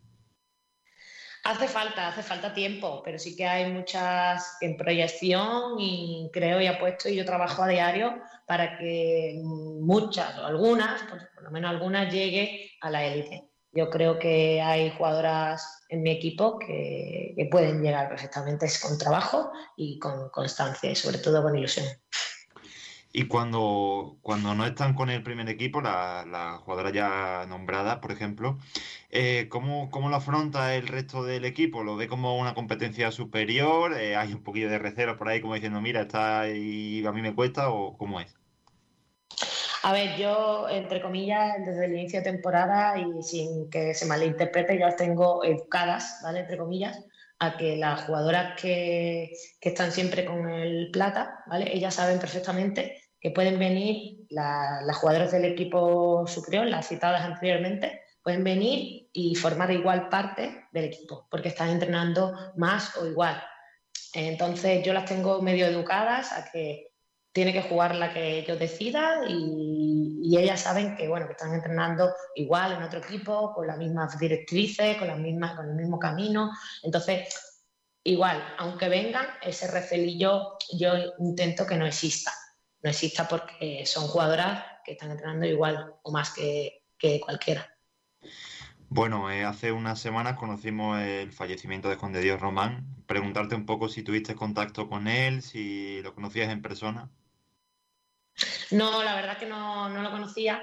Hace 1.43 1.67
falta, 1.67 2.07
hace 2.07 2.23
falta 2.23 2.55
tiempo, 2.55 3.03
pero 3.05 3.19
sí 3.19 3.35
que 3.35 3.45
hay 3.45 3.73
muchas 3.73 4.57
en 4.61 4.77
proyección 4.77 5.81
y 5.81 6.31
creo 6.33 6.61
y 6.61 6.69
apuesto 6.69 7.09
y 7.09 7.17
yo 7.17 7.25
trabajo 7.25 7.65
a 7.65 7.67
diario 7.67 8.23
para 8.47 8.79
que 8.79 9.41
muchas 9.43 10.39
o 10.39 10.47
algunas, 10.47 11.03
por, 11.03 11.43
lo 11.43 11.51
menos 11.51 11.73
algunas, 11.73 12.13
llegue 12.15 12.71
a 12.83 12.89
la 12.89 13.05
élite. 13.05 13.51
Yo 13.73 13.91
creo 13.91 14.17
que 14.17 14.63
hay 14.63 14.91
jugadoras 14.91 15.85
en 15.89 16.05
mi 16.05 16.13
equipo 16.13 16.57
que, 16.57 17.35
que 17.37 17.47
pueden 17.47 17.83
llegar 17.83 18.09
perfectamente 18.09 18.69
con 18.81 18.97
trabajo 18.97 19.51
y 19.77 19.99
con 19.99 20.29
constancia 20.29 20.89
y 20.89 20.95
sobre 20.95 21.19
todo 21.19 21.43
con 21.43 21.59
ilusión. 21.59 21.87
Y 23.15 23.27
cuando, 23.27 24.17
cuando 24.23 24.55
no 24.55 24.65
están 24.65 24.95
con 24.95 25.11
el 25.11 25.23
primer 25.23 25.49
equipo, 25.49 25.83
la, 25.83 26.25
la 26.27 26.59
jugadora 26.59 26.91
ya 26.91 27.47
nombrada, 27.47 28.01
por 28.01 28.11
ejemplo, 28.11 28.59
eh, 29.11 29.49
¿cómo, 29.51 29.91
¿cómo, 29.91 30.09
lo 30.09 30.17
afronta 30.17 30.75
el 30.75 30.89
resto 30.89 31.23
del 31.23 31.45
equipo? 31.45 31.85
¿Lo 31.85 31.97
ve 31.97 32.09
como 32.09 32.39
una 32.39 32.55
competencia 32.55 33.11
superior? 33.11 33.93
Eh, 33.99 34.17
¿Hay 34.17 34.33
un 34.33 34.43
poquillo 34.43 34.71
de 34.71 34.79
recelo 34.79 35.19
por 35.19 35.29
ahí 35.29 35.43
como 35.43 35.55
diciendo, 35.55 35.83
mira, 35.83 36.03
está 36.03 36.49
y 36.49 37.05
a 37.05 37.13
mí 37.13 37.21
me 37.21 37.35
cuesta 37.35 37.71
o 37.71 37.99
cómo 37.99 38.19
es? 38.21 38.35
A 39.83 39.93
ver, 39.93 40.17
yo, 40.17 40.69
entre 40.71 41.03
comillas, 41.03 41.57
desde 41.67 41.87
el 41.87 41.93
inicio 41.93 42.21
de 42.21 42.31
temporada 42.31 42.97
y 42.99 43.23
sin 43.23 43.69
que 43.69 43.95
se 43.95 44.07
malinterprete, 44.07 44.79
ya 44.79 44.87
las 44.87 44.97
tengo 44.97 45.45
educadas, 45.45 46.21
¿vale? 46.23 46.41
Entre 46.41 46.57
comillas, 46.57 47.05
a 47.43 47.57
que 47.57 47.77
las 47.77 48.05
jugadoras 48.05 48.61
que, 48.61 49.33
que, 49.61 49.69
están 49.71 49.91
siempre 49.91 50.25
con 50.25 50.49
el 50.49 50.91
plata, 50.93 51.43
¿vale? 51.47 51.75
Ellas 51.77 51.95
saben 51.95 52.21
perfectamente 52.21 53.03
que 53.21 53.33
pueden 53.33 53.59
venir 53.59 54.27
las 54.31 54.97
jugadoras 54.97 55.33
del 55.33 55.47
equipo 55.47 56.25
superior, 56.27 56.67
las 56.67 56.87
citadas 56.87 57.23
anteriormente, 57.23 58.03
pueden 58.23 58.45
venir 58.45 59.09
y 59.13 59.35
formar 59.35 59.73
igual 59.73 60.09
parte 60.09 60.67
del 60.73 60.85
equipo, 60.85 61.27
porque 61.31 61.49
están 61.49 61.71
entrenando 61.71 62.33
más 62.57 62.97
o 62.97 63.07
igual. 63.07 63.43
Entonces 64.15 64.85
yo 64.85 64.93
las 64.93 65.07
tengo 65.07 65.43
medio 65.43 65.67
educadas 65.67 66.33
a 66.33 66.49
que 66.51 66.92
tiene 67.33 67.53
que 67.53 67.63
jugar 67.63 67.95
la 67.95 68.13
que 68.13 68.45
yo 68.47 68.57
decida 68.57 69.23
y, 69.29 70.21
y, 70.23 70.39
ellas 70.39 70.61
saben 70.61 70.97
que 70.97 71.09
bueno 71.09 71.27
que 71.27 71.33
están 71.33 71.55
entrenando 71.55 72.13
igual 72.35 72.73
en 72.73 72.83
otro 72.83 73.01
equipo 73.01 73.53
con 73.55 73.67
las 73.67 73.79
mismas 73.79 74.19
directrices 74.19 74.97
con 74.99 75.09
las 75.09 75.19
mismas 75.19 75.57
con 75.57 75.69
el 75.69 75.75
mismo 75.75 75.99
camino 75.99 76.51
entonces 76.83 77.35
igual 78.05 78.43
aunque 78.59 78.89
vengan 78.89 79.27
ese 79.43 79.71
recelillo 79.71 80.59
yo 80.73 80.93
intento 81.19 81.67
que 81.67 81.77
no 81.77 81.87
exista 81.87 82.33
no 82.83 82.91
exista 82.91 83.29
porque 83.29 83.85
son 83.87 84.09
jugadoras 84.09 84.65
que 84.85 84.93
están 84.93 85.11
entrenando 85.11 85.47
igual 85.47 85.95
o 86.03 86.13
más 86.13 86.33
que, 86.33 86.85
que 86.99 87.21
cualquiera. 87.21 87.69
Bueno, 88.89 89.31
eh, 89.31 89.45
hace 89.45 89.73
unas 89.73 90.01
semanas 90.01 90.37
conocimos 90.37 91.01
el 91.01 91.33
fallecimiento 91.33 91.89
de 91.89 91.97
Juan 91.97 92.13
de 92.13 92.21
Dios 92.21 92.41
Román. 92.41 92.87
Preguntarte 93.07 93.55
un 93.55 93.65
poco 93.65 93.89
si 93.89 94.03
tuviste 94.03 94.35
contacto 94.35 94.89
con 94.89 95.09
él, 95.09 95.43
si 95.43 96.03
lo 96.03 96.15
conocías 96.15 96.51
en 96.51 96.61
persona. 96.61 97.11
No, 98.71 99.03
la 99.03 99.15
verdad 99.15 99.39
que 99.39 99.47
no, 99.47 99.89
no 99.89 100.03
lo 100.03 100.11
conocía 100.11 100.63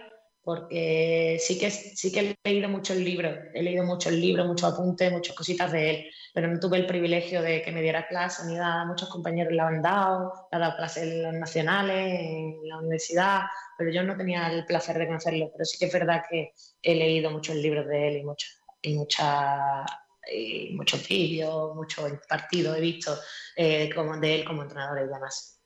porque 0.50 1.38
sí 1.40 1.60
que, 1.60 1.70
sí 1.70 2.12
que 2.12 2.36
he 2.44 2.50
leído 2.50 2.70
mucho 2.70 2.94
el 2.94 3.04
libro, 3.04 3.30
he 3.54 3.62
leído 3.62 3.84
mucho 3.84 4.10
el 4.10 4.20
libro, 4.20 4.46
muchos 4.46 4.74
apuntes, 4.74 5.12
muchas 5.12 5.36
cositas 5.36 5.72
de 5.72 5.90
él, 5.92 6.12
pero 6.34 6.48
no 6.48 6.60
tuve 6.60 6.78
el 6.78 6.88
privilegio 6.88 7.44
de 7.44 7.62
que 7.62 7.72
me 7.72 7.84
diera 7.84 8.08
clase 8.08 8.48
ni 8.48 8.56
nada. 8.56 8.84
Muchos 8.86 9.10
compañeros 9.10 9.54
le 9.54 9.62
han 9.62 9.82
dado, 9.82 10.34
le 10.52 10.56
han 10.56 10.62
dado 10.62 10.78
clases 10.78 11.04
en 11.04 11.22
los 11.22 11.34
nacionales, 11.34 12.20
en 12.20 12.68
la 12.68 12.80
universidad, 12.80 13.42
pero 13.78 13.92
yo 13.92 14.02
no 14.02 14.18
tenía 14.18 14.48
el 14.52 14.66
placer 14.66 14.98
de 14.98 15.06
conocerlo. 15.06 15.52
Pero 15.52 15.66
sí 15.66 15.78
que 15.78 15.86
es 15.86 15.94
verdad 15.94 16.24
que 16.28 16.54
he 16.82 16.96
leído 16.96 17.30
muchos 17.30 17.56
libros 17.56 17.86
de 17.88 18.08
él 18.08 18.18
y, 18.18 18.24
mucho, 18.24 18.48
y, 18.82 18.96
mucha, 18.96 19.86
y 20.34 20.74
muchos 20.74 21.08
vídeos, 21.08 21.76
muchos 21.76 22.12
partidos 22.28 22.76
he 22.76 22.82
visto 22.82 23.16
eh, 23.56 23.88
como 23.94 24.18
de 24.18 24.36
él 24.36 24.46
como 24.46 24.64
entrenador 24.64 25.00
y 25.00 25.14
demás. 25.14 25.59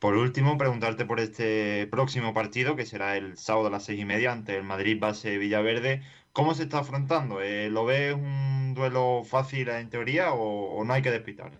Por 0.00 0.16
último, 0.16 0.56
preguntarte 0.56 1.04
por 1.04 1.20
este 1.20 1.86
próximo 1.86 2.32
partido, 2.32 2.74
que 2.74 2.86
será 2.86 3.16
el 3.18 3.36
sábado 3.36 3.66
a 3.68 3.70
las 3.70 3.84
seis 3.84 4.00
y 4.00 4.06
media 4.06 4.32
ante 4.32 4.56
el 4.56 4.62
Madrid 4.64 4.98
Base 4.98 5.36
Villaverde. 5.38 6.02
¿Cómo 6.32 6.54
se 6.54 6.62
está 6.64 6.78
afrontando? 6.78 7.42
Eh, 7.42 7.68
¿Lo 7.70 7.84
ves 7.84 8.14
un 8.14 8.72
duelo 8.74 9.22
fácil 9.24 9.68
en 9.68 9.90
teoría 9.90 10.32
o, 10.32 10.82
no 10.84 10.92
hay 10.94 11.02
que 11.02 11.10
despistar? 11.10 11.52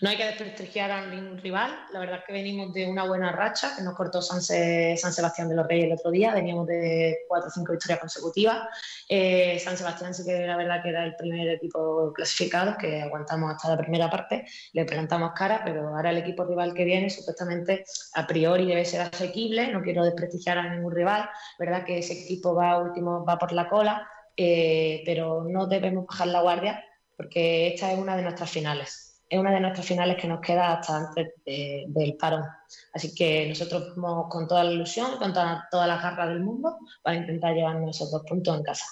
No 0.00 0.10
hay 0.10 0.16
que 0.16 0.26
desprestigiar 0.26 0.90
a 0.90 1.06
ningún 1.06 1.38
rival. 1.38 1.72
La 1.92 2.00
verdad 2.00 2.18
es 2.18 2.24
que 2.24 2.32
venimos 2.32 2.72
de 2.72 2.86
una 2.86 3.04
buena 3.04 3.30
racha 3.30 3.74
que 3.76 3.82
nos 3.82 3.94
cortó 3.94 4.20
San, 4.20 4.42
Se 4.42 4.96
San 4.96 5.12
Sebastián 5.12 5.48
de 5.48 5.54
los 5.54 5.66
Reyes 5.68 5.86
el 5.86 5.92
otro 5.92 6.10
día. 6.10 6.34
Veníamos 6.34 6.66
de 6.66 7.18
cuatro 7.28 7.48
o 7.48 7.50
cinco 7.50 7.72
victorias 7.72 8.00
consecutivas. 8.00 8.68
Eh, 9.08 9.58
San 9.60 9.76
Sebastián 9.76 10.12
sí 10.12 10.24
que 10.24 10.46
la 10.46 10.56
verdad 10.56 10.82
que 10.82 10.88
era 10.88 11.04
el 11.04 11.14
primer 11.14 11.48
equipo 11.48 12.12
clasificado, 12.12 12.76
que 12.76 13.02
aguantamos 13.02 13.54
hasta 13.54 13.70
la 13.70 13.78
primera 13.78 14.10
parte, 14.10 14.44
le 14.72 14.84
plantamos 14.84 15.32
cara, 15.34 15.62
pero 15.64 15.88
ahora 15.88 16.10
el 16.10 16.18
equipo 16.18 16.44
rival 16.44 16.74
que 16.74 16.84
viene 16.84 17.08
supuestamente 17.08 17.84
a 18.14 18.26
priori 18.26 18.66
debe 18.66 18.84
ser 18.84 19.00
asequible. 19.02 19.68
No 19.68 19.82
quiero 19.82 20.04
desprestigiar 20.04 20.58
a 20.58 20.74
ningún 20.74 20.92
rival. 20.92 21.30
verdad 21.58 21.84
que 21.84 21.98
ese 21.98 22.14
equipo 22.24 22.54
va 22.54 22.78
último, 22.78 23.24
va 23.24 23.38
por 23.38 23.52
la 23.52 23.68
cola, 23.68 24.08
eh, 24.36 25.02
pero 25.06 25.44
no 25.44 25.66
debemos 25.66 26.06
bajar 26.06 26.26
la 26.26 26.42
guardia 26.42 26.84
porque 27.16 27.68
esta 27.68 27.92
es 27.92 27.98
una 27.98 28.16
de 28.16 28.22
nuestras 28.22 28.50
finales 28.50 29.13
es 29.34 29.40
una 29.40 29.50
de 29.50 29.60
nuestras 29.60 29.86
finales 29.86 30.16
que 30.16 30.28
nos 30.28 30.40
queda 30.40 30.74
hasta 30.74 30.96
antes 30.96 31.32
de, 31.44 31.84
del 31.88 32.16
parón. 32.16 32.44
Así 32.92 33.14
que 33.14 33.48
nosotros 33.48 33.92
vamos 33.96 34.26
con 34.30 34.46
toda 34.46 34.62
la 34.64 34.72
ilusión, 34.72 35.16
con 35.18 35.32
todas 35.32 35.64
toda 35.70 35.86
las 35.86 36.02
garras 36.02 36.28
del 36.28 36.40
mundo 36.40 36.78
para 37.02 37.16
intentar 37.16 37.54
llevarnos 37.54 37.96
esos 37.96 38.12
dos 38.12 38.22
puntos 38.28 38.56
en 38.56 38.62
casa. 38.62 38.84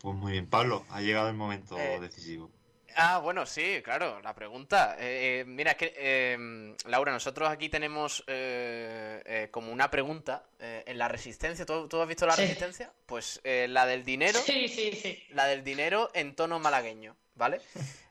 Pues 0.00 0.16
muy 0.16 0.32
bien, 0.32 0.48
Pablo, 0.48 0.84
ha 0.90 1.00
llegado 1.00 1.28
el 1.28 1.36
momento 1.36 1.78
eh, 1.78 2.00
decisivo. 2.00 2.50
Ah, 2.96 3.18
bueno, 3.18 3.46
sí, 3.46 3.80
claro, 3.82 4.20
la 4.22 4.34
pregunta. 4.34 4.96
Eh, 4.98 5.40
eh 5.40 5.44
mira, 5.44 5.72
es 5.72 5.76
que, 5.76 5.94
eh, 5.96 6.74
Laura, 6.86 7.12
nosotros 7.12 7.48
aquí 7.48 7.68
tenemos 7.68 8.24
eh, 8.26 9.48
como 9.50 9.72
una 9.72 9.90
pregunta 9.90 10.44
en 10.58 10.98
la 10.98 11.08
resistencia. 11.08 11.64
¿Tú, 11.64 11.88
¿Tú, 11.88 12.00
has 12.00 12.08
visto 12.08 12.26
la 12.26 12.36
resistencia? 12.36 12.92
Pues 13.06 13.40
la 13.44 13.86
del 13.86 14.04
dinero. 14.04 14.38
Sí, 14.38 14.68
sí, 14.68 14.92
sí. 14.92 15.24
La 15.30 15.46
del 15.46 15.64
dinero 15.64 16.10
en 16.14 16.34
tono 16.34 16.58
malagueño, 16.58 17.16
¿vale? 17.34 17.60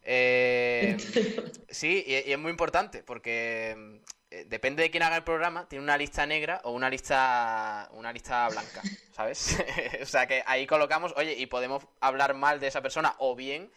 Eh, 0.03 0.97
sí, 1.69 2.03
y, 2.05 2.13
y, 2.13 2.33
es 2.33 2.39
muy 2.39 2.51
importante 2.51 3.03
porque 3.03 4.01
eh, 4.31 4.45
depende 4.47 4.83
de 4.83 4.91
quién 4.91 5.03
haga 5.03 5.17
el 5.17 5.23
programa, 5.23 5.67
tiene 5.67 5.83
una 5.83 5.97
lista 5.97 6.25
negra 6.25 6.61
o 6.63 6.71
una 6.71 6.89
lista 6.89 7.89
una 7.93 8.13
lista 8.13 8.47
blanca, 8.49 8.81
¿sabes? 9.11 9.57
o 10.01 10.05
sea 10.05 10.27
que 10.27 10.43
ahí 10.45 10.65
colocamos, 10.65 11.13
oye, 11.15 11.33
y 11.33 11.45
podemos 11.45 11.85
hablar 11.99 12.33
mal 12.33 12.59
de 12.59 12.67
esa 12.67 12.81
persona 12.81 13.15
o 13.19 13.35
bien 13.35 13.71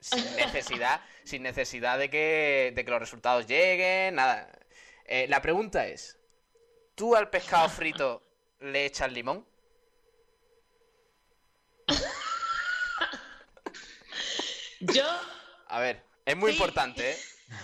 sin 0.00 0.24
necesidad, 0.36 1.00
sin 1.24 1.42
necesidad 1.42 1.98
de 1.98 2.10
que, 2.10 2.72
de 2.74 2.84
que 2.84 2.90
los 2.90 3.00
resultados 3.00 3.46
lleguen, 3.46 4.14
nada. 4.14 4.48
Eh, 5.04 5.26
la 5.28 5.40
pregunta 5.40 5.86
es, 5.86 6.18
¿tú 6.94 7.14
al 7.14 7.30
pescado 7.30 7.68
frito 7.68 8.22
le 8.60 8.86
echas 8.86 9.12
limón? 9.12 9.46
Yo. 14.80 15.04
A 15.68 15.80
ver, 15.80 16.02
es 16.24 16.36
muy 16.36 16.52
sí. 16.52 16.58
importante, 16.58 17.12
¿eh? 17.12 17.16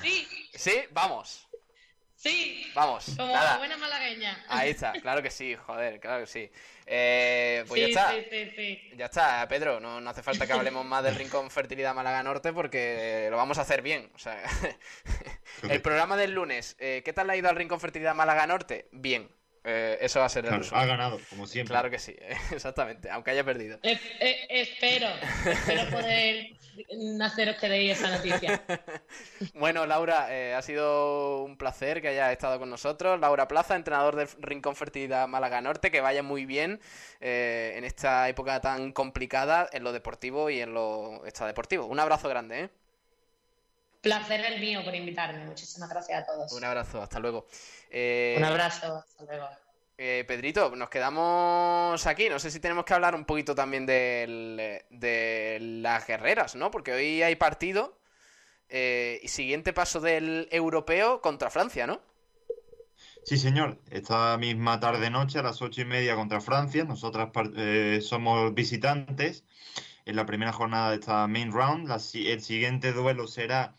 Sí. 0.02 0.28
¿Sí? 0.54 0.84
Vamos. 0.90 1.46
Sí. 2.22 2.70
Vamos. 2.72 3.06
Como 3.16 3.32
nada. 3.32 3.58
buena 3.58 3.76
malagueña. 3.76 4.44
Ahí 4.48 4.70
está, 4.70 4.92
claro 4.92 5.22
que 5.24 5.30
sí, 5.30 5.56
joder, 5.56 5.98
claro 5.98 6.20
que 6.20 6.28
sí. 6.28 6.50
Eh, 6.86 7.64
pues 7.66 7.80
sí, 7.80 7.92
ya 7.92 8.00
está. 8.00 8.12
Sí, 8.12 8.26
sí, 8.30 8.52
sí. 8.54 8.92
Ya 8.96 9.06
está, 9.06 9.48
Pedro. 9.48 9.80
No, 9.80 10.00
no, 10.00 10.08
hace 10.10 10.22
falta 10.22 10.46
que 10.46 10.52
hablemos 10.52 10.86
más 10.86 11.02
del 11.02 11.16
Rincón 11.16 11.50
Fertilidad 11.50 11.96
Málaga 11.96 12.22
Norte 12.22 12.52
porque 12.52 13.26
lo 13.28 13.36
vamos 13.36 13.58
a 13.58 13.62
hacer 13.62 13.82
bien. 13.82 14.08
O 14.14 14.18
sea, 14.18 14.40
el 15.68 15.82
programa 15.82 16.16
del 16.16 16.32
lunes, 16.32 16.76
eh, 16.78 17.02
¿qué 17.04 17.12
tal 17.12 17.26
le 17.26 17.32
ha 17.32 17.36
ido 17.36 17.48
al 17.48 17.56
Rincón 17.56 17.80
Fertilidad 17.80 18.14
Málaga 18.14 18.46
Norte? 18.46 18.88
Bien. 18.92 19.28
Eh, 19.64 19.98
eso 20.00 20.18
va 20.18 20.26
a 20.26 20.28
ser 20.28 20.44
el 20.44 20.50
claro, 20.50 20.76
Ha 20.76 20.86
ganado, 20.86 21.20
como 21.30 21.46
siempre. 21.46 21.72
Claro 21.72 21.90
que 21.90 21.98
sí, 21.98 22.16
exactamente, 22.52 23.10
aunque 23.10 23.30
haya 23.30 23.44
perdido. 23.44 23.78
Eh, 23.82 23.98
eh, 24.20 24.46
espero, 24.50 25.08
espero 25.44 25.88
poder 25.90 26.56
haceros 27.22 27.56
que 27.56 27.68
deis 27.68 27.98
esa 27.98 28.10
noticia. 28.10 28.62
bueno, 29.54 29.86
Laura, 29.86 30.26
eh, 30.30 30.54
ha 30.54 30.62
sido 30.62 31.42
un 31.42 31.56
placer 31.56 32.00
que 32.00 32.08
hayas 32.08 32.32
estado 32.32 32.58
con 32.58 32.70
nosotros. 32.70 33.20
Laura 33.20 33.48
Plaza, 33.48 33.76
entrenador 33.76 34.16
del 34.16 34.28
Rincón 34.38 34.76
Fertilidad 34.76 35.28
Málaga 35.28 35.60
Norte, 35.60 35.90
que 35.90 36.00
vaya 36.00 36.22
muy 36.22 36.46
bien 36.46 36.80
eh, 37.20 37.74
en 37.76 37.84
esta 37.84 38.28
época 38.28 38.60
tan 38.60 38.92
complicada 38.92 39.68
en 39.72 39.84
lo 39.84 39.92
deportivo 39.92 40.50
y 40.50 40.60
en 40.60 40.74
lo 40.74 41.24
extradeportivo. 41.26 41.86
Un 41.86 42.00
abrazo 42.00 42.28
grande, 42.28 42.60
¿eh? 42.64 42.70
Placer 44.00 44.44
el 44.44 44.60
mío 44.60 44.84
por 44.84 44.94
invitarme. 44.96 45.44
Muchísimas 45.44 45.88
gracias 45.88 46.22
a 46.22 46.26
todos. 46.26 46.52
Un 46.52 46.64
abrazo, 46.64 47.00
hasta 47.00 47.20
luego. 47.20 47.46
Eh, 47.94 48.36
Un 48.38 48.44
abrazo, 48.44 48.96
hasta 48.96 49.24
luego. 49.24 49.48
Eh, 49.98 50.24
Pedrito, 50.26 50.74
nos 50.74 50.88
quedamos 50.88 52.06
aquí. 52.06 52.28
No 52.28 52.38
sé 52.38 52.50
si 52.50 52.58
tenemos 52.58 52.84
que 52.84 52.94
hablar 52.94 53.14
un 53.14 53.26
poquito 53.26 53.54
también 53.54 53.84
de, 53.86 54.84
de 54.90 55.58
las 55.60 56.06
guerreras, 56.06 56.56
¿no? 56.56 56.70
Porque 56.70 56.92
hoy 56.92 57.22
hay 57.22 57.36
partido. 57.36 57.98
Eh, 58.74 59.20
y 59.22 59.28
siguiente 59.28 59.74
paso 59.74 60.00
del 60.00 60.48
europeo 60.50 61.20
contra 61.20 61.50
Francia, 61.50 61.86
¿no? 61.86 62.00
Sí, 63.22 63.36
señor. 63.36 63.78
Esta 63.90 64.38
misma 64.38 64.80
tarde-noche, 64.80 65.38
a 65.38 65.42
las 65.42 65.60
ocho 65.60 65.82
y 65.82 65.84
media 65.84 66.16
contra 66.16 66.40
Francia, 66.40 66.84
nosotras 66.84 67.28
eh, 67.56 68.00
somos 68.02 68.54
visitantes 68.54 69.44
en 70.06 70.16
la 70.16 70.24
primera 70.24 70.52
jornada 70.54 70.88
de 70.88 70.96
esta 70.96 71.26
main 71.28 71.52
round. 71.52 71.90
el 71.90 72.40
siguiente 72.40 72.92
duelo 72.92 73.26
será 73.26 73.74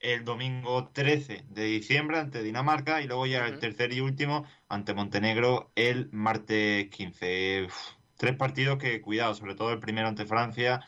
el 0.00 0.24
domingo 0.24 0.90
13 0.92 1.44
de 1.48 1.64
diciembre 1.64 2.18
ante 2.18 2.42
Dinamarca 2.42 3.02
y 3.02 3.06
luego 3.06 3.26
ya 3.26 3.46
el 3.46 3.58
tercer 3.58 3.92
y 3.92 4.00
último 4.00 4.44
ante 4.68 4.94
Montenegro 4.94 5.70
el 5.74 6.08
martes 6.12 6.88
15. 6.90 7.68
tres 8.16 8.36
partidos 8.36 8.78
que, 8.78 9.00
cuidado, 9.00 9.34
sobre 9.34 9.54
todo 9.54 9.72
el 9.72 9.80
primero 9.80 10.08
ante 10.08 10.26
Francia. 10.26 10.80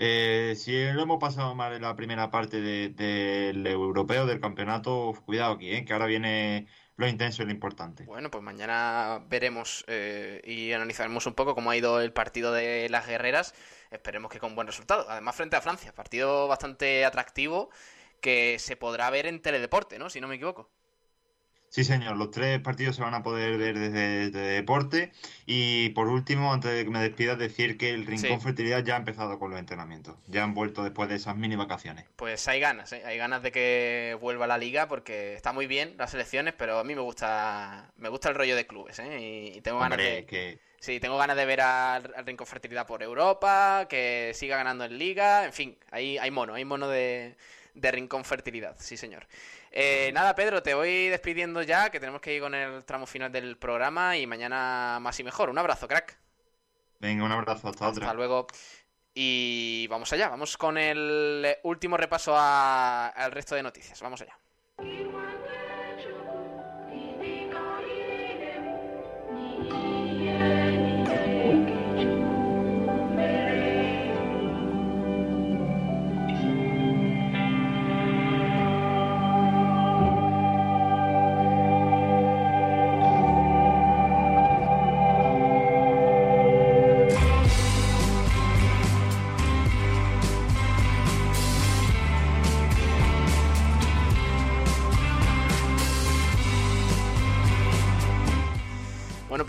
Eh, 0.00 0.54
si 0.56 0.72
lo 0.92 1.02
hemos 1.02 1.18
pasado 1.18 1.54
mal 1.56 1.72
en 1.72 1.82
la 1.82 1.96
primera 1.96 2.30
parte 2.30 2.60
del 2.60 3.66
europeo, 3.66 4.26
del 4.26 4.40
campeonato, 4.40 5.12
cuidado 5.26 5.54
aquí, 5.54 5.72
eh, 5.72 5.84
que 5.84 5.92
ahora 5.92 6.06
viene 6.06 6.68
lo 6.96 7.08
intenso 7.08 7.42
y 7.42 7.46
lo 7.46 7.52
importante. 7.52 8.04
Bueno, 8.04 8.30
pues 8.30 8.42
mañana 8.42 9.24
veremos 9.28 9.84
eh, 9.88 10.40
y 10.44 10.72
analizaremos 10.72 11.26
un 11.26 11.34
poco 11.34 11.54
cómo 11.54 11.70
ha 11.70 11.76
ido 11.76 12.00
el 12.00 12.12
partido 12.12 12.52
de 12.52 12.88
las 12.90 13.06
guerreras. 13.06 13.54
Esperemos 13.90 14.30
que 14.30 14.38
con 14.38 14.54
buen 14.54 14.66
resultado. 14.66 15.06
Además, 15.08 15.34
frente 15.34 15.56
a 15.56 15.60
Francia, 15.60 15.92
partido 15.92 16.46
bastante 16.46 17.04
atractivo 17.04 17.70
que 18.20 18.58
se 18.58 18.76
podrá 18.76 19.10
ver 19.10 19.26
en 19.26 19.40
Teledeporte, 19.40 19.98
¿no? 19.98 20.10
Si 20.10 20.20
no 20.20 20.28
me 20.28 20.36
equivoco. 20.36 20.70
Sí, 21.70 21.84
señor, 21.84 22.16
los 22.16 22.30
tres 22.30 22.60
partidos 22.60 22.96
se 22.96 23.02
van 23.02 23.14
a 23.14 23.22
poder 23.22 23.58
ver 23.58 23.78
desde, 23.78 24.30
deporte. 24.30 25.12
Y 25.44 25.90
por 25.90 26.08
último, 26.08 26.52
antes 26.52 26.72
de 26.72 26.84
que 26.84 26.90
me 26.90 27.00
despida, 27.00 27.36
decir 27.36 27.76
que 27.76 27.90
el 27.90 28.06
Rincón 28.06 28.40
Fertilidad 28.40 28.82
ya 28.82 28.94
ha 28.94 28.98
empezado 28.98 29.38
con 29.38 29.50
los 29.50 29.60
entrenamientos. 29.60 30.16
Ya 30.28 30.44
han 30.44 30.54
vuelto 30.54 30.82
después 30.82 31.08
de 31.10 31.16
esas 31.16 31.36
mini 31.36 31.56
vacaciones. 31.56 32.06
Pues 32.16 32.48
hay 32.48 32.60
ganas, 32.60 32.92
¿eh? 32.92 33.02
hay 33.04 33.18
ganas 33.18 33.42
de 33.42 33.52
que 33.52 34.16
vuelva 34.20 34.46
la 34.46 34.56
liga 34.56 34.88
porque 34.88 35.34
está 35.34 35.52
muy 35.52 35.66
bien 35.66 35.94
las 35.98 36.12
selecciones, 36.12 36.54
pero 36.56 36.78
a 36.78 36.84
mí 36.84 36.94
me 36.94 37.02
gusta 37.02 37.92
me 37.96 38.08
gusta 38.08 38.30
el 38.30 38.34
rollo 38.34 38.56
de 38.56 38.66
clubes, 38.66 38.98
¿eh? 38.98 39.52
Y, 39.54 39.60
tengo 39.60 39.78
ganas 39.78 39.98
de... 39.98 40.24
Que... 40.24 40.58
Sí, 40.80 41.00
tengo 41.00 41.18
ganas 41.18 41.36
de 41.36 41.44
ver 41.44 41.60
al, 41.60 42.24
Rincón 42.24 42.46
Fertilidad 42.46 42.86
por 42.86 43.02
Europa, 43.02 43.86
que 43.90 44.30
siga 44.34 44.56
ganando 44.56 44.84
en 44.84 44.96
liga, 44.96 45.44
en 45.44 45.52
fin, 45.52 45.76
hay, 45.90 46.18
hay 46.18 46.30
mono, 46.30 46.54
hay 46.54 46.64
mono 46.64 46.88
de, 46.88 47.36
de 47.80 47.90
Rincón 47.90 48.24
Fertilidad, 48.24 48.76
sí 48.78 48.96
señor. 48.96 49.26
Eh, 49.70 50.10
nada, 50.12 50.34
Pedro, 50.34 50.62
te 50.62 50.74
voy 50.74 51.08
despidiendo 51.08 51.62
ya, 51.62 51.90
que 51.90 52.00
tenemos 52.00 52.20
que 52.20 52.34
ir 52.34 52.40
con 52.40 52.54
el 52.54 52.84
tramo 52.84 53.06
final 53.06 53.30
del 53.30 53.56
programa 53.56 54.16
y 54.16 54.26
mañana 54.26 54.98
más 55.00 55.18
y 55.20 55.24
mejor. 55.24 55.50
Un 55.50 55.58
abrazo, 55.58 55.86
crack. 55.88 56.18
Venga, 57.00 57.24
un 57.24 57.32
abrazo, 57.32 57.68
hasta, 57.68 57.88
hasta 57.88 58.14
luego. 58.14 58.46
Y 59.14 59.86
vamos 59.88 60.12
allá, 60.12 60.28
vamos 60.28 60.56
con 60.56 60.78
el 60.78 61.56
último 61.64 61.96
repaso 61.96 62.34
al 62.36 63.32
resto 63.32 63.54
de 63.54 63.62
noticias. 63.62 64.00
Vamos 64.00 64.22
allá. 64.22 64.38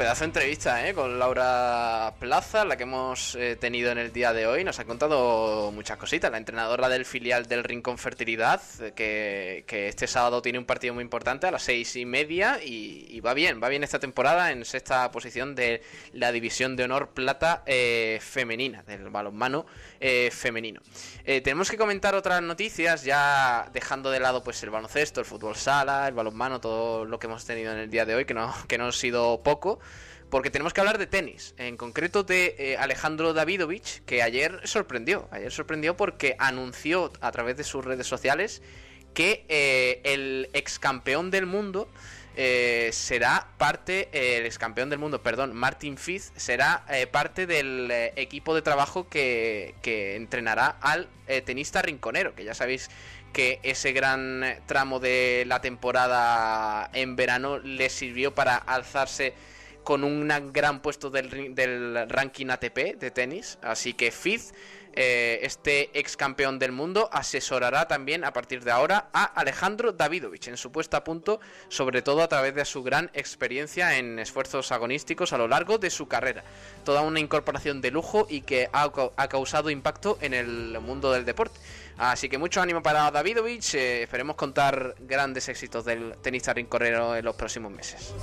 Pedazo 0.09 0.21
de 0.21 0.25
entrevista 0.25 0.87
¿eh? 0.87 0.95
con 0.95 1.19
Laura 1.19 2.15
Plaza, 2.17 2.65
la 2.65 2.75
que 2.77 2.81
hemos 2.81 3.35
eh, 3.35 3.55
tenido 3.57 3.91
en 3.91 3.99
el 3.99 4.11
día 4.11 4.33
de 4.33 4.47
hoy. 4.47 4.63
Nos 4.63 4.79
ha 4.79 4.85
contado 4.85 5.71
muchas 5.71 5.97
cositas. 5.97 6.31
La 6.31 6.39
entrenadora 6.39 6.89
del 6.89 7.05
filial 7.05 7.45
del 7.45 7.63
Rincón 7.63 7.99
Fertilidad, 7.99 8.59
que, 8.95 9.63
este 9.67 10.07
sábado 10.07 10.41
tiene 10.41 10.57
un 10.57 10.65
partido 10.65 10.95
muy 10.95 11.03
importante 11.03 11.45
a 11.45 11.51
las 11.51 11.61
seis 11.61 11.95
y 11.95 12.07
media 12.07 12.59
y, 12.59 13.19
va 13.19 13.35
bien, 13.35 13.61
va 13.61 13.69
bien 13.69 13.83
esta 13.83 13.99
temporada 13.99 14.51
en 14.51 14.65
sexta 14.65 15.11
posición 15.11 15.53
de 15.53 15.83
la 16.13 16.31
división 16.31 16.75
de 16.75 16.85
honor 16.85 17.09
plata 17.09 17.61
eh, 17.67 18.17
femenina, 18.19 18.81
del 18.81 19.11
balonmano 19.11 19.67
femenino. 20.31 20.81
tenemos 21.23 21.69
que 21.69 21.77
comentar 21.77 22.15
otras 22.15 22.41
noticias, 22.41 23.03
ya 23.03 23.69
dejando 23.73 24.09
de 24.09 24.19
lado 24.19 24.43
pues 24.43 24.63
el 24.63 24.71
baloncesto, 24.71 25.19
el 25.19 25.25
fútbol 25.27 25.55
sala, 25.55 26.07
el 26.07 26.15
balonmano, 26.15 26.59
todo 26.59 27.05
lo 27.05 27.19
que 27.19 27.27
hemos 27.27 27.45
tenido 27.45 27.73
en 27.73 27.79
el 27.79 27.91
día 27.91 28.05
de 28.05 28.15
hoy, 28.15 28.25
que 28.25 28.33
no, 28.33 28.55
que 28.67 28.77
no 28.77 28.87
ha 28.87 28.91
sido 28.91 29.43
poco 29.43 29.79
porque 30.29 30.51
tenemos 30.51 30.73
que 30.73 30.81
hablar 30.81 30.97
de 30.97 31.07
tenis, 31.07 31.55
en 31.57 31.77
concreto 31.77 32.23
de 32.23 32.55
eh, 32.57 32.77
Alejandro 32.77 33.33
Davidovich, 33.33 34.03
que 34.05 34.21
ayer 34.21 34.61
sorprendió, 34.65 35.27
ayer 35.31 35.51
sorprendió 35.51 35.97
porque 35.97 36.35
anunció 36.37 37.11
a 37.21 37.31
través 37.31 37.57
de 37.57 37.63
sus 37.63 37.83
redes 37.83 38.05
sociales 38.05 38.61
que 39.13 39.45
eh, 39.49 40.01
el 40.03 40.49
ex 40.53 40.77
campeón 40.77 41.31
del 41.31 41.47
mundo 41.47 41.89
eh, 42.35 42.91
será 42.93 43.47
parte, 43.57 44.09
el 44.11 44.45
ex 44.45 44.59
campeón 44.59 44.91
del 44.91 44.99
mundo, 44.99 45.23
perdón, 45.23 45.55
Martin 45.55 45.97
Fitz, 45.97 46.31
será 46.35 46.85
parte 47.11 47.47
del 47.47 47.91
equipo 48.15 48.53
de 48.53 48.61
trabajo 48.61 49.09
que, 49.09 49.73
que 49.81 50.15
entrenará 50.15 50.77
al 50.79 51.09
tenista 51.45 51.81
rinconero, 51.81 52.35
que 52.35 52.43
ya 52.43 52.53
sabéis 52.53 52.89
que 53.33 53.59
ese 53.63 53.93
gran 53.93 54.59
tramo 54.67 54.99
de 54.99 55.43
la 55.47 55.59
temporada 55.59 56.89
en 56.93 57.15
verano 57.15 57.57
le 57.57 57.89
sirvió 57.89 58.33
para 58.33 58.55
alzarse 58.55 59.33
con 59.89 60.03
un 60.03 60.27
gran 60.53 60.83
puesto 60.83 61.09
del, 61.09 62.05
ranking 62.09 62.51
ATP 62.51 62.99
de 62.99 63.09
tenis. 63.09 63.57
Así 63.63 63.95
que 63.95 64.11
Fitz, 64.11 64.53
eh, 64.93 65.39
este 65.41 65.89
ex 65.97 66.15
campeón 66.15 66.59
del 66.59 66.71
mundo, 66.71 67.09
asesorará 67.11 67.87
también 67.87 68.23
a 68.23 68.31
partir 68.31 68.63
de 68.63 68.69
ahora 68.69 69.09
a 69.13 69.23
Alejandro 69.23 69.91
Davidovich 69.91 70.47
en 70.47 70.57
su 70.57 70.71
puesta 70.71 70.97
a 70.97 71.03
punto, 71.03 71.39
sobre 71.69 72.03
todo 72.03 72.21
a 72.21 72.27
través 72.27 72.53
de 72.53 72.65
su 72.65 72.83
gran 72.83 73.09
experiencia 73.15 73.97
en 73.97 74.19
esfuerzos 74.19 74.71
agonísticos 74.71 75.33
a 75.33 75.39
lo 75.39 75.47
largo 75.47 75.79
de 75.79 75.89
su 75.89 76.07
carrera. 76.07 76.43
Toda 76.85 77.01
una 77.01 77.19
incorporación 77.19 77.81
de 77.81 77.89
lujo 77.89 78.27
y 78.29 78.41
que 78.41 78.69
ha, 78.71 78.91
causado 79.27 79.71
impacto 79.71 80.19
en 80.21 80.35
el 80.35 80.79
mundo 80.81 81.11
del 81.11 81.25
deporte. 81.25 81.59
Así 81.97 82.29
que 82.29 82.37
mucho 82.37 82.61
ánimo 82.61 82.83
para 82.83 83.09
Davidovich. 83.09 83.73
Eh, 83.73 84.03
esperemos 84.03 84.35
contar 84.35 84.93
grandes 84.99 85.49
éxitos 85.49 85.83
del 85.83 86.15
tenista 86.21 86.53
rincorrero 86.53 87.15
en 87.15 87.25
los 87.25 87.35
próximos 87.35 87.71
meses. 87.71 88.13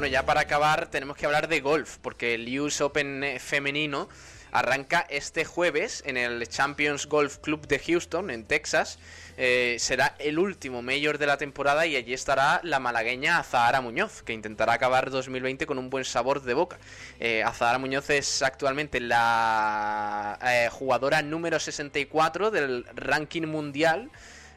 Bueno, 0.00 0.14
ya 0.14 0.24
para 0.24 0.40
acabar 0.40 0.86
tenemos 0.86 1.14
que 1.14 1.26
hablar 1.26 1.46
de 1.46 1.60
golf, 1.60 1.98
porque 2.00 2.32
el 2.32 2.58
US 2.58 2.80
Open 2.80 3.22
eh, 3.22 3.38
femenino 3.38 4.08
arranca 4.50 5.06
este 5.10 5.44
jueves 5.44 6.02
en 6.06 6.16
el 6.16 6.48
Champions 6.48 7.06
Golf 7.06 7.36
Club 7.36 7.66
de 7.66 7.78
Houston, 7.78 8.30
en 8.30 8.46
Texas. 8.46 8.98
Eh, 9.42 9.76
será 9.78 10.16
el 10.18 10.38
último 10.38 10.82
mayor 10.82 11.16
de 11.16 11.24
la 11.24 11.38
temporada 11.38 11.86
y 11.86 11.96
allí 11.96 12.12
estará 12.12 12.60
la 12.62 12.78
malagueña 12.78 13.38
Azahara 13.38 13.80
Muñoz, 13.80 14.22
que 14.22 14.34
intentará 14.34 14.74
acabar 14.74 15.08
2020 15.08 15.64
con 15.64 15.78
un 15.78 15.88
buen 15.88 16.04
sabor 16.04 16.42
de 16.42 16.52
boca. 16.52 16.78
Eh, 17.20 17.42
Azahara 17.42 17.78
Muñoz 17.78 18.10
es 18.10 18.42
actualmente 18.42 19.00
la 19.00 20.38
eh, 20.42 20.68
jugadora 20.70 21.22
número 21.22 21.58
64 21.58 22.50
del 22.50 22.84
ranking 22.94 23.46
mundial. 23.46 24.10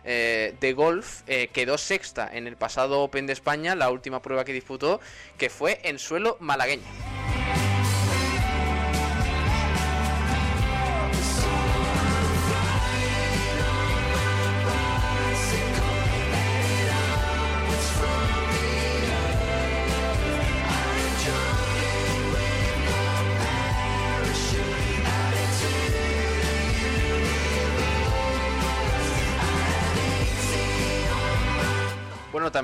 Eh, 0.03 0.53
de 0.59 0.73
golf 0.73 1.21
quedó 1.53 1.77
sexta 1.77 2.29
en 2.33 2.45
el 2.45 2.57
pasado 2.57 2.99
Open 3.03 3.25
de 3.25 3.31
España, 3.31 3.75
la 3.75 3.89
última 3.89 4.21
prueba 4.21 4.43
que 4.43 4.51
disputó, 4.51 4.99
que 5.37 5.49
fue 5.49 5.79
en 5.85 5.97
suelo 5.97 6.35
malagueño. 6.41 6.83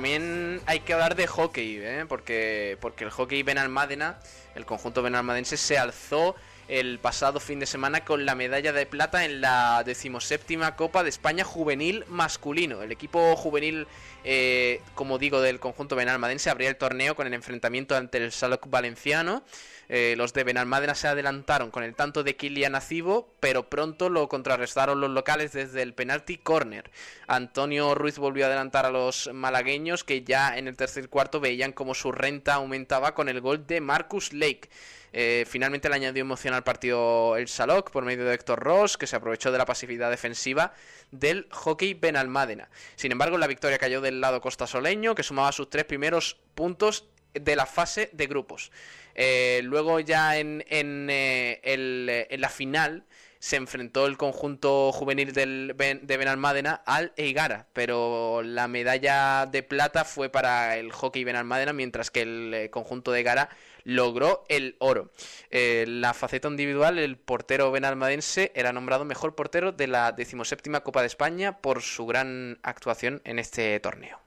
También 0.00 0.62
hay 0.64 0.80
que 0.80 0.94
hablar 0.94 1.14
de 1.14 1.26
hockey, 1.26 1.76
¿eh? 1.76 2.06
porque, 2.08 2.78
porque 2.80 3.04
el 3.04 3.10
hockey 3.10 3.42
Benalmádena, 3.42 4.18
el 4.54 4.64
conjunto 4.64 5.02
benalmadense, 5.02 5.58
se 5.58 5.76
alzó 5.76 6.36
el 6.70 7.00
pasado 7.00 7.40
fin 7.40 7.58
de 7.58 7.66
semana 7.66 8.04
con 8.04 8.24
la 8.24 8.36
medalla 8.36 8.72
de 8.72 8.86
plata 8.86 9.24
en 9.24 9.40
la 9.40 9.82
decimoséptima 9.84 10.76
Copa 10.76 11.02
de 11.02 11.08
España 11.08 11.42
Juvenil 11.42 12.04
Masculino. 12.06 12.80
El 12.82 12.92
equipo 12.92 13.34
juvenil, 13.34 13.88
eh, 14.22 14.80
como 14.94 15.18
digo, 15.18 15.40
del 15.40 15.58
conjunto 15.58 15.96
benalmadense 15.96 16.48
abría 16.48 16.68
el 16.68 16.76
torneo 16.76 17.16
con 17.16 17.26
el 17.26 17.34
enfrentamiento 17.34 17.96
ante 17.96 18.18
el 18.18 18.30
Saloc 18.30 18.70
Valenciano. 18.70 19.42
Eh, 19.88 20.14
los 20.16 20.32
de 20.32 20.44
Benalmádena 20.44 20.94
se 20.94 21.08
adelantaron 21.08 21.72
con 21.72 21.82
el 21.82 21.96
tanto 21.96 22.22
de 22.22 22.36
Kilian 22.36 22.76
Acibo, 22.76 23.34
pero 23.40 23.68
pronto 23.68 24.08
lo 24.08 24.28
contrarrestaron 24.28 25.00
los 25.00 25.10
locales 25.10 25.50
desde 25.50 25.82
el 25.82 25.94
penalti 25.94 26.38
corner. 26.38 26.92
Antonio 27.26 27.96
Ruiz 27.96 28.18
volvió 28.18 28.44
a 28.44 28.46
adelantar 28.46 28.86
a 28.86 28.90
los 28.90 29.28
malagueños 29.32 30.04
que 30.04 30.22
ya 30.22 30.56
en 30.56 30.68
el 30.68 30.76
tercer 30.76 31.08
cuarto 31.08 31.40
veían 31.40 31.72
como 31.72 31.96
su 31.96 32.12
renta 32.12 32.54
aumentaba 32.54 33.16
con 33.16 33.28
el 33.28 33.40
gol 33.40 33.66
de 33.66 33.80
Marcus 33.80 34.32
Lake. 34.32 34.68
Eh, 35.12 35.44
finalmente 35.48 35.88
le 35.88 35.96
añadió 35.96 36.20
emoción 36.20 36.54
al 36.54 36.62
partido 36.62 37.36
el 37.36 37.48
Saloc 37.48 37.90
por 37.90 38.04
medio 38.04 38.24
de 38.24 38.34
Héctor 38.34 38.60
Ross, 38.60 38.96
que 38.96 39.06
se 39.06 39.16
aprovechó 39.16 39.50
de 39.50 39.58
la 39.58 39.66
pasividad 39.66 40.10
defensiva 40.10 40.72
del 41.10 41.48
hockey 41.50 41.94
Benalmádena. 41.94 42.68
Sin 42.96 43.12
embargo, 43.12 43.38
la 43.38 43.46
victoria 43.46 43.78
cayó 43.78 44.00
del 44.00 44.20
lado 44.20 44.40
costasoleño, 44.40 45.14
que 45.14 45.22
sumaba 45.22 45.52
sus 45.52 45.68
tres 45.68 45.84
primeros 45.84 46.36
puntos 46.54 47.08
de 47.34 47.56
la 47.56 47.66
fase 47.66 48.10
de 48.12 48.26
grupos. 48.26 48.70
Eh, 49.14 49.60
luego 49.64 50.00
ya 50.00 50.38
en, 50.38 50.64
eh, 50.68 51.60
en, 51.62 52.40
la 52.40 52.48
final 52.48 53.04
se 53.38 53.56
enfrentó 53.56 54.06
el 54.06 54.16
conjunto 54.16 54.92
juvenil 54.92 55.32
del, 55.32 55.74
de 55.76 56.16
Benalmádena 56.16 56.82
al 56.86 57.12
Eigara, 57.16 57.66
pero 57.72 58.42
la 58.42 58.68
medalla 58.68 59.46
de 59.46 59.62
plata 59.62 60.04
fue 60.04 60.28
para 60.28 60.76
el 60.76 60.92
hockey 60.92 61.24
Benalmádena, 61.24 61.72
mientras 61.72 62.10
que 62.10 62.22
el 62.22 62.70
conjunto 62.70 63.12
de 63.12 63.18
Eigara 63.18 63.48
logró 63.84 64.44
el 64.48 64.76
oro. 64.78 65.10
la 65.50 66.14
faceta 66.14 66.48
individual, 66.48 66.98
el 66.98 67.16
portero 67.16 67.70
benalmadense 67.70 68.52
era 68.54 68.72
nombrado 68.72 69.04
mejor 69.04 69.34
portero 69.34 69.72
de 69.72 69.86
la 69.86 70.12
decimoséptima 70.12 70.80
Copa 70.80 71.00
de 71.00 71.06
España 71.06 71.58
por 71.58 71.82
su 71.82 72.06
gran 72.06 72.58
actuación 72.62 73.20
en 73.24 73.38
este 73.38 73.78
torneo. 73.80 74.18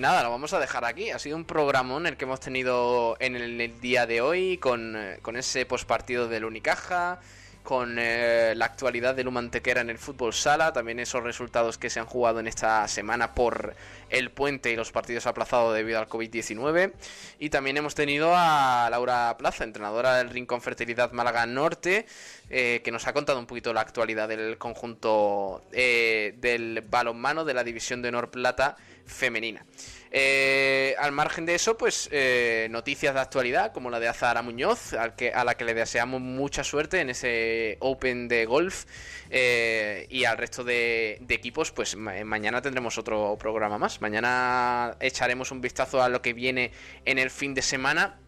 Nada, 0.00 0.22
lo 0.22 0.30
vamos 0.30 0.52
a 0.52 0.58
dejar 0.58 0.84
aquí. 0.84 1.10
Ha 1.10 1.18
sido 1.18 1.36
un 1.36 1.44
programón 1.44 2.06
el 2.06 2.16
que 2.16 2.24
hemos 2.24 2.40
tenido 2.40 3.16
en 3.20 3.36
el, 3.36 3.80
día 3.80 4.06
de 4.06 4.20
hoy 4.20 4.56
con, 4.58 4.96
eh, 4.96 5.18
con 5.22 5.36
ese 5.36 5.66
postpartido 5.66 6.26
del 6.26 6.44
Unicaja, 6.44 7.20
con 7.62 7.98
eh, 7.98 8.54
la 8.56 8.64
actualidad 8.64 9.14
del 9.14 9.28
Humantequera 9.28 9.82
en 9.82 9.90
el 9.90 9.98
fútbol 9.98 10.32
sala, 10.32 10.72
también 10.72 10.98
esos 10.98 11.22
resultados 11.22 11.76
que 11.76 11.90
se 11.90 12.00
han 12.00 12.06
jugado 12.06 12.40
en 12.40 12.46
esta 12.46 12.88
semana 12.88 13.34
por 13.34 13.74
el 14.08 14.30
puente 14.30 14.72
y 14.72 14.76
los 14.76 14.90
partidos 14.90 15.26
aplazados 15.26 15.74
debido 15.74 15.98
al 15.98 16.08
COVID-19. 16.08 16.92
Y 17.38 17.50
también 17.50 17.76
hemos 17.76 17.94
tenido 17.94 18.32
a 18.34 18.88
Laura 18.90 19.36
Plaza, 19.38 19.64
entrenadora 19.64 20.16
del 20.16 20.30
Rincón 20.30 20.62
Fertilidad 20.62 21.12
Málaga 21.12 21.44
Norte, 21.44 22.06
eh, 22.48 22.80
que 22.82 22.90
nos 22.90 23.06
ha 23.06 23.12
contado 23.12 23.38
un 23.38 23.46
poquito 23.46 23.74
la 23.74 23.82
actualidad 23.82 24.28
del 24.28 24.56
conjunto 24.56 25.62
del 25.70 26.82
balonmano 26.88 27.44
de 27.44 27.54
la 27.54 27.62
División 27.62 28.00
de 28.00 28.08
Honor 28.08 28.30
Plata 28.30 28.76
femenina. 29.06 29.64
Eh, 30.12 30.96
al 30.98 31.12
margen 31.12 31.46
de 31.46 31.54
eso, 31.54 31.78
pues 31.78 32.08
eh, 32.10 32.66
noticias 32.70 33.14
de 33.14 33.20
actualidad, 33.20 33.72
como 33.72 33.90
la 33.90 34.00
de 34.00 34.08
Azara 34.08 34.42
Muñoz, 34.42 34.92
al 34.92 35.14
que, 35.14 35.32
a 35.32 35.44
la 35.44 35.56
que 35.56 35.64
le 35.64 35.72
deseamos 35.72 36.20
mucha 36.20 36.64
suerte 36.64 37.00
en 37.00 37.10
ese 37.10 37.76
Open 37.80 38.26
de 38.26 38.44
golf. 38.44 38.86
Eh, 39.30 40.06
y 40.10 40.24
al 40.24 40.36
resto 40.36 40.64
de, 40.64 41.22
equipos, 41.28 41.70
pues 41.70 41.96
mañana 41.96 42.60
tendremos 42.60 42.98
otro 42.98 43.36
programa 43.38 43.78
más. 43.78 44.00
Mañana 44.00 44.96
echaremos 44.98 45.52
un 45.52 45.60
vistazo 45.60 46.02
a 46.02 46.08
lo 46.08 46.20
que 46.22 46.32
viene 46.32 46.72
en 47.04 47.18
el 47.18 47.30
fin 47.30 47.54
de 47.54 47.62
semana. 47.62 48.18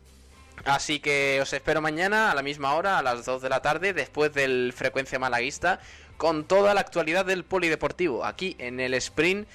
Así 0.65 1.01
que 1.01 1.41
os 1.43 1.53
espero 1.53 1.81
mañana 1.81 2.31
a 2.31 2.35
la 2.37 2.43
misma 2.43 2.75
hora, 2.75 2.99
a 2.99 3.03
las 3.03 3.25
2 3.25 3.43
de 3.43 3.49
la 3.49 3.63
tarde, 3.63 3.93
después 3.93 4.33
del 4.33 4.73
Frecuencia 4.77 5.19
Malaguista, 5.19 5.81
con 6.17 6.45
toda 6.45 6.75
la 6.75 6.83
actualidad 6.83 7.25
del 7.25 7.45
polideportivo, 7.45 8.25
aquí 8.25 8.55
en 8.61 8.79
el 8.79 8.95
Sprint 8.95 9.49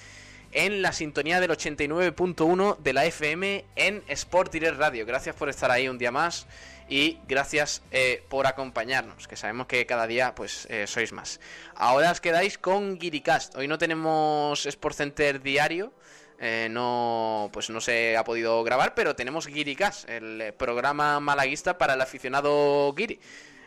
en 0.58 0.82
la 0.82 0.92
sintonía 0.92 1.38
del 1.38 1.52
89.1 1.52 2.78
de 2.78 2.92
la 2.92 3.04
FM 3.04 3.64
en 3.76 4.02
Sport 4.08 4.50
Direct 4.52 4.76
Radio. 4.76 5.06
Gracias 5.06 5.36
por 5.36 5.48
estar 5.48 5.70
ahí 5.70 5.88
un 5.88 5.98
día 5.98 6.10
más 6.10 6.48
y 6.88 7.18
gracias 7.28 7.80
eh, 7.92 8.24
por 8.28 8.48
acompañarnos, 8.48 9.28
que 9.28 9.36
sabemos 9.36 9.68
que 9.68 9.86
cada 9.86 10.08
día 10.08 10.34
pues 10.34 10.66
eh, 10.68 10.88
sois 10.88 11.12
más. 11.12 11.38
Ahora 11.76 12.10
os 12.10 12.20
quedáis 12.20 12.58
con 12.58 12.98
Giricast. 12.98 13.54
Hoy 13.54 13.68
no 13.68 13.78
tenemos 13.78 14.66
Sport 14.66 14.96
Center 14.96 15.40
diario. 15.40 15.92
Eh, 16.40 16.66
no 16.68 17.50
pues 17.52 17.70
no 17.70 17.80
se 17.80 18.16
ha 18.16 18.24
podido 18.24 18.64
grabar, 18.64 18.96
pero 18.96 19.14
tenemos 19.14 19.46
Giricast, 19.46 20.08
el 20.10 20.52
programa 20.58 21.20
malaguista 21.20 21.78
para 21.78 21.94
el 21.94 22.00
aficionado 22.00 22.92
Giri. 22.96 23.20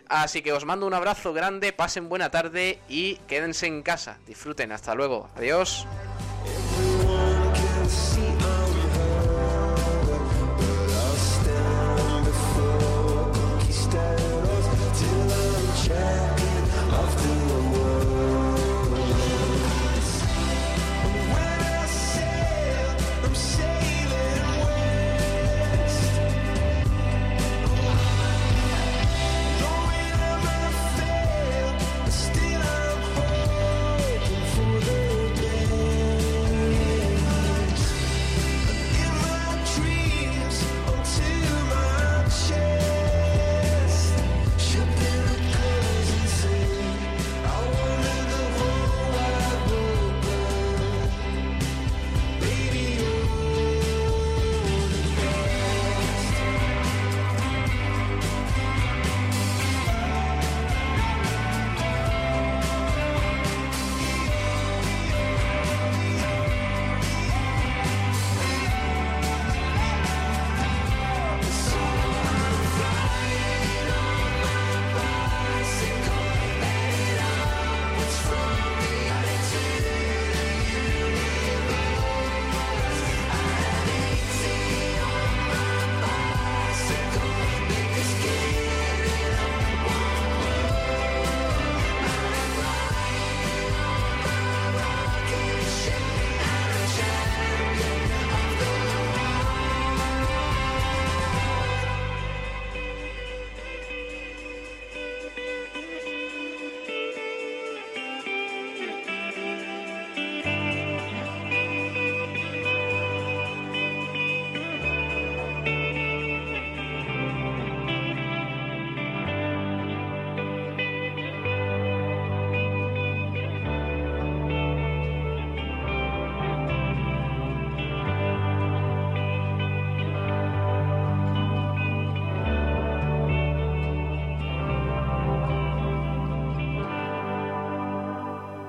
Así 0.10 0.42
que 0.42 0.52
os 0.52 0.66
mando 0.66 0.88
un 0.88 0.94
abrazo 0.94 1.32
grande, 1.32 1.72
pasen 1.72 2.10
buena 2.10 2.32
tarde 2.32 2.80
y 2.90 3.16
quédense 3.30 3.68
en 3.68 3.82
casa. 3.82 4.20
Disfruten, 4.28 4.74
hasta 4.74 4.94
luego. 4.94 5.30
Adiós. 5.38 5.88